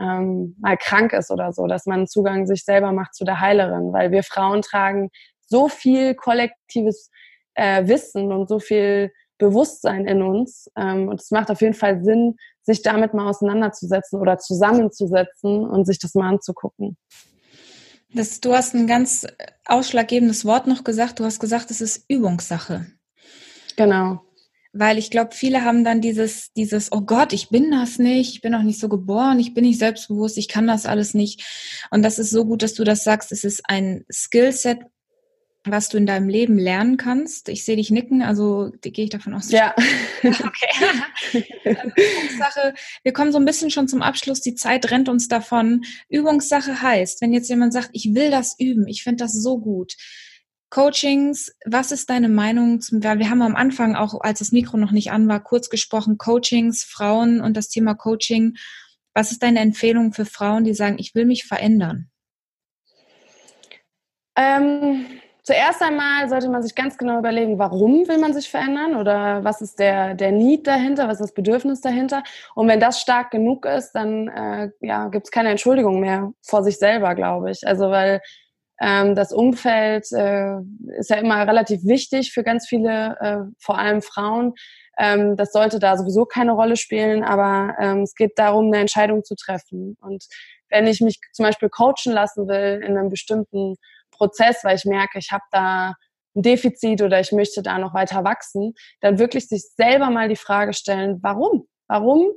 ähm, 0.00 0.56
mal 0.60 0.76
krank 0.76 1.12
ist 1.12 1.30
oder 1.30 1.52
so, 1.52 1.66
dass 1.66 1.86
man 1.86 2.06
Zugang 2.06 2.46
sich 2.46 2.64
selber 2.64 2.92
macht 2.92 3.14
zu 3.14 3.24
der 3.24 3.40
Heilerin, 3.40 3.92
weil 3.92 4.10
wir 4.12 4.22
Frauen 4.22 4.62
tragen 4.62 5.10
so 5.40 5.68
viel 5.68 6.14
kollektives 6.14 7.10
äh, 7.54 7.86
Wissen 7.86 8.32
und 8.32 8.48
so 8.48 8.58
viel 8.58 9.12
Bewusstsein 9.38 10.06
in 10.06 10.22
uns. 10.22 10.70
Ähm, 10.76 11.08
und 11.08 11.20
es 11.20 11.30
macht 11.32 11.50
auf 11.50 11.60
jeden 11.60 11.74
Fall 11.74 12.02
Sinn, 12.04 12.36
sich 12.62 12.82
damit 12.82 13.12
mal 13.12 13.28
auseinanderzusetzen 13.28 14.20
oder 14.20 14.38
zusammenzusetzen 14.38 15.68
und 15.68 15.84
sich 15.84 15.98
das 15.98 16.14
mal 16.14 16.28
anzugucken. 16.28 16.96
Das, 18.14 18.40
du 18.40 18.52
hast 18.52 18.74
ein 18.74 18.86
ganz 18.86 19.26
ausschlaggebendes 19.64 20.44
Wort 20.44 20.66
noch 20.66 20.84
gesagt. 20.84 21.20
Du 21.20 21.24
hast 21.24 21.40
gesagt, 21.40 21.70
es 21.70 21.80
ist 21.80 22.04
Übungssache. 22.08 22.86
Genau. 23.76 24.22
Weil 24.74 24.96
ich 24.96 25.10
glaube, 25.10 25.34
viele 25.34 25.64
haben 25.64 25.84
dann 25.84 26.00
dieses, 26.00 26.52
dieses, 26.54 26.92
oh 26.92 27.02
Gott, 27.02 27.32
ich 27.32 27.50
bin 27.50 27.70
das 27.70 27.98
nicht, 27.98 28.34
ich 28.34 28.40
bin 28.40 28.54
auch 28.54 28.62
nicht 28.62 28.80
so 28.80 28.88
geboren, 28.88 29.38
ich 29.38 29.52
bin 29.52 29.64
nicht 29.64 29.78
selbstbewusst, 29.78 30.38
ich 30.38 30.48
kann 30.48 30.66
das 30.66 30.86
alles 30.86 31.12
nicht. 31.12 31.44
Und 31.90 32.02
das 32.02 32.18
ist 32.18 32.30
so 32.30 32.46
gut, 32.46 32.62
dass 32.62 32.74
du 32.74 32.84
das 32.84 33.04
sagst. 33.04 33.32
Es 33.32 33.44
ist 33.44 33.62
ein 33.68 34.04
Skillset, 34.10 34.78
was 35.64 35.88
du 35.88 35.96
in 35.96 36.06
deinem 36.06 36.28
Leben 36.28 36.58
lernen 36.58 36.96
kannst. 36.96 37.48
Ich 37.48 37.64
sehe 37.64 37.76
dich 37.76 37.90
nicken, 37.90 38.22
also 38.22 38.72
gehe 38.80 39.04
ich 39.04 39.10
davon 39.10 39.34
aus. 39.34 39.50
Ja. 39.50 39.74
okay. 40.22 41.44
Übungssache, 41.62 42.74
wir 43.02 43.12
kommen 43.12 43.32
so 43.32 43.38
ein 43.38 43.44
bisschen 43.44 43.70
schon 43.70 43.86
zum 43.86 44.02
Abschluss, 44.02 44.40
die 44.40 44.54
Zeit 44.54 44.90
rennt 44.90 45.08
uns 45.08 45.28
davon. 45.28 45.82
Übungssache 46.08 46.82
heißt, 46.82 47.20
wenn 47.20 47.32
jetzt 47.32 47.48
jemand 47.48 47.72
sagt, 47.72 47.90
ich 47.92 48.14
will 48.14 48.30
das 48.30 48.58
üben, 48.58 48.88
ich 48.88 49.04
finde 49.04 49.24
das 49.24 49.32
so 49.32 49.58
gut. 49.58 49.94
Coachings, 50.70 51.54
was 51.66 51.92
ist 51.92 52.08
deine 52.08 52.30
Meinung 52.30 52.80
zum, 52.80 53.02
wir 53.02 53.28
haben 53.28 53.42
am 53.42 53.54
Anfang 53.54 53.94
auch, 53.94 54.20
als 54.22 54.38
das 54.38 54.52
Mikro 54.52 54.78
noch 54.78 54.90
nicht 54.90 55.12
an 55.12 55.28
war, 55.28 55.44
kurz 55.44 55.68
gesprochen, 55.68 56.16
Coachings, 56.16 56.82
Frauen 56.82 57.40
und 57.42 57.56
das 57.56 57.68
Thema 57.68 57.94
Coaching. 57.94 58.54
Was 59.14 59.32
ist 59.32 59.42
deine 59.42 59.60
Empfehlung 59.60 60.14
für 60.14 60.24
Frauen, 60.24 60.64
die 60.64 60.72
sagen, 60.72 60.96
ich 60.98 61.14
will 61.14 61.26
mich 61.26 61.44
verändern? 61.44 62.08
Ähm, 64.34 65.04
Zuerst 65.44 65.82
einmal 65.82 66.28
sollte 66.28 66.48
man 66.48 66.62
sich 66.62 66.76
ganz 66.76 66.96
genau 66.96 67.18
überlegen, 67.18 67.58
warum 67.58 68.06
will 68.06 68.18
man 68.18 68.32
sich 68.32 68.48
verändern 68.48 68.94
oder 68.94 69.42
was 69.42 69.60
ist 69.60 69.80
der, 69.80 70.14
der 70.14 70.30
Need 70.30 70.68
dahinter, 70.68 71.08
was 71.08 71.14
ist 71.14 71.30
das 71.30 71.34
Bedürfnis 71.34 71.80
dahinter. 71.80 72.22
Und 72.54 72.68
wenn 72.68 72.78
das 72.78 73.00
stark 73.00 73.32
genug 73.32 73.66
ist, 73.66 73.92
dann 73.92 74.28
äh, 74.28 74.70
ja, 74.80 75.08
gibt 75.08 75.26
es 75.26 75.30
keine 75.32 75.50
Entschuldigung 75.50 75.98
mehr 75.98 76.32
vor 76.42 76.62
sich 76.62 76.78
selber, 76.78 77.16
glaube 77.16 77.50
ich. 77.50 77.66
Also 77.66 77.90
weil 77.90 78.20
ähm, 78.80 79.16
das 79.16 79.32
Umfeld 79.32 80.06
äh, 80.12 80.58
ist 80.98 81.10
ja 81.10 81.16
immer 81.16 81.46
relativ 81.46 81.84
wichtig 81.84 82.32
für 82.32 82.44
ganz 82.44 82.68
viele, 82.68 83.16
äh, 83.20 83.38
vor 83.58 83.78
allem 83.78 84.00
Frauen. 84.00 84.54
Ähm, 84.96 85.36
das 85.36 85.52
sollte 85.52 85.80
da 85.80 85.96
sowieso 85.96 86.24
keine 86.24 86.52
Rolle 86.52 86.76
spielen, 86.76 87.24
aber 87.24 87.74
ähm, 87.80 88.02
es 88.02 88.14
geht 88.14 88.38
darum, 88.38 88.66
eine 88.66 88.78
Entscheidung 88.78 89.24
zu 89.24 89.34
treffen. 89.34 89.96
Und 90.00 90.24
wenn 90.68 90.86
ich 90.86 91.00
mich 91.00 91.18
zum 91.32 91.44
Beispiel 91.44 91.68
coachen 91.68 92.12
lassen 92.12 92.46
will 92.46 92.80
in 92.84 92.96
einem 92.96 93.08
bestimmten 93.08 93.76
Prozess, 94.22 94.62
weil 94.62 94.76
ich 94.76 94.84
merke, 94.84 95.18
ich 95.18 95.32
habe 95.32 95.42
da 95.50 95.94
ein 96.36 96.42
Defizit 96.42 97.02
oder 97.02 97.18
ich 97.18 97.32
möchte 97.32 97.60
da 97.62 97.78
noch 97.78 97.92
weiter 97.92 98.22
wachsen, 98.22 98.74
dann 99.00 99.18
wirklich 99.18 99.48
sich 99.48 99.64
selber 99.76 100.10
mal 100.10 100.28
die 100.28 100.36
Frage 100.36 100.72
stellen, 100.74 101.18
warum? 101.22 101.66
Warum 101.88 102.30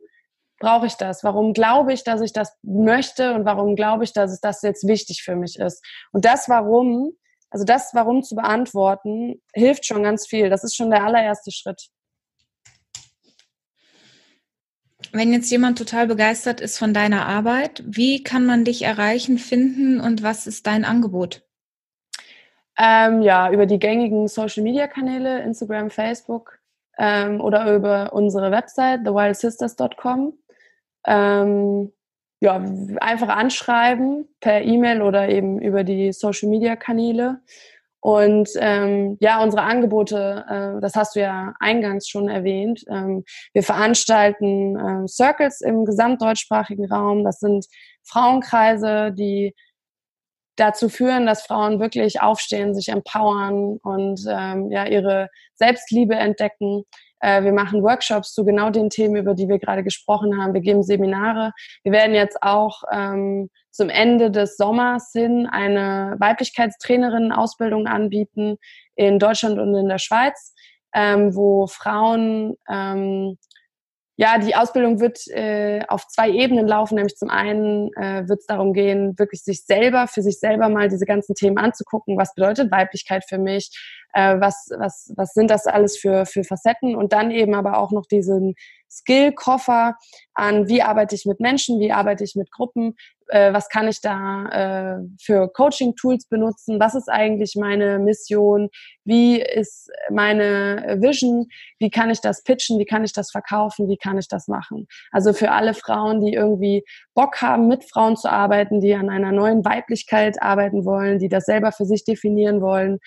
brauche 0.59 0.87
ich 0.87 0.95
das? 0.95 1.23
Warum 1.23 1.53
glaube 1.53 1.93
ich, 1.93 2.03
dass 2.03 2.21
ich 2.21 2.33
das 2.33 2.57
möchte 2.63 3.35
und 3.35 3.45
warum 3.45 3.75
glaube 3.75 4.03
ich, 4.03 4.13
dass 4.13 4.31
es 4.31 4.41
das 4.41 4.63
jetzt 4.63 4.87
wichtig 4.87 5.21
für 5.23 5.35
mich 5.35 5.59
ist? 5.59 5.85
Und 6.11 6.25
das 6.25 6.49
Warum, 6.49 7.11
also 7.51 7.65
das 7.65 7.91
Warum 7.93 8.23
zu 8.23 8.35
beantworten, 8.35 9.41
hilft 9.53 9.85
schon 9.85 10.01
ganz 10.01 10.25
viel. 10.27 10.49
Das 10.49 10.63
ist 10.63 10.75
schon 10.75 10.89
der 10.89 11.03
allererste 11.03 11.51
Schritt. 11.51 11.87
Wenn 15.11 15.31
jetzt 15.31 15.51
jemand 15.51 15.77
total 15.77 16.07
begeistert 16.07 16.59
ist 16.59 16.79
von 16.79 16.93
deiner 16.93 17.27
Arbeit, 17.27 17.83
wie 17.85 18.23
kann 18.23 18.45
man 18.45 18.65
dich 18.65 18.81
erreichen, 18.81 19.37
finden 19.37 20.01
und 20.01 20.23
was 20.23 20.47
ist 20.47 20.65
dein 20.67 20.83
Angebot? 20.83 21.45
Ähm, 22.77 23.21
ja, 23.21 23.51
über 23.51 23.65
die 23.65 23.79
gängigen 23.79 24.27
Social-Media-Kanäle, 24.27 25.41
Instagram, 25.43 25.89
Facebook 25.89 26.59
ähm, 26.97 27.39
oder 27.41 27.73
über 27.73 28.13
unsere 28.13 28.51
Website, 28.51 29.03
thewildsisters.com. 29.05 30.33
Ähm, 31.07 31.91
ja, 32.41 32.63
einfach 32.99 33.29
anschreiben 33.29 34.27
per 34.41 34.61
E-Mail 34.61 35.01
oder 35.01 35.29
eben 35.29 35.59
über 35.61 35.83
die 35.83 36.11
Social-Media-Kanäle. 36.11 37.39
Und 38.01 38.49
ähm, 38.59 39.17
ja, 39.19 39.41
unsere 39.41 39.63
Angebote, 39.63 40.45
äh, 40.47 40.79
das 40.79 40.93
hast 40.93 41.15
du 41.15 41.21
ja 41.21 41.55
eingangs 41.59 42.07
schon 42.07 42.29
erwähnt. 42.29 42.83
Ähm, 42.87 43.23
wir 43.53 43.63
veranstalten 43.63 44.75
äh, 44.77 45.07
Circles 45.07 45.61
im 45.61 45.85
gesamtdeutschsprachigen 45.85 46.85
Raum. 46.91 47.23
Das 47.23 47.39
sind 47.39 47.65
Frauenkreise, 48.03 49.11
die 49.11 49.55
dazu 50.55 50.89
führen, 50.89 51.25
dass 51.25 51.45
Frauen 51.45 51.79
wirklich 51.79 52.21
aufstehen, 52.21 52.73
sich 52.73 52.89
empowern 52.89 53.77
und 53.83 54.21
ähm, 54.29 54.71
ja 54.71 54.85
ihre 54.85 55.29
Selbstliebe 55.55 56.15
entdecken. 56.15 56.83
Äh, 57.19 57.43
wir 57.43 57.53
machen 57.53 57.83
Workshops 57.83 58.33
zu 58.33 58.45
genau 58.45 58.69
den 58.69 58.89
Themen, 58.89 59.15
über 59.15 59.33
die 59.33 59.47
wir 59.47 59.59
gerade 59.59 59.83
gesprochen 59.83 60.41
haben. 60.41 60.53
Wir 60.53 60.61
geben 60.61 60.83
Seminare. 60.83 61.51
Wir 61.83 61.91
werden 61.91 62.15
jetzt 62.15 62.37
auch 62.41 62.83
ähm, 62.91 63.49
zum 63.71 63.89
Ende 63.89 64.31
des 64.31 64.57
Sommers 64.57 65.11
hin 65.11 65.47
eine 65.51 66.15
Weiblichkeitstrainerinnen-Ausbildung 66.19 67.87
anbieten 67.87 68.57
in 68.95 69.19
Deutschland 69.19 69.59
und 69.59 69.75
in 69.75 69.89
der 69.89 69.99
Schweiz, 69.99 70.53
ähm, 70.93 71.35
wo 71.35 71.67
Frauen 71.67 72.55
ähm, 72.69 73.37
ja, 74.17 74.37
die 74.37 74.55
Ausbildung 74.55 75.01
wird 75.01 75.27
äh, 75.27 75.81
auf 75.87 76.07
zwei 76.07 76.29
Ebenen 76.29 76.67
laufen. 76.67 76.95
Nämlich 76.95 77.17
zum 77.17 77.29
einen 77.29 77.91
äh, 77.95 78.27
wird 78.27 78.39
es 78.39 78.45
darum 78.45 78.73
gehen, 78.73 79.19
wirklich 79.19 79.43
sich 79.43 79.65
selber, 79.65 80.07
für 80.07 80.21
sich 80.21 80.39
selber 80.39 80.69
mal 80.69 80.87
diese 80.87 81.05
ganzen 81.05 81.35
Themen 81.35 81.57
anzugucken. 81.57 82.17
Was 82.17 82.33
bedeutet 82.33 82.71
Weiblichkeit 82.71 83.25
für 83.27 83.37
mich? 83.37 83.71
Äh, 84.13 84.39
was, 84.39 84.69
was, 84.77 85.11
was 85.17 85.33
sind 85.33 85.51
das 85.51 85.67
alles 85.67 85.97
für, 85.97 86.25
für 86.25 86.45
Facetten? 86.45 86.95
Und 86.95 87.11
dann 87.11 87.29
eben 87.29 87.53
aber 87.55 87.77
auch 87.77 87.91
noch 87.91 88.05
diesen 88.05 88.55
Skill-Koffer 88.89 89.95
an, 90.33 90.69
wie 90.69 90.81
arbeite 90.81 91.15
ich 91.15 91.25
mit 91.25 91.41
Menschen, 91.41 91.81
wie 91.81 91.91
arbeite 91.91 92.23
ich 92.23 92.35
mit 92.35 92.51
Gruppen, 92.51 92.95
äh, 93.27 93.53
was 93.53 93.69
kann 93.69 93.87
ich 93.87 94.01
da 94.01 94.97
äh, 94.99 95.03
für 95.19 95.47
Coaching-Tools 95.51 96.25
benutzen, 96.27 96.79
was 96.79 96.95
ist 96.95 97.09
eigentlich 97.09 97.55
meine 97.55 97.99
Mission, 97.99 98.69
wie 99.03 99.41
ist 99.41 99.89
meine 100.09 100.97
Vision, 100.99 101.47
wie 101.79 101.89
kann 101.89 102.09
ich 102.09 102.21
das 102.21 102.43
pitchen, 102.43 102.79
wie 102.79 102.85
kann 102.85 103.03
ich 103.03 103.13
das 103.13 103.31
verkaufen, 103.31 103.87
wie 103.87 103.97
kann 103.97 104.17
ich 104.17 104.27
das 104.27 104.47
machen. 104.47 104.87
Also 105.11 105.33
für 105.33 105.51
alle 105.51 105.73
Frauen, 105.73 106.21
die 106.21 106.33
irgendwie 106.33 106.83
Bock 107.13 107.41
haben, 107.41 107.67
mit 107.67 107.83
Frauen 107.83 108.15
zu 108.17 108.29
arbeiten, 108.29 108.81
die 108.81 108.93
an 108.93 109.09
einer 109.09 109.31
neuen 109.31 109.65
Weiblichkeit 109.65 110.41
arbeiten 110.41 110.85
wollen, 110.85 111.19
die 111.19 111.29
das 111.29 111.45
selber 111.45 111.71
für 111.71 111.85
sich 111.85 112.03
definieren 112.03 112.61
wollen, 112.61 112.99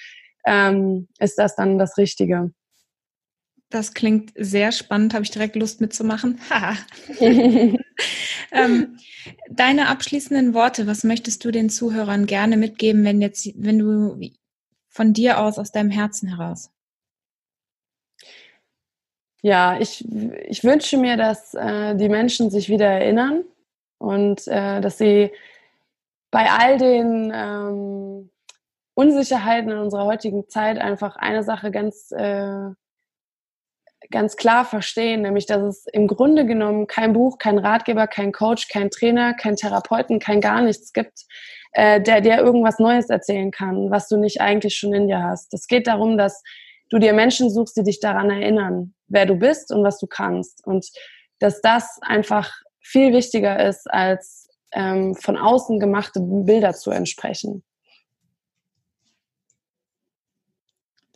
ähm, 0.47 1.09
ist 1.19 1.39
das 1.39 1.55
dann 1.57 1.79
das 1.79 1.97
Richtige. 1.99 2.51
Das 3.71 3.93
klingt 3.93 4.33
sehr 4.35 4.73
spannend, 4.73 5.13
habe 5.13 5.25
ich 5.25 5.31
direkt 5.31 5.57
Lust 5.57 5.81
mitzumachen. 5.81 6.41
ähm, 8.53 8.99
deine 9.51 9.89
abschließenden 9.89 10.55
Worte, 10.55 10.87
was 10.87 11.05
möchtest 11.05 11.45
du 11.45 11.51
den 11.51 11.71
Zuhörern 11.71 12.27
gerne 12.27 12.57
mitgeben, 12.57 13.05
wenn 13.05 13.21
jetzt, 13.21 13.51
wenn 13.57 13.79
du 13.79 14.19
von 14.89 15.13
dir 15.13 15.41
aus, 15.41 15.59
aus 15.59 15.73
deinem 15.73 15.91
Herzen 15.91 16.29
heraus? 16.29 16.71
Ja, 19.41 19.79
ich, 19.79 20.05
ich 20.49 20.65
wünsche 20.65 20.97
mir, 20.97 21.17
dass 21.17 21.55
äh, 21.55 21.95
die 21.95 22.09
Menschen 22.09 22.51
sich 22.51 22.69
wieder 22.69 22.87
erinnern 22.87 23.45
und 23.99 24.47
äh, 24.49 24.81
dass 24.81 24.99
sie 24.99 25.31
bei 26.31 26.51
all 26.51 26.77
den 26.77 27.33
ähm, 27.35 28.31
Unsicherheiten 28.95 29.71
in 29.71 29.79
unserer 29.79 30.07
heutigen 30.07 30.49
Zeit 30.49 30.79
einfach 30.79 31.15
eine 31.17 31.45
Sache 31.45 31.71
ganz 31.71 32.11
äh, 32.11 32.71
ganz 34.11 34.37
klar 34.37 34.65
verstehen, 34.65 35.23
nämlich 35.23 35.47
dass 35.47 35.63
es 35.63 35.87
im 35.93 36.07
Grunde 36.07 36.47
genommen 36.47 36.87
kein 36.87 37.13
Buch, 37.13 37.39
kein 37.39 37.59
Ratgeber, 37.59 38.07
kein 38.07 38.33
Coach, 38.33 38.69
kein 38.69 38.91
Trainer, 38.91 39.35
kein 39.35 39.57
Therapeuten, 39.57 40.19
kein 40.19 40.41
gar 40.41 40.63
nichts 40.63 40.93
gibt, 40.93 41.27
äh, 41.73 42.01
der 42.01 42.21
dir 42.21 42.39
irgendwas 42.39 42.79
Neues 42.79 43.11
erzählen 43.11 43.51
kann, 43.51 43.91
was 43.91 44.09
du 44.09 44.17
nicht 44.17 44.41
eigentlich 44.41 44.77
schon 44.77 44.95
in 44.95 45.09
dir 45.09 45.23
hast. 45.23 45.53
Es 45.53 45.67
geht 45.67 45.87
darum, 45.87 46.17
dass 46.17 46.43
du 46.91 46.99
dir 46.99 47.13
Menschen 47.13 47.51
suchst, 47.51 47.77
die 47.77 47.83
dich 47.83 48.01
daran 48.01 48.31
erinnern, 48.31 48.95
wer 49.09 49.27
du 49.27 49.35
bist 49.35 49.73
und 49.73 49.85
was 49.85 49.99
du 49.99 50.07
kannst. 50.07 50.67
Und 50.67 50.87
dass 51.39 51.61
das 51.61 51.99
einfach 52.03 52.51
viel 52.81 53.13
wichtiger 53.13 53.65
ist, 53.67 53.91
als 53.91 54.49
ähm, 54.73 55.15
von 55.15 55.37
außen 55.37 55.79
gemachte 55.79 56.21
Bilder 56.21 56.75
zu 56.75 56.91
entsprechen. 56.91 57.63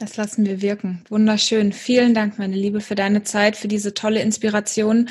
Das 0.03 0.17
lassen 0.17 0.45
wir 0.45 0.61
wirken. 0.61 1.05
Wunderschön. 1.11 1.73
Vielen 1.73 2.13
Dank, 2.13 2.37
meine 2.37 2.57
Liebe, 2.57 2.81
für 2.81 2.97
deine 2.97 3.23
Zeit, 3.23 3.55
für 3.55 3.69
diese 3.69 3.95
tolle 3.95 4.21
Inspiration. 4.21 5.09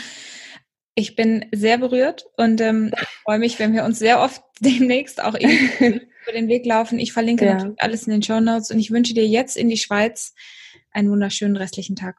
Ich 0.95 1.15
bin 1.15 1.45
sehr 1.53 1.77
berührt 1.77 2.25
und 2.35 2.59
ähm, 2.59 2.91
freue 3.23 3.39
mich, 3.39 3.57
wenn 3.57 3.71
wir 3.71 3.85
uns 3.85 3.99
sehr 3.99 4.19
oft 4.19 4.43
demnächst 4.59 5.23
auch 5.23 5.35
über 5.39 6.31
den 6.33 6.49
Weg 6.49 6.65
laufen. 6.65 6.99
Ich 6.99 7.13
verlinke 7.13 7.45
ja. 7.45 7.53
natürlich 7.53 7.81
alles 7.81 8.05
in 8.05 8.11
den 8.11 8.21
Show 8.21 8.41
Notes 8.41 8.69
und 8.69 8.79
ich 8.79 8.91
wünsche 8.91 9.13
dir 9.13 9.25
jetzt 9.25 9.55
in 9.55 9.69
die 9.69 9.77
Schweiz 9.77 10.33
einen 10.91 11.09
wunderschönen 11.09 11.55
restlichen 11.55 11.95
Tag. 11.95 12.17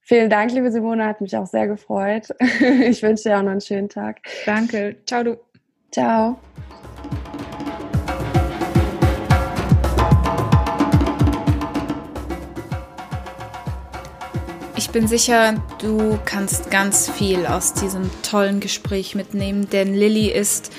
Vielen 0.00 0.30
Dank, 0.30 0.52
liebe 0.52 0.72
Simone, 0.72 1.04
hat 1.04 1.20
mich 1.20 1.36
auch 1.36 1.46
sehr 1.46 1.68
gefreut. 1.68 2.28
Ich 2.40 3.02
wünsche 3.02 3.24
dir 3.24 3.36
auch 3.36 3.42
noch 3.42 3.50
einen 3.50 3.60
schönen 3.60 3.90
Tag. 3.90 4.22
Danke. 4.46 4.96
Ciao, 5.04 5.22
du. 5.22 5.38
Ciao. 5.92 6.40
Ich 14.90 14.92
bin 14.92 15.06
sicher, 15.06 15.54
du 15.80 16.18
kannst 16.24 16.68
ganz 16.68 17.08
viel 17.08 17.46
aus 17.46 17.74
diesem 17.74 18.10
tollen 18.28 18.58
Gespräch 18.58 19.14
mitnehmen, 19.14 19.70
denn 19.70 19.94
Lilly 19.94 20.26
ist 20.26 20.72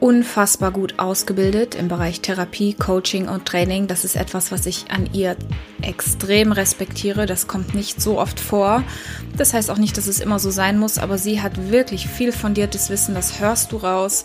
unfassbar 0.00 0.70
gut 0.70 0.98
ausgebildet 0.98 1.74
im 1.74 1.88
Bereich 1.88 2.22
Therapie, 2.22 2.72
Coaching 2.72 3.28
und 3.28 3.44
Training. 3.44 3.86
Das 3.86 4.06
ist 4.06 4.16
etwas, 4.16 4.50
was 4.50 4.64
ich 4.64 4.90
an 4.90 5.10
ihr 5.12 5.36
extrem 5.82 6.52
respektiere. 6.52 7.26
Das 7.26 7.48
kommt 7.48 7.74
nicht 7.74 8.00
so 8.00 8.18
oft 8.18 8.40
vor. 8.40 8.82
Das 9.36 9.52
heißt 9.52 9.70
auch 9.70 9.76
nicht, 9.76 9.98
dass 9.98 10.06
es 10.06 10.18
immer 10.18 10.38
so 10.38 10.50
sein 10.50 10.78
muss, 10.78 10.96
aber 10.96 11.18
sie 11.18 11.42
hat 11.42 11.70
wirklich 11.70 12.08
viel 12.08 12.32
fundiertes 12.32 12.88
Wissen. 12.88 13.14
Das 13.14 13.40
hörst 13.40 13.72
du 13.72 13.76
raus. 13.76 14.24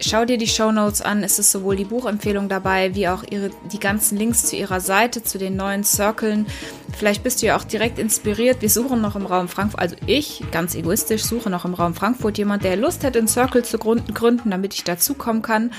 Schau 0.00 0.24
dir 0.24 0.38
die 0.38 0.48
Show 0.48 0.72
Notes 0.72 1.00
an. 1.00 1.22
Es 1.22 1.38
ist 1.38 1.52
sowohl 1.52 1.76
die 1.76 1.84
Buchempfehlung 1.84 2.48
dabei, 2.48 2.94
wie 2.94 3.08
auch 3.08 3.22
ihre, 3.30 3.50
die 3.70 3.78
ganzen 3.78 4.18
Links 4.18 4.46
zu 4.46 4.56
ihrer 4.56 4.80
Seite, 4.80 5.22
zu 5.22 5.38
den 5.38 5.56
neuen 5.56 5.84
Circlen. 5.84 6.46
Vielleicht 6.96 7.22
bist 7.22 7.40
du 7.42 7.46
ja 7.46 7.56
auch 7.56 7.64
direkt 7.64 7.98
inspiriert. 7.98 8.62
Wir 8.62 8.70
suchen 8.70 9.00
noch 9.00 9.16
im 9.16 9.26
Raum 9.26 9.48
Frankfurt, 9.48 9.80
also 9.80 9.96
ich, 10.06 10.42
ganz 10.50 10.74
egoistisch, 10.74 11.22
suche 11.22 11.50
noch 11.50 11.64
im 11.64 11.74
Raum 11.74 11.94
Frankfurt 11.94 12.38
jemand, 12.38 12.64
der 12.64 12.76
Lust 12.76 13.04
hat, 13.04 13.16
einen 13.16 13.28
Circle 13.28 13.64
zu 13.64 13.78
gründen, 13.78 14.50
damit 14.50 14.74
ich 14.74 14.84
dazukommen 14.84 15.42
kann. 15.42 15.70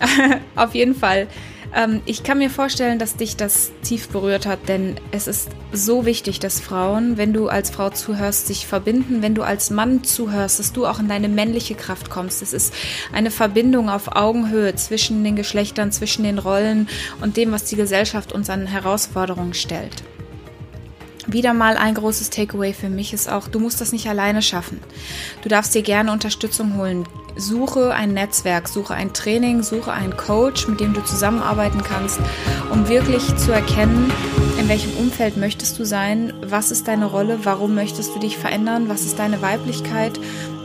Auf 0.56 0.74
jeden 0.74 0.94
Fall 0.94 1.26
ähm, 1.74 2.02
ich 2.06 2.22
kann 2.22 2.38
mir 2.38 2.50
vorstellen, 2.50 2.98
dass 2.98 3.16
dich 3.16 3.36
das 3.36 3.70
tief 3.82 4.08
berührt 4.08 4.46
hat, 4.46 4.68
denn 4.68 4.96
es 5.12 5.26
ist 5.26 5.50
so 5.72 6.04
wichtig, 6.06 6.40
dass 6.40 6.60
Frauen, 6.60 7.16
wenn 7.16 7.32
du 7.32 7.48
als 7.48 7.70
Frau 7.70 7.90
zuhörst, 7.90 8.46
sich 8.46 8.66
verbinden, 8.66 9.22
wenn 9.22 9.34
du 9.34 9.42
als 9.42 9.70
Mann 9.70 10.02
zuhörst, 10.04 10.58
dass 10.58 10.72
du 10.72 10.86
auch 10.86 10.98
in 10.98 11.08
deine 11.08 11.28
männliche 11.28 11.74
Kraft 11.74 12.10
kommst. 12.10 12.42
Es 12.42 12.52
ist 12.52 12.74
eine 13.12 13.30
Verbindung 13.30 13.88
auf 13.88 14.16
Augenhöhe 14.16 14.74
zwischen 14.74 15.22
den 15.24 15.36
Geschlechtern, 15.36 15.92
zwischen 15.92 16.24
den 16.24 16.38
Rollen 16.38 16.88
und 17.20 17.36
dem, 17.36 17.52
was 17.52 17.64
die 17.64 17.76
Gesellschaft 17.76 18.32
uns 18.32 18.50
an 18.50 18.66
Herausforderungen 18.66 19.54
stellt. 19.54 20.02
Wieder 21.26 21.52
mal 21.52 21.76
ein 21.76 21.94
großes 21.94 22.30
Takeaway 22.30 22.72
für 22.72 22.88
mich 22.88 23.12
ist 23.12 23.30
auch, 23.30 23.48
du 23.48 23.58
musst 23.58 23.80
das 23.80 23.92
nicht 23.92 24.08
alleine 24.08 24.42
schaffen. 24.42 24.80
Du 25.42 25.48
darfst 25.48 25.74
dir 25.74 25.82
gerne 25.82 26.12
Unterstützung 26.12 26.76
holen. 26.76 27.06
Suche 27.36 27.94
ein 27.94 28.12
Netzwerk, 28.12 28.68
suche 28.68 28.94
ein 28.94 29.12
Training, 29.12 29.62
suche 29.62 29.92
einen 29.92 30.16
Coach, 30.16 30.66
mit 30.66 30.80
dem 30.80 30.94
du 30.94 31.02
zusammenarbeiten 31.04 31.82
kannst, 31.82 32.18
um 32.70 32.88
wirklich 32.88 33.36
zu 33.36 33.52
erkennen, 33.52 34.10
in 34.58 34.68
welchem 34.68 34.92
Umfeld 34.96 35.36
möchtest 35.36 35.78
du 35.78 35.84
sein, 35.84 36.32
was 36.42 36.70
ist 36.70 36.88
deine 36.88 37.06
Rolle, 37.06 37.38
warum 37.44 37.74
möchtest 37.74 38.14
du 38.14 38.18
dich 38.18 38.36
verändern, 38.36 38.88
was 38.88 39.02
ist 39.02 39.18
deine 39.18 39.42
Weiblichkeit 39.42 40.18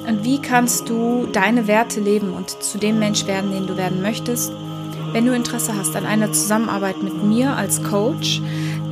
und 0.08 0.24
wie 0.24 0.42
kannst 0.42 0.90
du 0.90 1.28
deine 1.28 1.68
Werte 1.68 2.00
leben 2.00 2.34
und 2.34 2.64
zu 2.64 2.78
dem 2.78 3.00
Mensch 3.00 3.26
werden, 3.28 3.52
den 3.52 3.68
du 3.68 3.78
werden 3.78 4.02
möchtest. 4.02 4.52
Wenn 5.12 5.26
du 5.26 5.34
Interesse 5.34 5.78
hast 5.78 5.96
an 5.96 6.06
einer 6.06 6.34
Zusammenarbeit 6.34 7.02
mit 7.02 7.24
mir 7.24 7.56
als 7.56 7.82
Coach, 7.84 8.42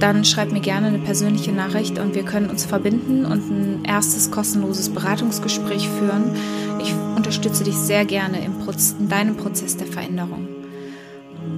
dann 0.03 0.25
schreib 0.25 0.51
mir 0.51 0.59
gerne 0.59 0.87
eine 0.87 0.99
persönliche 0.99 1.53
Nachricht 1.53 1.97
und 1.97 2.13
wir 2.13 2.23
können 2.23 2.49
uns 2.49 2.65
verbinden 2.65 3.23
und 3.23 3.49
ein 3.49 3.85
erstes 3.85 4.31
kostenloses 4.31 4.89
Beratungsgespräch 4.89 5.87
führen. 5.87 6.35
Ich 6.81 6.93
unterstütze 7.15 7.63
dich 7.63 7.75
sehr 7.77 8.03
gerne 8.03 8.43
im 8.43 8.59
Proz 8.59 8.95
in 8.99 9.07
deinem 9.07 9.37
Prozess 9.37 9.77
der 9.77 9.87
Veränderung. 9.87 10.49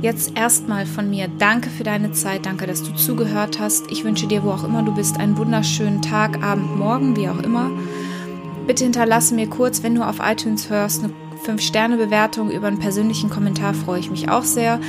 Jetzt 0.03 0.37
erstmal 0.37 0.85
von 0.85 1.09
mir 1.09 1.27
danke 1.39 1.71
für 1.71 1.83
deine 1.83 2.11
Zeit, 2.11 2.45
danke, 2.45 2.67
dass 2.67 2.83
du 2.83 2.93
zugehört 2.93 3.59
hast. 3.59 3.89
Ich 3.89 4.03
wünsche 4.03 4.27
dir, 4.27 4.43
wo 4.43 4.51
auch 4.51 4.63
immer 4.63 4.83
du 4.83 4.93
bist, 4.93 5.19
einen 5.19 5.37
wunderschönen 5.37 6.03
Tag, 6.03 6.43
Abend, 6.43 6.77
Morgen, 6.77 7.15
wie 7.15 7.27
auch 7.27 7.41
immer. 7.41 7.71
Bitte 8.67 8.83
hinterlasse 8.83 9.33
mir 9.33 9.47
kurz, 9.47 9.81
wenn 9.81 9.95
du 9.95 10.07
auf 10.07 10.17
iTunes 10.23 10.69
hörst, 10.69 11.03
eine 11.03 11.13
5-Sterne-Bewertung 11.47 12.51
über 12.51 12.67
einen 12.67 12.77
persönlichen 12.77 13.31
Kommentar, 13.31 13.73
freue 13.73 13.99
ich 13.99 14.11
mich 14.11 14.29
auch 14.29 14.43
sehr 14.43 14.79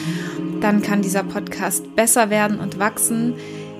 dann 0.61 0.83
kann 0.83 1.03
dieser 1.03 1.23
Podcast 1.23 1.95
besser 1.97 2.31
werden 2.31 2.59
und 2.61 2.79
wachsen. 2.79 3.35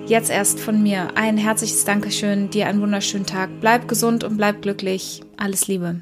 Jetzt 0.07 0.31
erst 0.31 0.61
von 0.61 0.83
mir 0.83 1.17
ein 1.17 1.37
herzliches 1.37 1.85
Dankeschön, 1.85 2.51
dir 2.51 2.69
einen 2.69 2.81
wunderschönen 2.81 3.27
Tag. 3.27 3.51
Bleib 3.61 3.89
gesund 3.89 4.23
und 4.23 4.37
bleib 4.37 4.63
glücklich. 4.63 5.23
Alles 5.37 5.67
Liebe. 5.67 6.01